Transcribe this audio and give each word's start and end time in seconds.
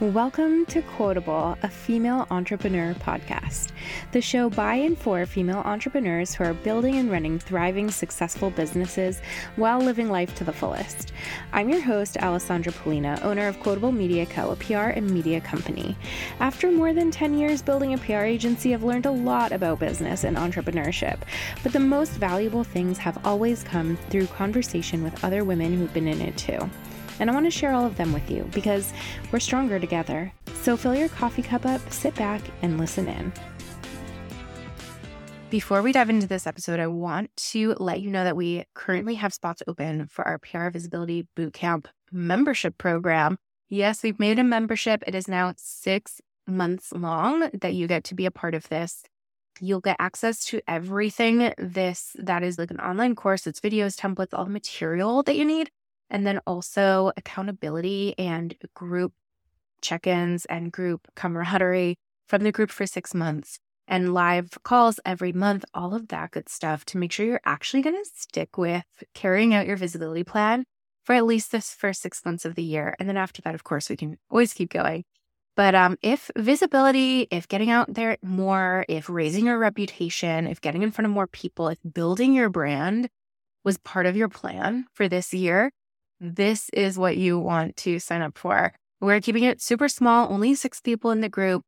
Welcome 0.00 0.64
to 0.66 0.80
Quotable, 0.80 1.58
a 1.62 1.68
female 1.68 2.26
entrepreneur 2.30 2.94
podcast, 2.94 3.72
the 4.12 4.22
show 4.22 4.48
by 4.48 4.76
and 4.76 4.96
for 4.96 5.26
female 5.26 5.58
entrepreneurs 5.58 6.32
who 6.32 6.42
are 6.44 6.54
building 6.54 6.96
and 6.96 7.10
running 7.10 7.38
thriving, 7.38 7.90
successful 7.90 8.48
businesses 8.48 9.20
while 9.56 9.78
living 9.78 10.08
life 10.08 10.34
to 10.36 10.44
the 10.44 10.54
fullest. 10.54 11.12
I'm 11.52 11.68
your 11.68 11.82
host, 11.82 12.16
Alessandra 12.16 12.72
Polina, 12.72 13.20
owner 13.22 13.46
of 13.46 13.60
Quotable 13.60 13.92
Media 13.92 14.24
Co., 14.24 14.52
a 14.52 14.56
PR 14.56 14.88
and 14.88 15.10
media 15.10 15.38
company. 15.38 15.98
After 16.38 16.72
more 16.72 16.94
than 16.94 17.10
10 17.10 17.36
years 17.36 17.60
building 17.60 17.92
a 17.92 17.98
PR 17.98 18.24
agency, 18.24 18.72
I've 18.72 18.82
learned 18.82 19.04
a 19.04 19.10
lot 19.10 19.52
about 19.52 19.80
business 19.80 20.24
and 20.24 20.38
entrepreneurship, 20.38 21.18
but 21.62 21.74
the 21.74 21.78
most 21.78 22.12
valuable 22.12 22.64
things 22.64 22.96
have 22.96 23.22
always 23.26 23.62
come 23.62 23.98
through 24.08 24.28
conversation 24.28 25.02
with 25.02 25.22
other 25.22 25.44
women 25.44 25.76
who've 25.76 25.92
been 25.92 26.08
in 26.08 26.22
it 26.22 26.38
too 26.38 26.70
and 27.20 27.30
I 27.30 27.34
want 27.34 27.46
to 27.46 27.50
share 27.50 27.72
all 27.72 27.84
of 27.84 27.96
them 27.96 28.12
with 28.12 28.28
you 28.30 28.48
because 28.52 28.92
we're 29.30 29.38
stronger 29.38 29.78
together. 29.78 30.32
So 30.62 30.76
fill 30.76 30.96
your 30.96 31.10
coffee 31.10 31.42
cup 31.42 31.66
up, 31.66 31.80
sit 31.92 32.14
back, 32.16 32.42
and 32.62 32.78
listen 32.78 33.06
in. 33.06 33.32
Before 35.50 35.82
we 35.82 35.92
dive 35.92 36.10
into 36.10 36.26
this 36.26 36.46
episode, 36.46 36.80
I 36.80 36.86
want 36.86 37.30
to 37.36 37.74
let 37.78 38.00
you 38.00 38.10
know 38.10 38.24
that 38.24 38.36
we 38.36 38.64
currently 38.74 39.16
have 39.16 39.34
spots 39.34 39.62
open 39.66 40.06
for 40.06 40.26
our 40.26 40.38
PR 40.38 40.70
Visibility 40.70 41.26
Bootcamp 41.36 41.86
membership 42.10 42.78
program. 42.78 43.36
Yes, 43.68 44.02
we've 44.02 44.18
made 44.18 44.38
a 44.38 44.44
membership. 44.44 45.02
It 45.06 45.14
is 45.14 45.28
now 45.28 45.54
six 45.56 46.20
months 46.46 46.92
long 46.92 47.50
that 47.52 47.74
you 47.74 47.86
get 47.86 48.04
to 48.04 48.14
be 48.14 48.26
a 48.26 48.30
part 48.30 48.54
of 48.54 48.68
this. 48.68 49.02
You'll 49.60 49.80
get 49.80 49.96
access 49.98 50.44
to 50.46 50.60
everything 50.66 51.52
this 51.58 52.16
that 52.18 52.42
is 52.42 52.58
like 52.58 52.70
an 52.70 52.80
online 52.80 53.14
course, 53.14 53.46
it's 53.46 53.60
videos, 53.60 53.96
templates, 53.96 54.32
all 54.32 54.44
the 54.44 54.50
material 54.50 55.22
that 55.24 55.36
you 55.36 55.44
need 55.44 55.70
and 56.10 56.26
then 56.26 56.40
also 56.46 57.12
accountability 57.16 58.14
and 58.18 58.56
group 58.74 59.12
check 59.80 60.06
ins 60.06 60.44
and 60.46 60.72
group 60.72 61.08
camaraderie 61.14 61.96
from 62.26 62.42
the 62.42 62.52
group 62.52 62.70
for 62.70 62.86
six 62.86 63.14
months 63.14 63.58
and 63.88 64.14
live 64.14 64.56
calls 64.62 65.00
every 65.04 65.32
month, 65.32 65.64
all 65.74 65.94
of 65.94 66.08
that 66.08 66.30
good 66.30 66.48
stuff 66.48 66.84
to 66.84 66.98
make 66.98 67.10
sure 67.10 67.26
you're 67.26 67.40
actually 67.44 67.82
going 67.82 67.96
to 67.96 68.10
stick 68.14 68.56
with 68.56 68.84
carrying 69.14 69.52
out 69.52 69.66
your 69.66 69.76
visibility 69.76 70.22
plan 70.22 70.64
for 71.04 71.14
at 71.14 71.26
least 71.26 71.50
this 71.50 71.74
first 71.74 72.00
six 72.00 72.24
months 72.24 72.44
of 72.44 72.54
the 72.54 72.62
year. 72.62 72.94
And 72.98 73.08
then 73.08 73.16
after 73.16 73.42
that, 73.42 73.54
of 73.54 73.64
course, 73.64 73.90
we 73.90 73.96
can 73.96 74.16
always 74.30 74.52
keep 74.52 74.70
going. 74.70 75.04
But 75.56 75.74
um, 75.74 75.96
if 76.02 76.30
visibility, 76.36 77.26
if 77.30 77.48
getting 77.48 77.70
out 77.70 77.92
there 77.92 78.16
more, 78.22 78.84
if 78.88 79.10
raising 79.10 79.46
your 79.46 79.58
reputation, 79.58 80.46
if 80.46 80.60
getting 80.60 80.82
in 80.82 80.92
front 80.92 81.06
of 81.06 81.12
more 81.12 81.26
people, 81.26 81.68
if 81.68 81.78
building 81.92 82.32
your 82.32 82.48
brand 82.48 83.08
was 83.64 83.76
part 83.78 84.06
of 84.06 84.16
your 84.16 84.28
plan 84.28 84.86
for 84.94 85.08
this 85.08 85.34
year, 85.34 85.72
this 86.20 86.68
is 86.70 86.98
what 86.98 87.16
you 87.16 87.38
want 87.38 87.76
to 87.78 87.98
sign 87.98 88.20
up 88.20 88.36
for. 88.36 88.72
We're 89.00 89.20
keeping 89.20 89.44
it 89.44 89.62
super 89.62 89.88
small, 89.88 90.30
only 90.30 90.54
six 90.54 90.80
people 90.80 91.10
in 91.10 91.22
the 91.22 91.28
group. 91.28 91.62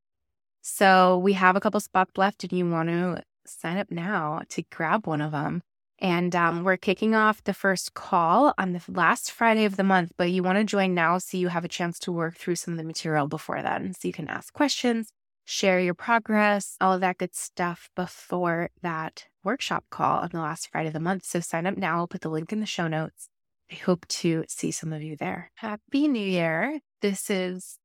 So 0.60 1.18
we 1.18 1.32
have 1.32 1.56
a 1.56 1.60
couple 1.60 1.80
spots 1.80 2.12
left, 2.16 2.44
and 2.44 2.52
you 2.52 2.68
want 2.68 2.90
to 2.90 3.22
sign 3.46 3.78
up 3.78 3.90
now 3.90 4.42
to 4.50 4.62
grab 4.70 5.06
one 5.06 5.20
of 5.20 5.32
them. 5.32 5.62
And 5.98 6.34
um, 6.36 6.64
we're 6.64 6.76
kicking 6.76 7.14
off 7.14 7.44
the 7.44 7.54
first 7.54 7.94
call 7.94 8.52
on 8.58 8.72
the 8.72 8.82
last 8.88 9.30
Friday 9.30 9.64
of 9.64 9.76
the 9.76 9.84
month, 9.84 10.12
but 10.16 10.30
you 10.30 10.42
want 10.42 10.58
to 10.58 10.64
join 10.64 10.94
now 10.94 11.18
so 11.18 11.36
you 11.36 11.48
have 11.48 11.64
a 11.64 11.68
chance 11.68 11.98
to 12.00 12.12
work 12.12 12.36
through 12.36 12.56
some 12.56 12.74
of 12.74 12.78
the 12.78 12.84
material 12.84 13.28
before 13.28 13.62
then. 13.62 13.94
So 13.94 14.08
you 14.08 14.12
can 14.12 14.28
ask 14.28 14.52
questions, 14.52 15.10
share 15.44 15.80
your 15.80 15.94
progress, 15.94 16.76
all 16.80 16.92
of 16.92 17.00
that 17.00 17.18
good 17.18 17.34
stuff 17.34 17.88
before 17.94 18.70
that 18.82 19.26
workshop 19.44 19.84
call 19.90 20.18
on 20.18 20.30
the 20.32 20.40
last 20.40 20.68
Friday 20.70 20.88
of 20.88 20.92
the 20.92 21.00
month. 21.00 21.24
So 21.24 21.40
sign 21.40 21.66
up 21.66 21.76
now. 21.76 21.98
I'll 21.98 22.08
put 22.08 22.20
the 22.20 22.28
link 22.28 22.52
in 22.52 22.60
the 22.60 22.66
show 22.66 22.88
notes. 22.88 23.28
I 23.72 23.76
hope 23.76 24.06
to 24.08 24.44
see 24.48 24.70
some 24.70 24.92
of 24.92 25.02
you 25.02 25.16
there. 25.16 25.50
Happy 25.54 26.06
New 26.06 26.20
Year. 26.22 26.80
This 27.00 27.30
is 27.30 27.78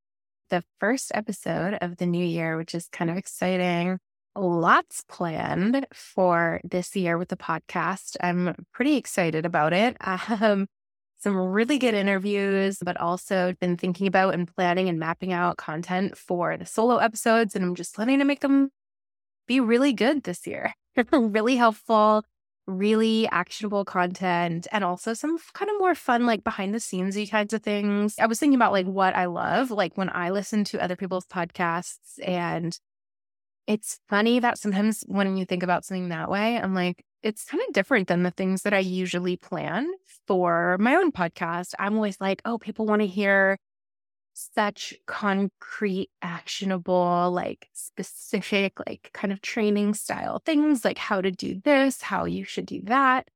the 0.50 0.64
first 0.82 1.14
episode 1.14 1.78
of 1.80 1.96
the 1.96 2.06
new 2.06 2.26
year, 2.26 2.58
which 2.58 2.76
is 2.76 2.90
kind 2.92 3.10
of 3.10 3.16
exciting. 3.16 3.98
Lots 4.36 5.06
planned 5.08 5.88
for 5.94 6.60
this 6.66 6.94
year 6.94 7.18
with 7.18 7.30
the 7.30 7.38
podcast. 7.38 8.18
I'm 8.20 8.66
pretty 8.74 8.98
excited 8.98 9.46
about 9.46 9.72
it. 9.74 9.96
Um, 10.30 10.68
some 11.20 11.36
really 11.36 11.80
good 11.80 11.96
interviews, 11.96 12.78
but 12.84 12.98
also 12.98 13.54
been 13.60 13.76
thinking 13.76 14.06
about 14.06 14.36
and 14.36 14.48
planning 14.48 14.88
and 14.88 15.00
mapping 15.00 15.34
out 15.34 15.58
content 15.58 16.16
for 16.16 16.58
the 16.58 16.66
solo 16.66 16.98
episodes. 16.98 17.56
And 17.56 17.66
I'm 17.66 17.74
just 17.74 17.96
planning 17.96 18.20
to 18.20 18.26
make 18.26 18.42
them 18.42 18.70
be 19.48 19.60
really 19.60 19.94
good 19.94 20.24
this 20.24 20.46
year. 20.46 20.74
really 21.12 21.56
helpful, 21.56 22.24
really 22.68 23.28
actionable 23.30 23.86
content 23.86 24.68
and 24.72 24.84
also 24.84 25.14
some 25.14 25.38
kind 25.54 25.72
of 25.72 25.78
more 25.80 25.96
fun, 25.96 26.26
like 26.26 26.44
behind 26.44 26.74
the 26.74 26.80
scenesy 26.80 27.30
kinds 27.30 27.54
of 27.54 27.64
things. 27.64 28.16
I 28.20 28.28
was 28.28 28.40
thinking 28.40 28.56
about 28.56 28.74
like 28.74 28.86
what 28.86 29.16
I 29.16 29.26
love, 29.26 29.72
like 29.72 29.98
when 29.98 30.10
I 30.10 30.30
listen 30.30 30.64
to 30.66 30.84
other 30.84 30.96
people's 30.96 31.26
podcasts 31.26 32.20
and 32.26 32.78
it's 33.68 34.00
funny 34.08 34.40
that 34.40 34.58
sometimes 34.58 35.04
when 35.08 35.36
you 35.38 35.46
think 35.46 35.64
about 35.64 35.86
something 35.86 36.10
that 36.10 36.30
way, 36.30 36.58
I'm 36.58 36.74
like, 36.74 37.04
it's 37.24 37.44
kind 37.46 37.62
of 37.68 37.74
different 37.74 38.08
than 38.08 38.24
the 38.24 38.32
things 38.32 38.62
that 38.62 38.74
I 38.74 38.80
usually 38.80 39.36
plan 39.36 39.90
for 40.26 40.78
my 40.80 40.96
own 40.96 41.12
podcast. 41.12 41.74
I'm 41.80 41.96
always 41.96 42.22
like, 42.22 42.42
oh, 42.46 42.58
people 42.58 42.86
want 42.86 43.02
to 43.02 43.08
hear 43.08 43.58
such 44.38 44.94
concrete, 45.08 46.10
actionable, 46.22 47.32
like 47.32 47.70
specific, 47.74 48.80
like 48.88 49.10
kind 49.14 49.34
of 49.34 49.42
training 49.42 49.94
style 49.96 50.42
things, 50.46 50.86
like 50.86 50.98
how 50.98 51.22
to 51.22 51.32
do 51.32 51.60
this, 51.64 52.02
how 52.02 52.26
you 52.26 52.44
should 52.44 52.66
do 52.66 52.82
that. 52.84 53.28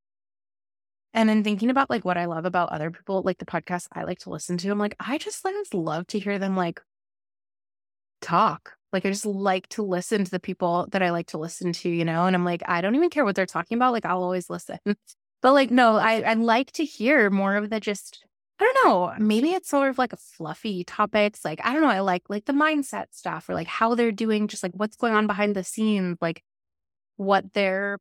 And 1.14 1.28
then 1.28 1.44
thinking 1.44 1.70
about 1.70 1.90
like 1.90 2.06
what 2.06 2.18
I 2.18 2.26
love 2.26 2.46
about 2.46 2.70
other 2.70 2.92
people, 2.92 3.22
like 3.26 3.40
the 3.40 3.46
podcasts 3.46 3.88
I 3.92 4.04
like 4.04 4.20
to 4.20 4.30
listen 4.30 4.58
to, 4.58 4.70
I'm 4.70 4.80
like, 4.80 4.96
I 5.00 5.18
just 5.18 5.44
love 5.74 6.08
to 6.08 6.20
hear 6.20 6.40
them 6.40 6.56
like 6.56 6.80
talk. 8.22 8.74
Like 8.94 9.06
I 9.06 9.10
just 9.10 9.26
like 9.26 9.68
to 9.70 9.84
listen 9.84 10.24
to 10.24 10.32
the 10.32 10.40
people 10.40 10.88
that 10.92 11.02
I 11.02 11.12
like 11.12 11.28
to 11.28 11.38
listen 11.38 11.74
to, 11.74 11.90
you 11.90 12.06
know? 12.06 12.26
And 12.26 12.36
I'm 12.36 12.46
like, 12.46 12.62
I 12.68 12.82
don't 12.82 12.96
even 12.96 13.10
care 13.10 13.26
what 13.26 13.36
they're 13.36 13.46
talking 13.46 13.78
about. 13.78 13.94
Like 13.94 14.06
I'll 14.06 14.24
always 14.24 14.50
listen. 14.50 14.78
but 14.86 15.54
like, 15.54 15.72
no, 15.72 15.96
I, 15.98 16.22
I 16.22 16.34
like 16.36 16.72
to 16.74 16.86
hear 16.86 17.30
more 17.30 17.56
of 17.56 17.70
the 17.70 17.80
just 17.80 18.24
I 18.62 18.64
don't 18.64 18.86
know. 18.86 19.14
Maybe 19.20 19.52
it's 19.52 19.70
sort 19.70 19.90
of 19.90 19.98
like 19.98 20.14
a 20.14 20.18
fluffy 20.18 20.84
topics. 20.84 21.44
Like, 21.44 21.60
I 21.64 21.74
don't 21.74 21.82
know. 21.82 21.90
I 21.90 22.00
like 22.00 22.24
like 22.30 22.46
the 22.46 22.54
mindset 22.54 23.08
stuff 23.12 23.50
or 23.50 23.54
like 23.54 23.68
how 23.68 23.96
they're 23.96 24.12
doing, 24.12 24.48
just 24.48 24.64
like 24.64 24.74
what's 24.74 24.96
going 24.96 25.14
on 25.14 25.28
behind 25.28 25.56
the 25.56 25.64
scenes, 25.64 26.18
like 26.22 26.44
what 27.18 27.54
they're 27.54 27.98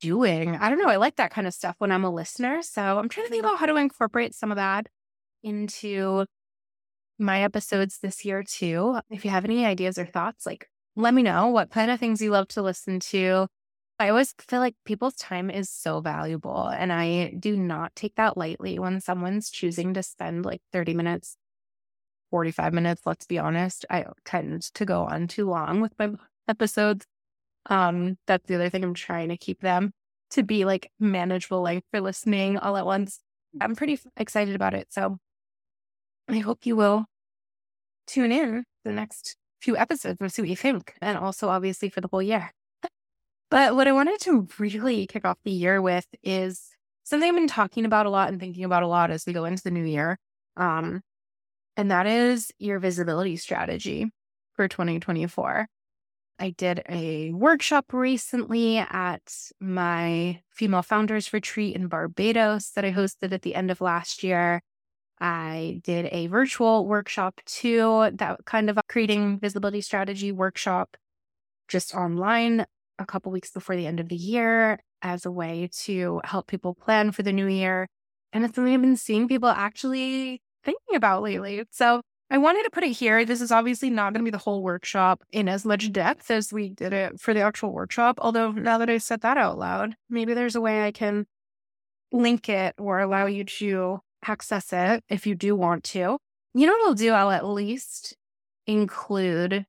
doing. 0.00 0.56
I 0.56 0.68
don't 0.68 0.78
know. 0.78 0.88
I 0.88 0.96
like 0.96 1.16
that 1.16 1.30
kind 1.30 1.46
of 1.46 1.54
stuff 1.54 1.76
when 1.78 1.90
I'm 1.90 2.04
a 2.04 2.10
listener. 2.10 2.62
So 2.62 2.98
I'm 2.98 3.08
trying 3.08 3.26
to 3.26 3.30
think 3.30 3.44
mm-hmm. 3.44 3.54
about 3.54 3.60
how 3.60 3.66
to 3.66 3.76
incorporate 3.76 4.34
some 4.34 4.50
of 4.50 4.56
that 4.56 4.88
into 5.42 6.26
my 7.18 7.42
episodes 7.42 7.98
this 7.98 8.24
year 8.24 8.42
too. 8.42 8.98
If 9.10 9.24
you 9.24 9.30
have 9.30 9.44
any 9.44 9.64
ideas 9.64 9.98
or 9.98 10.06
thoughts, 10.06 10.46
like 10.46 10.68
let 10.96 11.14
me 11.14 11.22
know 11.22 11.48
what 11.48 11.70
kind 11.70 11.90
of 11.90 11.98
things 11.98 12.20
you 12.20 12.30
love 12.30 12.48
to 12.48 12.62
listen 12.62 13.00
to. 13.00 13.48
I 13.98 14.08
always 14.08 14.34
feel 14.38 14.60
like 14.60 14.74
people's 14.84 15.14
time 15.14 15.50
is 15.50 15.70
so 15.70 16.00
valuable. 16.00 16.66
And 16.66 16.92
I 16.92 17.34
do 17.38 17.56
not 17.56 17.94
take 17.94 18.16
that 18.16 18.36
lightly 18.36 18.78
when 18.78 19.00
someone's 19.00 19.50
choosing 19.50 19.94
to 19.94 20.02
spend 20.02 20.44
like 20.44 20.62
30 20.72 20.94
minutes, 20.94 21.36
45 22.30 22.72
minutes. 22.72 23.02
Let's 23.06 23.26
be 23.26 23.38
honest. 23.38 23.84
I 23.88 24.06
tend 24.24 24.62
to 24.74 24.84
go 24.84 25.04
on 25.04 25.28
too 25.28 25.48
long 25.48 25.80
with 25.80 25.92
my 25.98 26.10
episodes. 26.48 27.06
Um, 27.66 28.18
that's 28.26 28.46
the 28.46 28.56
other 28.56 28.68
thing. 28.68 28.82
I'm 28.84 28.94
trying 28.94 29.28
to 29.28 29.36
keep 29.36 29.60
them 29.60 29.92
to 30.30 30.42
be 30.42 30.64
like 30.64 30.90
manageable 30.98 31.62
length 31.62 31.86
for 31.92 32.00
listening 32.00 32.58
all 32.58 32.76
at 32.76 32.86
once. 32.86 33.20
I'm 33.60 33.76
pretty 33.76 34.00
excited 34.16 34.56
about 34.56 34.74
it. 34.74 34.92
So 34.92 35.18
I 36.28 36.38
hope 36.38 36.66
you 36.66 36.74
will 36.74 37.06
tune 38.06 38.32
in 38.32 38.64
the 38.84 38.92
next 38.92 39.36
few 39.60 39.76
episodes 39.76 40.18
and 40.20 40.32
see 40.32 40.42
what 40.42 40.48
you 40.48 40.56
think. 40.56 40.94
And 41.00 41.16
also, 41.16 41.48
obviously, 41.48 41.88
for 41.88 42.00
the 42.00 42.08
whole 42.08 42.22
year. 42.22 42.50
But 43.50 43.76
what 43.76 43.88
I 43.88 43.92
wanted 43.92 44.20
to 44.20 44.48
really 44.58 45.06
kick 45.06 45.24
off 45.24 45.38
the 45.44 45.50
year 45.50 45.80
with 45.80 46.06
is 46.22 46.62
something 47.04 47.28
I've 47.28 47.34
been 47.34 47.46
talking 47.46 47.84
about 47.84 48.06
a 48.06 48.10
lot 48.10 48.28
and 48.28 48.40
thinking 48.40 48.64
about 48.64 48.82
a 48.82 48.88
lot 48.88 49.10
as 49.10 49.26
we 49.26 49.32
go 49.32 49.44
into 49.44 49.62
the 49.62 49.70
new 49.70 49.84
year. 49.84 50.18
Um, 50.56 51.02
and 51.76 51.90
that 51.90 52.06
is 52.06 52.50
your 52.58 52.78
visibility 52.78 53.36
strategy 53.36 54.10
for 54.54 54.68
2024. 54.68 55.68
I 56.38 56.50
did 56.50 56.82
a 56.88 57.32
workshop 57.32 57.92
recently 57.92 58.78
at 58.78 59.34
my 59.60 60.40
female 60.50 60.82
founders 60.82 61.32
retreat 61.32 61.76
in 61.76 61.86
Barbados 61.86 62.70
that 62.70 62.84
I 62.84 62.92
hosted 62.92 63.32
at 63.32 63.42
the 63.42 63.54
end 63.54 63.70
of 63.70 63.80
last 63.80 64.24
year. 64.24 64.60
I 65.20 65.80
did 65.84 66.08
a 66.10 66.26
virtual 66.26 66.86
workshop 66.86 67.40
too, 67.46 68.10
that 68.14 68.44
kind 68.46 68.68
of 68.68 68.78
creating 68.88 69.38
visibility 69.38 69.80
strategy 69.80 70.32
workshop 70.32 70.96
just 71.68 71.94
online 71.94 72.66
a 72.98 73.06
couple 73.06 73.32
weeks 73.32 73.50
before 73.50 73.76
the 73.76 73.86
end 73.86 74.00
of 74.00 74.08
the 74.08 74.16
year 74.16 74.78
as 75.02 75.26
a 75.26 75.30
way 75.30 75.68
to 75.82 76.20
help 76.24 76.46
people 76.46 76.74
plan 76.74 77.12
for 77.12 77.22
the 77.22 77.32
new 77.32 77.46
year. 77.46 77.88
And 78.32 78.44
it's 78.44 78.54
something 78.54 78.74
I've 78.74 78.80
been 78.80 78.96
seeing 78.96 79.28
people 79.28 79.48
actually 79.48 80.40
thinking 80.64 80.96
about 80.96 81.22
lately. 81.22 81.64
So 81.70 82.00
I 82.30 82.38
wanted 82.38 82.64
to 82.64 82.70
put 82.70 82.84
it 82.84 82.92
here. 82.92 83.24
This 83.24 83.40
is 83.40 83.52
obviously 83.52 83.90
not 83.90 84.12
going 84.12 84.24
to 84.24 84.30
be 84.30 84.30
the 84.30 84.38
whole 84.38 84.62
workshop 84.62 85.22
in 85.30 85.48
as 85.48 85.64
much 85.64 85.92
depth 85.92 86.30
as 86.30 86.52
we 86.52 86.70
did 86.70 86.92
it 86.92 87.20
for 87.20 87.34
the 87.34 87.42
actual 87.42 87.72
workshop. 87.72 88.18
Although 88.20 88.52
now 88.52 88.78
that 88.78 88.90
I 88.90 88.98
said 88.98 89.20
that 89.20 89.36
out 89.36 89.58
loud, 89.58 89.94
maybe 90.08 90.34
there's 90.34 90.56
a 90.56 90.60
way 90.60 90.84
I 90.84 90.90
can 90.90 91.26
link 92.12 92.48
it 92.48 92.74
or 92.78 93.00
allow 93.00 93.26
you 93.26 93.44
to 93.44 94.00
access 94.24 94.72
it 94.72 95.04
if 95.08 95.26
you 95.26 95.34
do 95.34 95.54
want 95.54 95.84
to. 95.84 96.16
You 96.54 96.66
know 96.66 96.72
what 96.72 96.88
I'll 96.88 96.94
do? 96.94 97.12
I'll 97.12 97.30
at 97.30 97.46
least 97.46 98.16
include 98.66 99.66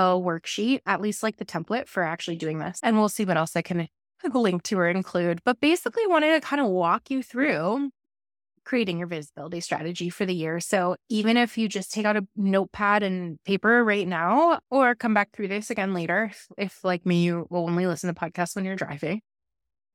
a 0.00 0.20
worksheet, 0.20 0.80
at 0.86 1.00
least 1.00 1.22
like 1.22 1.36
the 1.36 1.44
template 1.44 1.88
for 1.88 2.02
actually 2.02 2.36
doing 2.36 2.58
this. 2.58 2.80
And 2.82 2.96
we'll 2.96 3.08
see 3.08 3.24
what 3.24 3.36
else 3.36 3.54
I 3.56 3.62
can 3.62 3.88
link 4.34 4.62
to 4.64 4.78
or 4.78 4.88
include. 4.88 5.40
But 5.44 5.60
basically, 5.60 6.06
wanted 6.06 6.40
to 6.40 6.46
kind 6.46 6.60
of 6.60 6.68
walk 6.68 7.10
you 7.10 7.22
through 7.22 7.90
creating 8.64 8.98
your 8.98 9.08
visibility 9.08 9.60
strategy 9.60 10.10
for 10.10 10.26
the 10.26 10.34
year. 10.34 10.60
So 10.60 10.96
even 11.08 11.36
if 11.36 11.56
you 11.56 11.68
just 11.68 11.92
take 11.92 12.04
out 12.04 12.16
a 12.16 12.26
notepad 12.36 13.02
and 13.02 13.42
paper 13.44 13.82
right 13.82 14.06
now, 14.06 14.60
or 14.70 14.94
come 14.94 15.14
back 15.14 15.32
through 15.32 15.48
this 15.48 15.70
again 15.70 15.94
later, 15.94 16.30
if, 16.58 16.84
like 16.84 17.06
me, 17.06 17.22
you 17.22 17.46
will 17.50 17.68
only 17.68 17.86
listen 17.86 18.12
to 18.12 18.20
podcasts 18.20 18.54
when 18.54 18.64
you're 18.64 18.76
driving 18.76 19.22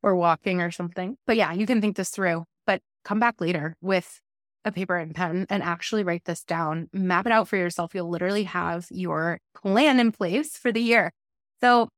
or 0.04 0.16
walking 0.16 0.62
or 0.62 0.72
something. 0.72 1.16
But 1.26 1.38
yeah, 1.38 1.54
you 1.54 1.66
can 1.66 1.80
think 1.80 1.96
this 1.96 2.10
through, 2.10 2.44
but 2.66 2.82
come 3.04 3.20
back 3.20 3.40
later 3.40 3.76
with 3.82 4.20
a 4.66 4.72
paper 4.72 4.98
and 4.98 5.14
pen 5.16 5.46
and 5.50 5.64
actually 5.64 6.04
write 6.04 6.26
this 6.26 6.44
down, 6.44 6.90
map 6.92 7.26
it 7.26 7.32
out 7.32 7.48
for 7.48 7.56
yourself. 7.56 7.94
You'll 7.94 8.10
literally 8.10 8.44
have 8.44 8.88
your 8.90 9.40
plan 9.56 10.00
in 10.00 10.12
place 10.12 10.58
for 10.58 10.72
the 10.72 10.82
year. 10.82 11.12
So, 11.62 11.90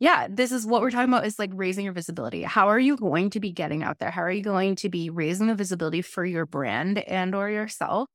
yeah, 0.00 0.26
this 0.30 0.52
is 0.52 0.66
what 0.66 0.82
we're 0.82 0.90
talking 0.90 1.08
about 1.08 1.26
is 1.26 1.38
like 1.38 1.50
raising 1.54 1.84
your 1.84 1.94
visibility. 1.94 2.42
How 2.42 2.68
are 2.68 2.78
you 2.78 2.96
going 2.96 3.30
to 3.30 3.40
be 3.40 3.52
getting 3.52 3.82
out 3.82 3.98
there? 3.98 4.10
How 4.10 4.22
are 4.22 4.30
you 4.30 4.42
going 4.42 4.76
to 4.76 4.88
be 4.88 5.10
raising 5.10 5.46
the 5.46 5.54
visibility 5.54 6.02
for 6.02 6.24
your 6.24 6.46
brand 6.46 6.98
and 6.98 7.34
or 7.34 7.48
yourself 7.50 8.08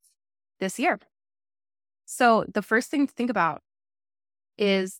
this 0.60 0.78
year? 0.80 1.00
So, 2.06 2.46
the 2.54 2.62
first 2.62 2.92
thing 2.92 3.08
to 3.08 3.14
think 3.14 3.30
about 3.30 3.62
is 4.58 5.00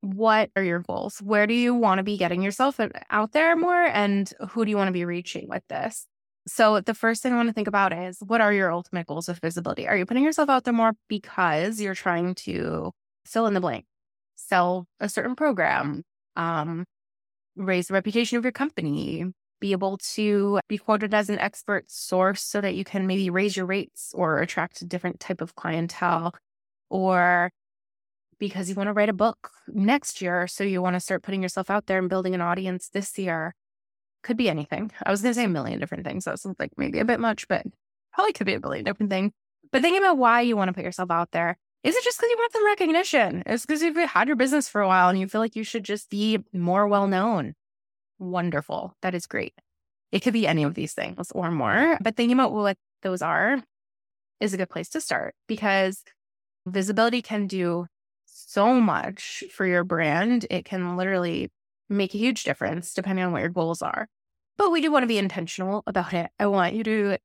what 0.00 0.50
are 0.56 0.62
your 0.62 0.80
goals? 0.80 1.20
Where 1.20 1.46
do 1.46 1.54
you 1.54 1.74
want 1.74 1.98
to 1.98 2.04
be 2.04 2.16
getting 2.16 2.42
yourself 2.42 2.78
uh, 2.78 2.88
out 3.10 3.32
there 3.32 3.56
more 3.56 3.82
and 3.82 4.30
who 4.50 4.64
do 4.64 4.70
you 4.70 4.76
want 4.76 4.88
to 4.88 4.92
be 4.92 5.04
reaching 5.04 5.48
with 5.48 5.62
this? 5.68 6.06
So, 6.48 6.80
the 6.80 6.94
first 6.94 7.22
thing 7.22 7.32
I 7.32 7.36
want 7.36 7.48
to 7.48 7.52
think 7.52 7.66
about 7.66 7.92
is 7.92 8.18
what 8.24 8.40
are 8.40 8.52
your 8.52 8.72
ultimate 8.72 9.08
goals 9.08 9.28
of 9.28 9.40
visibility? 9.40 9.88
Are 9.88 9.96
you 9.96 10.06
putting 10.06 10.22
yourself 10.22 10.48
out 10.48 10.62
there 10.64 10.72
more 10.72 10.92
because 11.08 11.80
you're 11.80 11.94
trying 11.94 12.36
to 12.36 12.92
fill 13.24 13.46
in 13.46 13.54
the 13.54 13.60
blank, 13.60 13.84
sell 14.36 14.86
a 15.00 15.08
certain 15.08 15.34
program, 15.34 16.04
um, 16.36 16.84
raise 17.56 17.88
the 17.88 17.94
reputation 17.94 18.38
of 18.38 18.44
your 18.44 18.52
company, 18.52 19.24
be 19.60 19.72
able 19.72 19.98
to 20.14 20.60
be 20.68 20.78
quoted 20.78 21.14
as 21.14 21.28
an 21.30 21.40
expert 21.40 21.90
source 21.90 22.42
so 22.42 22.60
that 22.60 22.76
you 22.76 22.84
can 22.84 23.08
maybe 23.08 23.28
raise 23.28 23.56
your 23.56 23.66
rates 23.66 24.12
or 24.14 24.40
attract 24.40 24.80
a 24.82 24.84
different 24.84 25.18
type 25.18 25.40
of 25.40 25.56
clientele, 25.56 26.32
or 26.90 27.50
because 28.38 28.68
you 28.68 28.76
want 28.76 28.86
to 28.88 28.92
write 28.92 29.08
a 29.08 29.12
book 29.12 29.50
next 29.66 30.22
year. 30.22 30.46
So, 30.46 30.62
you 30.62 30.80
want 30.80 30.94
to 30.94 31.00
start 31.00 31.24
putting 31.24 31.42
yourself 31.42 31.70
out 31.70 31.86
there 31.86 31.98
and 31.98 32.08
building 32.08 32.34
an 32.36 32.40
audience 32.40 32.88
this 32.88 33.18
year 33.18 33.52
could 34.26 34.36
be 34.36 34.50
anything. 34.50 34.90
I 35.04 35.10
was 35.10 35.22
going 35.22 35.32
to 35.32 35.40
say 35.40 35.44
a 35.44 35.48
million 35.48 35.80
different 35.80 36.04
things. 36.04 36.24
So 36.24 36.32
it's 36.32 36.44
like 36.58 36.72
maybe 36.76 36.98
a 36.98 37.04
bit 37.04 37.20
much, 37.20 37.48
but 37.48 37.64
probably 38.12 38.32
could 38.32 38.46
be 38.46 38.54
a 38.54 38.60
billion 38.60 38.84
different 38.84 39.10
things. 39.10 39.32
But 39.72 39.82
thinking 39.82 40.02
about 40.02 40.18
why 40.18 40.42
you 40.42 40.56
want 40.56 40.68
to 40.68 40.72
put 40.72 40.84
yourself 40.84 41.10
out 41.10 41.30
there. 41.30 41.56
Is 41.82 41.94
it 41.94 42.04
just 42.04 42.18
because 42.18 42.30
you 42.30 42.36
want 42.36 42.52
some 42.52 42.66
recognition? 42.66 43.42
It's 43.46 43.64
because 43.64 43.82
you've 43.82 43.96
had 43.96 44.26
your 44.26 44.36
business 44.36 44.68
for 44.68 44.80
a 44.80 44.88
while 44.88 45.08
and 45.08 45.18
you 45.18 45.28
feel 45.28 45.40
like 45.40 45.54
you 45.54 45.62
should 45.62 45.84
just 45.84 46.10
be 46.10 46.40
more 46.52 46.88
well 46.88 47.06
known. 47.06 47.54
Wonderful. 48.18 48.96
That 49.02 49.14
is 49.14 49.26
great. 49.26 49.54
It 50.10 50.20
could 50.20 50.32
be 50.32 50.46
any 50.46 50.64
of 50.64 50.74
these 50.74 50.94
things 50.94 51.30
or 51.32 51.50
more. 51.50 51.96
But 52.00 52.16
thinking 52.16 52.36
about 52.36 52.52
what 52.52 52.76
those 53.02 53.22
are 53.22 53.62
is 54.40 54.52
a 54.52 54.56
good 54.56 54.70
place 54.70 54.88
to 54.90 55.00
start 55.00 55.34
because 55.46 56.02
visibility 56.66 57.22
can 57.22 57.46
do 57.46 57.86
so 58.24 58.80
much 58.80 59.44
for 59.52 59.66
your 59.66 59.84
brand. 59.84 60.46
It 60.50 60.64
can 60.64 60.96
literally 60.96 61.50
make 61.88 62.14
a 62.14 62.18
huge 62.18 62.44
difference 62.44 62.94
depending 62.94 63.24
on 63.24 63.32
what 63.32 63.40
your 63.40 63.50
goals 63.50 63.82
are. 63.82 64.08
But 64.58 64.70
we 64.70 64.80
do 64.80 64.90
want 64.90 65.02
to 65.02 65.08
be 65.08 65.18
intentional 65.18 65.82
about 65.86 66.14
it. 66.14 66.30
I 66.38 66.46
want 66.46 66.74
you 66.74 66.82
to 66.84 67.18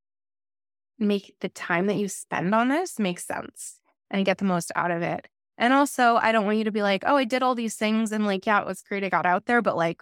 make 0.99 1.35
the 1.39 1.49
time 1.49 1.87
that 1.87 1.95
you 1.95 2.07
spend 2.07 2.53
on 2.53 2.69
this 2.69 2.99
make 2.99 3.19
sense 3.19 3.79
and 4.09 4.25
get 4.25 4.37
the 4.37 4.45
most 4.45 4.71
out 4.75 4.91
of 4.91 5.01
it. 5.01 5.27
And 5.57 5.73
also, 5.73 6.15
I 6.15 6.31
don't 6.31 6.45
want 6.45 6.57
you 6.57 6.63
to 6.65 6.71
be 6.71 6.81
like, 6.81 7.03
oh, 7.05 7.15
I 7.15 7.23
did 7.23 7.43
all 7.43 7.55
these 7.55 7.75
things 7.75 8.11
and 8.11 8.25
like, 8.25 8.45
yeah, 8.45 8.61
it 8.61 8.67
was 8.67 8.81
great. 8.81 9.03
I 9.03 9.09
got 9.09 9.25
out 9.25 9.45
there, 9.45 9.61
but 9.61 9.77
like, 9.77 10.01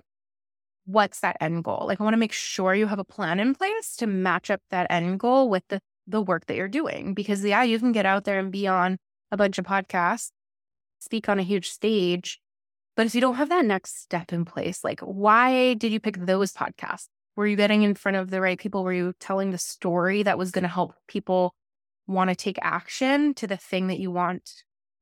what's 0.85 1.19
that 1.19 1.37
end 1.39 1.63
goal? 1.63 1.85
Like, 1.87 2.01
I 2.01 2.03
want 2.03 2.13
to 2.13 2.19
make 2.19 2.31
sure 2.31 2.73
you 2.73 2.87
have 2.87 2.99
a 2.99 3.03
plan 3.03 3.39
in 3.39 3.53
place 3.53 3.95
to 3.97 4.07
match 4.07 4.49
up 4.49 4.61
that 4.71 4.87
end 4.89 5.19
goal 5.19 5.49
with 5.49 5.63
the, 5.69 5.81
the 6.07 6.21
work 6.21 6.47
that 6.47 6.55
you're 6.55 6.67
doing. 6.67 7.13
Because, 7.13 7.43
yeah, 7.43 7.63
you 7.63 7.77
can 7.77 7.91
get 7.91 8.05
out 8.05 8.23
there 8.23 8.39
and 8.39 8.51
be 8.51 8.67
on 8.67 8.97
a 9.31 9.37
bunch 9.37 9.57
of 9.59 9.65
podcasts, 9.65 10.31
speak 10.99 11.29
on 11.29 11.39
a 11.39 11.43
huge 11.43 11.69
stage. 11.69 12.39
But 12.95 13.05
if 13.05 13.13
you 13.13 13.21
don't 13.21 13.35
have 13.35 13.49
that 13.49 13.65
next 13.65 14.01
step 14.01 14.33
in 14.33 14.45
place, 14.45 14.83
like, 14.83 14.99
why 15.01 15.75
did 15.75 15.91
you 15.91 15.99
pick 15.99 16.17
those 16.17 16.53
podcasts? 16.53 17.07
Were 17.39 17.47
you 17.47 17.55
getting 17.55 17.83
in 17.83 17.95
front 17.95 18.17
of 18.17 18.31
the 18.31 18.41
right 18.41 18.59
people? 18.59 18.83
Were 18.83 18.91
you 18.91 19.13
telling 19.17 19.51
the 19.51 19.57
story 19.57 20.23
that 20.23 20.37
was 20.37 20.51
going 20.51 20.63
to 20.63 20.67
help 20.67 20.93
people 21.07 21.55
want 22.05 22.29
to 22.29 22.35
take 22.35 22.59
action 22.61 23.33
to 23.35 23.47
the 23.47 23.55
thing 23.55 23.87
that 23.87 23.97
you 23.97 24.11
want 24.11 24.51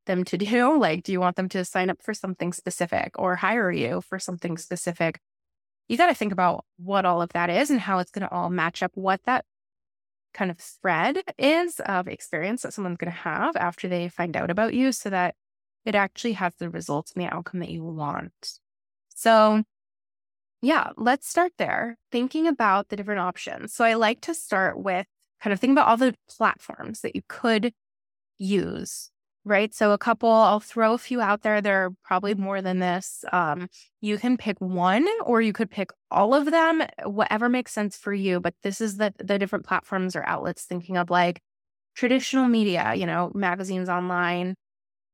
them 0.05 0.23
to 0.25 0.37
do? 0.37 0.77
Like, 0.79 1.01
do 1.01 1.11
you 1.11 1.19
want 1.19 1.35
them 1.35 1.49
to 1.49 1.65
sign 1.65 1.89
up 1.89 1.97
for 2.03 2.13
something 2.13 2.53
specific 2.53 3.13
or 3.17 3.37
hire 3.37 3.71
you 3.71 4.01
for 4.01 4.19
something 4.19 4.55
specific? 4.59 5.19
You 5.87 5.97
got 5.97 6.09
to 6.09 6.13
think 6.13 6.31
about 6.31 6.63
what 6.77 7.05
all 7.05 7.23
of 7.23 7.29
that 7.29 7.49
is 7.49 7.71
and 7.71 7.79
how 7.79 7.97
it's 7.97 8.11
going 8.11 8.27
to 8.27 8.31
all 8.31 8.51
match 8.51 8.83
up, 8.83 8.91
what 8.93 9.19
that 9.25 9.43
kind 10.35 10.51
of 10.51 10.59
thread 10.59 11.23
is 11.39 11.79
of 11.87 12.07
experience 12.07 12.61
that 12.61 12.73
someone's 12.73 12.97
going 12.97 13.11
to 13.11 13.17
have 13.17 13.55
after 13.55 13.87
they 13.87 14.09
find 14.09 14.37
out 14.37 14.51
about 14.51 14.75
you 14.75 14.91
so 14.91 15.09
that 15.09 15.33
it 15.85 15.95
actually 15.95 16.33
has 16.33 16.53
the 16.59 16.69
results 16.69 17.13
and 17.13 17.23
the 17.23 17.33
outcome 17.33 17.61
that 17.61 17.71
you 17.71 17.83
want. 17.83 18.59
So, 19.09 19.63
yeah, 20.61 20.91
let's 20.97 21.27
start 21.29 21.53
there, 21.57 21.97
thinking 22.11 22.47
about 22.47 22.89
the 22.89 22.95
different 22.95 23.19
options. 23.21 23.73
So 23.73 23.85
I 23.85 23.93
like 23.93 24.21
to 24.21 24.33
start 24.33 24.79
with 24.81 25.05
kind 25.41 25.53
of 25.53 25.59
think 25.59 25.71
about 25.71 25.87
all 25.87 25.97
the 25.97 26.15
platforms 26.29 27.01
that 27.01 27.15
you 27.15 27.21
could 27.27 27.73
use, 28.39 29.11
right? 29.45 29.73
So 29.73 29.91
a 29.91 29.97
couple, 29.97 30.31
I'll 30.31 30.59
throw 30.59 30.93
a 30.93 30.97
few 30.97 31.21
out 31.21 31.43
there. 31.43 31.61
There 31.61 31.85
are 31.85 31.91
probably 32.03 32.33
more 32.35 32.61
than 32.61 32.79
this. 32.79 33.23
Um, 33.31 33.67
you 34.01 34.17
can 34.17 34.37
pick 34.37 34.59
one 34.59 35.07
or 35.25 35.41
you 35.41 35.53
could 35.53 35.69
pick 35.69 35.91
all 36.11 36.33
of 36.33 36.45
them, 36.45 36.83
whatever 37.03 37.49
makes 37.49 37.71
sense 37.71 37.97
for 37.97 38.13
you. 38.13 38.39
But 38.39 38.55
this 38.63 38.81
is 38.81 38.97
the 38.97 39.13
the 39.19 39.39
different 39.39 39.65
platforms 39.65 40.15
or 40.15 40.25
outlets 40.25 40.65
thinking 40.65 40.97
of 40.97 41.09
like 41.09 41.41
traditional 41.95 42.47
media, 42.47 42.93
you 42.95 43.05
know, 43.05 43.31
magazines 43.35 43.89
online, 43.89 44.55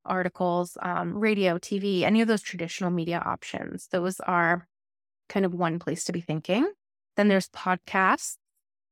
articles, 0.06 0.78
um, 0.82 1.18
radio, 1.18 1.58
TV, 1.58 2.04
any 2.04 2.22
of 2.22 2.28
those 2.28 2.42
traditional 2.42 2.92
media 2.92 3.22
options. 3.26 3.88
Those 3.92 4.20
are 4.22 4.68
kind 5.30 5.46
of 5.46 5.54
one 5.54 5.80
place 5.80 6.04
to 6.06 6.12
be 6.12 6.22
thinking. 6.22 6.72
Then 7.16 7.28
there's 7.28 7.50
podcasts, 7.50 8.38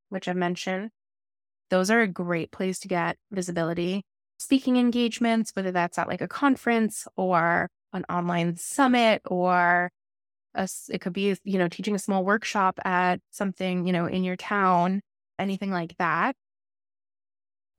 which 0.10 0.28
I 0.28 0.34
mentioned. 0.34 0.92
Those 1.70 1.90
are 1.90 2.02
a 2.02 2.08
great 2.08 2.52
place 2.52 2.80
to 2.80 2.88
get 2.88 3.18
visibility. 3.32 4.04
Speaking 4.38 4.78
engagements, 4.78 5.52
whether 5.54 5.72
that's 5.72 5.98
at 5.98 6.08
like 6.08 6.22
a 6.22 6.28
conference 6.28 7.08
or 7.16 7.70
an 7.94 8.06
online 8.10 8.58
summit 8.58 9.22
or 9.26 9.92
a, 10.54 10.68
it 10.90 11.00
could 11.00 11.14
be, 11.14 11.38
you 11.44 11.58
know, 11.58 11.68
teaching 11.68 11.96
a 11.96 12.00
small 12.00 12.26
workshop 12.26 12.80
at 12.84 13.22
something, 13.32 13.86
you 13.86 13.94
know, 13.94 14.06
in 14.06 14.24
your 14.24 14.36
town, 14.36 15.02
anything 15.40 15.72
like 15.72 15.96
that. 15.98 16.36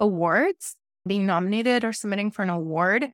Awards, 0.00 0.76
being 1.06 1.26
nominated 1.26 1.85
or 1.85 1.92
submitting 1.92 2.30
for 2.30 2.42
an 2.42 2.50
award, 2.50 3.12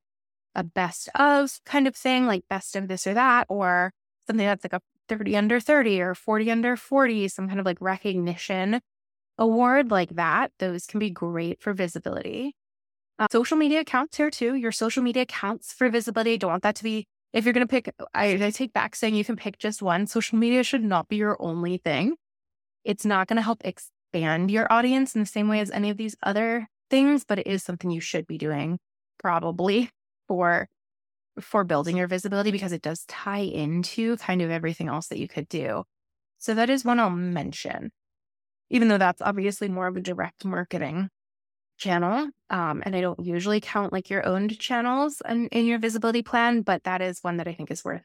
a 0.54 0.62
best 0.62 1.08
of 1.14 1.58
kind 1.64 1.86
of 1.86 1.96
thing, 1.96 2.26
like 2.26 2.44
best 2.48 2.76
of 2.76 2.88
this 2.88 3.06
or 3.06 3.14
that, 3.14 3.46
or 3.48 3.92
something 4.26 4.46
that's 4.46 4.64
like 4.64 4.72
a 4.72 4.80
30 5.08 5.36
under 5.36 5.60
30 5.60 6.00
or 6.00 6.14
40 6.14 6.50
under 6.50 6.76
40, 6.76 7.28
some 7.28 7.48
kind 7.48 7.60
of 7.60 7.66
like 7.66 7.80
recognition 7.80 8.80
award 9.38 9.90
like 9.90 10.10
that. 10.10 10.52
Those 10.58 10.86
can 10.86 11.00
be 11.00 11.10
great 11.10 11.60
for 11.60 11.72
visibility. 11.72 12.54
Uh, 13.18 13.26
social 13.32 13.56
media 13.56 13.80
accounts 13.80 14.16
here 14.16 14.30
too. 14.30 14.54
Your 14.54 14.72
social 14.72 15.02
media 15.02 15.22
accounts 15.22 15.72
for 15.72 15.88
visibility. 15.88 16.34
I 16.34 16.36
Don't 16.36 16.50
want 16.50 16.62
that 16.62 16.76
to 16.76 16.84
be, 16.84 17.06
if 17.32 17.44
you're 17.44 17.52
going 17.52 17.66
to 17.66 17.70
pick, 17.70 17.92
I, 18.14 18.44
I 18.44 18.50
take 18.50 18.72
back 18.72 18.94
saying 18.94 19.14
you 19.14 19.24
can 19.24 19.36
pick 19.36 19.58
just 19.58 19.82
one. 19.82 20.06
Social 20.06 20.38
media 20.38 20.62
should 20.62 20.84
not 20.84 21.08
be 21.08 21.16
your 21.16 21.40
only 21.40 21.78
thing. 21.78 22.14
It's 22.84 23.04
not 23.04 23.26
going 23.26 23.36
to 23.36 23.42
help 23.42 23.60
expand 23.64 24.50
your 24.50 24.72
audience 24.72 25.14
in 25.14 25.20
the 25.22 25.26
same 25.26 25.48
way 25.48 25.60
as 25.60 25.70
any 25.70 25.90
of 25.90 25.96
these 25.96 26.16
other 26.22 26.68
things, 26.90 27.24
but 27.24 27.38
it 27.38 27.46
is 27.46 27.62
something 27.62 27.90
you 27.90 28.00
should 28.00 28.26
be 28.26 28.38
doing 28.38 28.78
probably 29.18 29.90
for 30.28 30.68
for 31.40 31.64
building 31.64 31.96
your 31.96 32.06
visibility 32.06 32.50
because 32.50 32.72
it 32.72 32.82
does 32.82 33.04
tie 33.06 33.38
into 33.38 34.16
kind 34.16 34.42
of 34.42 34.50
everything 34.50 34.88
else 34.88 35.08
that 35.08 35.18
you 35.18 35.28
could 35.28 35.48
do. 35.48 35.84
So 36.38 36.54
that 36.54 36.70
is 36.70 36.84
one 36.84 37.00
I'll 37.00 37.10
mention, 37.10 37.90
even 38.70 38.88
though 38.88 38.98
that's 38.98 39.22
obviously 39.22 39.68
more 39.68 39.86
of 39.86 39.96
a 39.96 40.00
direct 40.00 40.44
marketing 40.44 41.08
channel. 41.78 42.30
Um, 42.50 42.82
and 42.84 42.94
I 42.94 43.00
don't 43.00 43.24
usually 43.24 43.60
count 43.60 43.92
like 43.92 44.10
your 44.10 44.26
owned 44.26 44.58
channels 44.58 45.22
in, 45.28 45.48
in 45.48 45.66
your 45.66 45.78
visibility 45.78 46.22
plan, 46.22 46.62
but 46.62 46.84
that 46.84 47.00
is 47.00 47.20
one 47.22 47.38
that 47.38 47.48
I 47.48 47.54
think 47.54 47.70
is 47.70 47.84
worth 47.84 48.02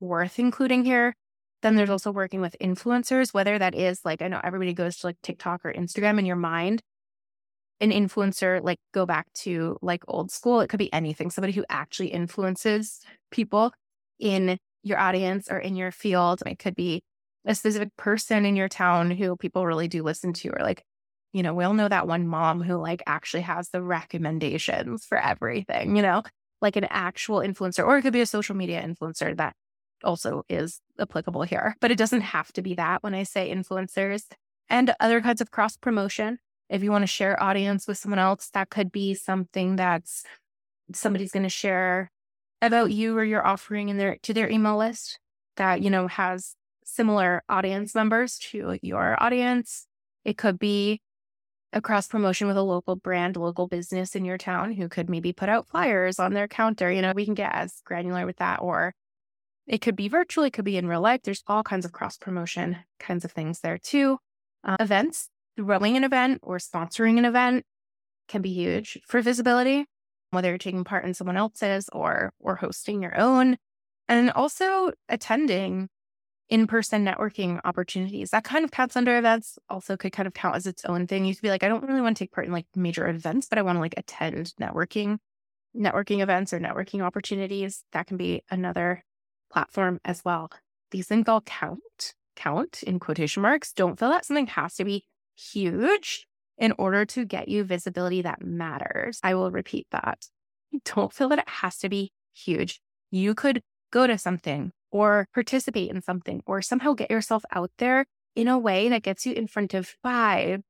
worth 0.00 0.38
including 0.38 0.84
here. 0.84 1.14
Then 1.62 1.76
there's 1.76 1.90
also 1.90 2.10
working 2.10 2.40
with 2.40 2.56
influencers, 2.60 3.34
whether 3.34 3.58
that 3.58 3.74
is 3.74 4.00
like 4.04 4.22
I 4.22 4.28
know 4.28 4.40
everybody 4.42 4.72
goes 4.72 4.98
to 4.98 5.08
like 5.08 5.16
TikTok 5.22 5.64
or 5.64 5.72
Instagram 5.72 6.18
in 6.18 6.26
your 6.26 6.36
mind 6.36 6.80
an 7.80 7.90
influencer, 7.90 8.62
like 8.62 8.78
go 8.92 9.06
back 9.06 9.32
to 9.34 9.78
like 9.82 10.02
old 10.08 10.30
school, 10.30 10.60
it 10.60 10.68
could 10.68 10.78
be 10.78 10.92
anything, 10.92 11.30
somebody 11.30 11.52
who 11.52 11.64
actually 11.68 12.08
influences 12.08 13.00
people 13.30 13.72
in 14.18 14.58
your 14.82 14.98
audience 14.98 15.48
or 15.50 15.58
in 15.58 15.76
your 15.76 15.90
field. 15.90 16.42
It 16.46 16.58
could 16.58 16.74
be 16.74 17.02
a 17.46 17.54
specific 17.54 17.88
person 17.96 18.44
in 18.44 18.56
your 18.56 18.68
town 18.68 19.10
who 19.10 19.36
people 19.36 19.66
really 19.66 19.88
do 19.88 20.02
listen 20.02 20.32
to, 20.34 20.50
or 20.50 20.62
like 20.62 20.82
You 21.32 21.42
know, 21.42 21.54
we 21.54 21.64
all 21.64 21.74
know 21.74 21.88
that 21.88 22.08
one 22.08 22.26
mom 22.26 22.62
who 22.62 22.76
like 22.76 23.02
actually 23.06 23.42
has 23.42 23.68
the 23.70 23.82
recommendations 23.82 25.04
for 25.04 25.16
everything, 25.18 25.96
you 25.96 26.02
know, 26.02 26.22
like 26.60 26.76
an 26.76 26.86
actual 26.90 27.38
influencer, 27.38 27.86
or 27.86 27.98
it 27.98 28.02
could 28.02 28.12
be 28.12 28.20
a 28.20 28.26
social 28.26 28.56
media 28.56 28.82
influencer 28.82 29.36
that 29.36 29.54
also 30.02 30.42
is 30.48 30.80
applicable 30.98 31.42
here. 31.42 31.76
But 31.80 31.90
it 31.90 31.98
doesn't 31.98 32.22
have 32.22 32.52
to 32.54 32.62
be 32.62 32.74
that 32.74 33.02
when 33.02 33.14
I 33.14 33.22
say 33.22 33.50
influencers 33.54 34.24
and 34.68 34.92
other 34.98 35.20
kinds 35.20 35.40
of 35.40 35.50
cross 35.50 35.76
promotion. 35.76 36.38
If 36.70 36.82
you 36.82 36.90
want 36.90 37.02
to 37.02 37.08
share 37.08 37.42
audience 37.42 37.86
with 37.86 37.98
someone 37.98 38.20
else, 38.20 38.48
that 38.54 38.70
could 38.70 38.92
be 38.92 39.14
something 39.14 39.76
that's 39.76 40.24
somebody's 40.94 41.32
going 41.32 41.42
to 41.42 41.48
share 41.48 42.10
about 42.62 42.92
you 42.92 43.16
or 43.16 43.24
your 43.24 43.46
offering 43.46 43.88
in 43.88 43.98
their 43.98 44.16
to 44.22 44.32
their 44.32 44.48
email 44.48 44.78
list 44.78 45.18
that 45.56 45.82
you 45.82 45.90
know 45.90 46.06
has 46.06 46.54
similar 46.84 47.42
audience 47.48 47.94
members 47.94 48.38
to 48.38 48.78
your 48.82 49.20
audience. 49.22 49.86
It 50.24 50.36
could 50.38 50.58
be 50.58 51.00
a 51.72 51.80
cross 51.80 52.08
promotion 52.08 52.46
with 52.46 52.56
a 52.56 52.62
local 52.62 52.96
brand, 52.96 53.36
local 53.36 53.68
business 53.68 54.16
in 54.16 54.24
your 54.24 54.38
town 54.38 54.72
who 54.72 54.88
could 54.88 55.08
maybe 55.08 55.32
put 55.32 55.48
out 55.48 55.68
flyers 55.68 56.18
on 56.18 56.34
their 56.34 56.48
counter. 56.48 56.90
You 56.90 57.02
know, 57.02 57.12
we 57.14 57.24
can 57.24 57.34
get 57.34 57.54
as 57.54 57.80
granular 57.84 58.26
with 58.26 58.36
that, 58.36 58.60
or 58.60 58.94
it 59.66 59.80
could 59.80 59.96
be 59.96 60.08
virtual, 60.08 60.44
it 60.44 60.52
could 60.52 60.64
be 60.64 60.76
in 60.76 60.88
real 60.88 61.00
life. 61.00 61.22
There's 61.22 61.44
all 61.46 61.62
kinds 61.62 61.84
of 61.84 61.92
cross 61.92 62.16
promotion 62.16 62.78
kinds 62.98 63.24
of 63.24 63.32
things 63.32 63.60
there 63.60 63.78
too. 63.78 64.18
Uh, 64.62 64.76
events, 64.78 65.29
throwing 65.56 65.96
an 65.96 66.04
event 66.04 66.40
or 66.42 66.58
sponsoring 66.58 67.18
an 67.18 67.24
event 67.24 67.64
can 68.28 68.42
be 68.42 68.52
huge 68.52 68.98
for 69.06 69.20
visibility, 69.20 69.86
whether 70.30 70.48
you're 70.48 70.58
taking 70.58 70.84
part 70.84 71.04
in 71.04 71.14
someone 71.14 71.36
else's 71.36 71.88
or 71.92 72.32
or 72.38 72.56
hosting 72.56 73.02
your 73.02 73.18
own. 73.18 73.56
And 74.08 74.30
also 74.32 74.92
attending 75.08 75.88
in-person 76.48 77.04
networking 77.04 77.60
opportunities. 77.64 78.30
That 78.30 78.42
kind 78.42 78.64
of 78.64 78.72
counts 78.72 78.96
under 78.96 79.16
events, 79.16 79.56
also 79.68 79.96
could 79.96 80.12
kind 80.12 80.26
of 80.26 80.34
count 80.34 80.56
as 80.56 80.66
its 80.66 80.84
own 80.84 81.06
thing. 81.06 81.24
You 81.24 81.34
could 81.34 81.42
be 81.42 81.48
like, 81.48 81.62
I 81.62 81.68
don't 81.68 81.84
really 81.84 82.00
want 82.00 82.16
to 82.16 82.24
take 82.24 82.32
part 82.32 82.46
in 82.46 82.52
like 82.52 82.66
major 82.74 83.08
events, 83.08 83.46
but 83.48 83.58
I 83.58 83.62
want 83.62 83.76
to 83.76 83.80
like 83.80 83.94
attend 83.96 84.52
networking, 84.60 85.18
networking 85.76 86.20
events 86.20 86.52
or 86.52 86.58
networking 86.58 87.02
opportunities. 87.02 87.84
That 87.92 88.08
can 88.08 88.16
be 88.16 88.42
another 88.50 89.04
platform 89.52 90.00
as 90.04 90.22
well. 90.24 90.50
These 90.90 91.06
things 91.06 91.28
all 91.28 91.40
count, 91.42 92.14
count 92.34 92.82
in 92.82 92.98
quotation 92.98 93.42
marks. 93.42 93.72
Don't 93.72 93.96
feel 93.96 94.10
that 94.10 94.24
something 94.24 94.48
has 94.48 94.74
to 94.74 94.84
be 94.84 95.04
huge 95.52 96.26
in 96.58 96.72
order 96.78 97.04
to 97.06 97.24
get 97.24 97.48
you 97.48 97.64
visibility 97.64 98.22
that 98.22 98.42
matters. 98.42 99.18
I 99.22 99.34
will 99.34 99.50
repeat 99.50 99.86
that. 99.90 100.26
Don't 100.84 101.12
feel 101.12 101.28
that 101.30 101.38
it 101.38 101.48
has 101.48 101.78
to 101.78 101.88
be 101.88 102.12
huge. 102.32 102.80
You 103.10 103.34
could 103.34 103.62
go 103.90 104.06
to 104.06 104.18
something 104.18 104.72
or 104.90 105.26
participate 105.34 105.90
in 105.90 106.02
something 106.02 106.42
or 106.46 106.62
somehow 106.62 106.92
get 106.92 107.10
yourself 107.10 107.44
out 107.52 107.70
there 107.78 108.06
in 108.36 108.48
a 108.48 108.58
way 108.58 108.88
that 108.88 109.02
gets 109.02 109.26
you 109.26 109.32
in 109.32 109.46
front 109.46 109.74
of 109.74 109.94
five 110.02 110.60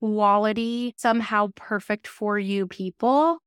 quality, 0.00 0.94
somehow 0.96 1.48
perfect 1.54 2.06
for 2.06 2.38
you 2.38 2.66
people. 2.66 3.38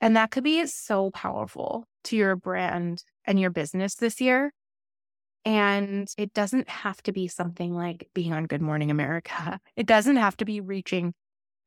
And 0.00 0.16
that 0.16 0.30
could 0.30 0.44
be 0.44 0.66
so 0.66 1.10
powerful 1.10 1.86
to 2.04 2.16
your 2.16 2.36
brand 2.36 3.02
and 3.24 3.40
your 3.40 3.50
business 3.50 3.94
this 3.94 4.20
year. 4.20 4.52
And 5.46 6.12
it 6.18 6.34
doesn't 6.34 6.68
have 6.68 7.00
to 7.04 7.12
be 7.12 7.28
something 7.28 7.72
like 7.72 8.10
being 8.12 8.32
on 8.32 8.46
Good 8.46 8.60
Morning 8.60 8.90
America. 8.90 9.60
It 9.76 9.86
doesn't 9.86 10.16
have 10.16 10.36
to 10.38 10.44
be 10.44 10.60
reaching 10.60 11.14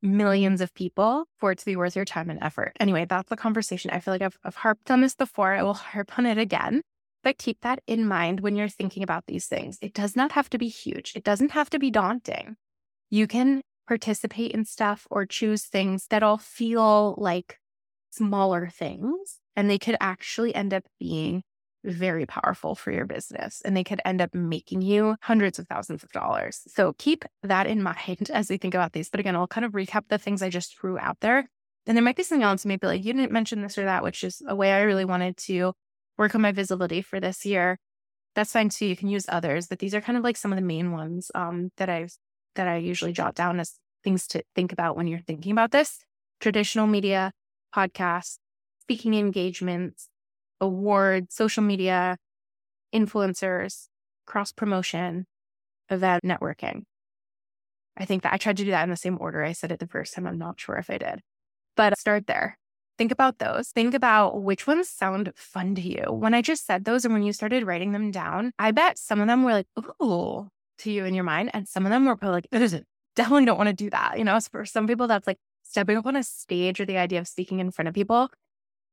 millions 0.02 0.60
of 0.62 0.74
people 0.74 1.26
for 1.38 1.52
it 1.52 1.60
to 1.60 1.66
be 1.66 1.76
worth 1.76 1.96
your 1.96 2.06
time 2.06 2.30
and 2.30 2.42
effort. 2.42 2.76
Anyway, 2.80 3.06
that's 3.06 3.30
the 3.30 3.38
conversation. 3.38 3.92
I 3.92 4.00
feel 4.00 4.14
like 4.14 4.22
I've, 4.22 4.38
I've 4.44 4.56
harped 4.56 4.92
on 4.92 5.00
this 5.00 5.16
before. 5.16 5.54
I 5.54 5.64
will 5.64 5.76
harp 5.76 6.18
on 6.20 6.26
it 6.26 6.38
again. 6.38 6.82
But 7.24 7.38
keep 7.38 7.62
that 7.62 7.80
in 7.88 8.06
mind 8.06 8.42
when 8.42 8.56
you're 8.56 8.68
thinking 8.68 9.04
about 9.04 9.28
these 9.28 9.46
things. 9.46 9.78
It 9.82 9.94
does 9.94 10.16
not 10.16 10.34
have 10.34 10.50
to 10.50 10.58
be 10.58 10.68
huge, 10.68 11.14
it 11.16 11.24
doesn't 11.24 11.52
have 11.52 11.70
to 11.70 11.80
be 11.80 11.92
daunting. 11.92 12.58
You 13.10 13.28
can 13.28 13.62
participate 13.88 14.52
in 14.52 14.66
stuff 14.66 15.08
or 15.10 15.26
choose 15.26 15.64
things 15.64 16.08
that 16.10 16.24
all 16.24 16.38
feel 16.38 17.16
like 17.18 17.60
smaller 18.12 18.70
things, 18.70 19.40
and 19.56 19.70
they 19.70 19.80
could 19.80 19.98
actually 20.02 20.54
end 20.54 20.74
up 20.74 20.84
being 21.00 21.44
very 21.84 22.26
powerful 22.26 22.76
for 22.76 22.92
your 22.92 23.06
business 23.06 23.62
and 23.64 23.76
they 23.76 23.84
could 23.84 24.02
end 24.04 24.22
up 24.22 24.34
making 24.34 24.82
you 24.82 25.16
hundreds 25.22 25.60
of 25.60 25.68
thousands 25.68 26.04
of 26.04 26.12
dollars. 26.12 26.62
So 26.68 26.94
keep 26.98 27.26
that 27.44 27.68
in 27.68 27.82
mind 28.00 28.30
as 28.34 28.50
we 28.50 28.58
think 28.58 28.74
about 28.74 28.94
these. 28.94 29.10
But 29.10 29.20
again, 29.20 29.36
I'll 29.36 29.48
kind 29.48 29.66
of 29.66 29.72
recap 29.72 30.04
the 30.10 30.18
things 30.18 30.42
I 30.42 30.50
just 30.50 30.78
threw 30.78 30.98
out 30.98 31.20
there. 31.22 31.50
And 31.88 31.98
there 31.98 32.04
might 32.04 32.18
be 32.18 32.24
something 32.24 32.44
else, 32.44 32.66
maybe 32.66 32.86
like 32.86 33.04
you 33.04 33.14
didn't 33.14 33.32
mention 33.32 33.62
this 33.62 33.78
or 33.78 33.86
that, 33.86 34.04
which 34.04 34.24
is 34.24 34.42
a 34.48 34.56
way 34.56 34.72
I 34.72 34.82
really 34.82 35.06
wanted 35.06 35.38
to 35.38 35.74
work 36.18 36.36
on 36.36 36.42
my 36.42 36.52
visibility 36.52 37.02
for 37.02 37.20
this 37.20 37.46
year. 37.46 37.80
That's 38.36 38.52
fine 38.52 38.70
too. 38.70 38.86
You 38.86 38.96
can 38.96 39.08
use 39.08 39.26
others, 39.28 39.68
but 39.68 39.80
these 39.80 39.96
are 39.96 40.02
kind 40.02 40.18
of 40.18 40.24
like 40.24 40.38
some 40.38 40.52
of 40.52 40.58
the 40.58 40.66
main 40.66 40.92
ones 40.92 41.32
um, 41.34 41.72
that 41.78 41.90
I 41.90 42.08
that 42.56 42.68
I 42.68 42.78
usually 42.78 43.14
jot 43.14 43.36
down 43.36 43.60
as 43.60 43.80
things 44.04 44.28
to 44.28 44.44
think 44.56 44.72
about 44.72 44.96
when 44.96 45.08
you're 45.08 45.20
thinking 45.20 45.52
about 45.52 45.72
this. 45.72 46.00
Traditional 46.40 46.88
media, 46.88 47.32
podcasts, 47.76 48.38
speaking 48.82 49.14
engagements, 49.14 50.10
awards, 50.62 51.36
social 51.36 51.64
media, 51.64 52.18
influencers, 52.94 53.88
cross 54.26 54.52
promotion, 54.52 55.26
event 55.90 56.24
networking. 56.24 56.84
I 57.98 58.06
think 58.06 58.24
that 58.24 58.34
I 58.34 58.38
tried 58.38 58.58
to 58.58 58.64
do 58.64 58.72
that 58.72 58.84
in 58.84 58.90
the 58.90 58.96
same 58.96 59.18
order 59.20 59.44
I 59.44 59.52
said 59.52 59.72
it 59.72 59.80
the 59.80 59.88
first 59.88 60.14
time. 60.14 60.26
I'm 60.26 60.38
not 60.38 60.60
sure 60.60 60.76
if 60.78 60.90
I 60.90 60.98
did, 60.98 61.22
but 61.76 61.98
start 61.98 62.28
there. 62.28 62.58
Think 62.98 63.12
about 63.12 63.40
those. 63.40 63.70
Think 63.70 63.94
about 63.94 64.42
which 64.42 64.68
ones 64.68 64.90
sound 64.90 65.32
fun 65.36 65.76
to 65.76 65.82
you. 65.82 66.12
When 66.12 66.34
I 66.34 66.42
just 66.42 66.66
said 66.66 66.84
those 66.84 67.06
and 67.06 67.14
when 67.14 67.24
you 67.24 67.32
started 67.32 67.66
writing 67.66 67.94
them 67.94 68.12
down, 68.12 68.52
I 68.60 68.72
bet 68.72 68.98
some 68.98 69.22
of 69.22 69.28
them 69.28 69.44
were 69.44 69.54
like, 69.54 69.68
ooh, 70.02 70.50
to 70.80 70.92
you 70.92 71.06
in 71.06 71.14
your 71.14 71.24
mind. 71.24 71.52
And 71.54 71.68
some 71.68 71.86
of 71.86 71.92
them 71.92 72.06
were 72.06 72.16
probably 72.16 72.42
like. 72.52 72.84
Definitely 73.16 73.46
don't 73.46 73.58
want 73.58 73.68
to 73.68 73.74
do 73.74 73.90
that. 73.90 74.18
You 74.18 74.24
know, 74.24 74.40
for 74.52 74.66
some 74.66 74.88
people, 74.88 75.08
that's 75.08 75.28
like 75.28 75.40
stepping 75.64 75.98
up 75.98 76.06
on 76.06 76.16
a 76.16 76.24
stage 76.24 76.80
or 76.80 76.86
the 76.86 76.98
idea 76.98 77.20
of 77.20 77.28
speaking 77.28 77.60
in 77.60 77.72
front 77.72 77.88
of 77.88 77.94
people 77.94 78.30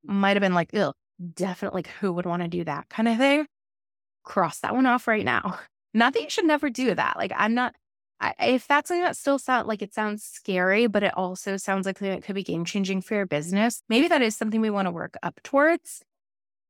might 0.04 0.36
have 0.36 0.40
been 0.40 0.54
like, 0.54 0.72
ew, 0.72 0.92
definitely 1.34 1.78
like, 1.78 1.88
who 2.00 2.12
would 2.12 2.26
want 2.26 2.42
to 2.42 2.48
do 2.48 2.64
that 2.64 2.88
kind 2.88 3.08
of 3.08 3.18
thing? 3.18 3.46
Cross 4.24 4.60
that 4.60 4.74
one 4.74 4.86
off 4.86 5.06
right 5.08 5.24
now. 5.24 5.58
Not 5.94 6.12
that 6.12 6.22
you 6.22 6.30
should 6.30 6.44
never 6.44 6.68
do 6.68 6.94
that. 6.94 7.16
Like, 7.16 7.32
I'm 7.34 7.54
not, 7.54 7.74
I, 8.20 8.34
if 8.38 8.66
that's 8.66 8.88
something 8.88 9.02
that 9.02 9.16
still 9.16 9.38
sounds 9.38 9.66
like 9.66 9.80
it 9.80 9.94
sounds 9.94 10.24
scary, 10.24 10.88
but 10.88 11.02
it 11.02 11.16
also 11.16 11.56
sounds 11.56 11.86
like 11.86 11.98
something 11.98 12.14
that 12.14 12.22
could 12.22 12.34
be 12.34 12.42
game 12.42 12.66
changing 12.66 13.00
for 13.00 13.14
your 13.14 13.24
business, 13.24 13.82
maybe 13.88 14.06
that 14.08 14.20
is 14.20 14.36
something 14.36 14.60
we 14.60 14.68
want 14.68 14.88
to 14.88 14.92
work 14.92 15.16
up 15.22 15.40
towards. 15.42 16.02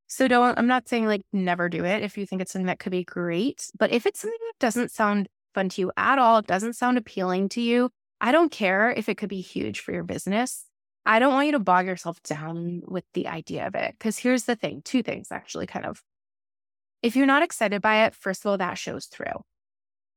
So 0.07 0.29
don't, 0.29 0.57
I'm 0.57 0.69
not 0.69 0.89
saying 0.89 1.07
like 1.07 1.23
never 1.33 1.69
do 1.69 1.85
it 1.85 2.05
if 2.05 2.17
you 2.17 2.25
think 2.25 2.41
it's 2.41 2.53
something 2.53 2.67
that 2.67 2.79
could 2.79 2.93
be 2.93 3.03
great, 3.03 3.69
but 3.77 3.91
if 3.91 4.07
it's 4.07 4.21
something 4.21 4.39
that 4.39 4.65
doesn't 4.65 4.93
sound 4.93 5.29
fun 5.55 5.71
to 5.71 5.81
you 5.81 5.93
at 5.97 6.21
all, 6.21 6.39
it 6.39 6.47
doesn't 6.47 6.75
sound 6.75 6.97
appealing 6.97 7.49
to 7.49 7.61
you, 7.61 7.91
I 8.21 8.31
don't 8.31 8.53
care 8.53 8.93
if 8.93 9.09
it 9.09 9.17
could 9.17 9.29
be 9.29 9.41
huge 9.41 9.81
for 9.81 9.93
your 9.93 10.05
business. 10.05 10.67
I 11.07 11.21
don't 11.21 11.33
want 11.33 11.47
you 11.47 11.53
to 11.53 11.61
bog 11.61 11.87
yourself 11.87 12.21
down 12.25 12.83
with 12.85 13.05
the 13.15 13.29
idea 13.29 13.67
of 13.67 13.77
it. 13.77 13.95
Because 13.97 14.19
here's 14.19 14.45
the 14.45 14.57
thing 14.57 14.83
two 14.85 15.03
things 15.03 15.29
actually, 15.31 15.67
kind 15.67 15.87
of. 15.87 16.03
If 17.03 17.15
you're 17.15 17.27
not 17.27 17.43
excited 17.43 17.81
by 17.81 18.05
it, 18.05 18.15
first 18.15 18.45
of 18.45 18.51
all, 18.51 18.59
that 18.59 18.77
shows 18.77 19.07
through. 19.07 19.45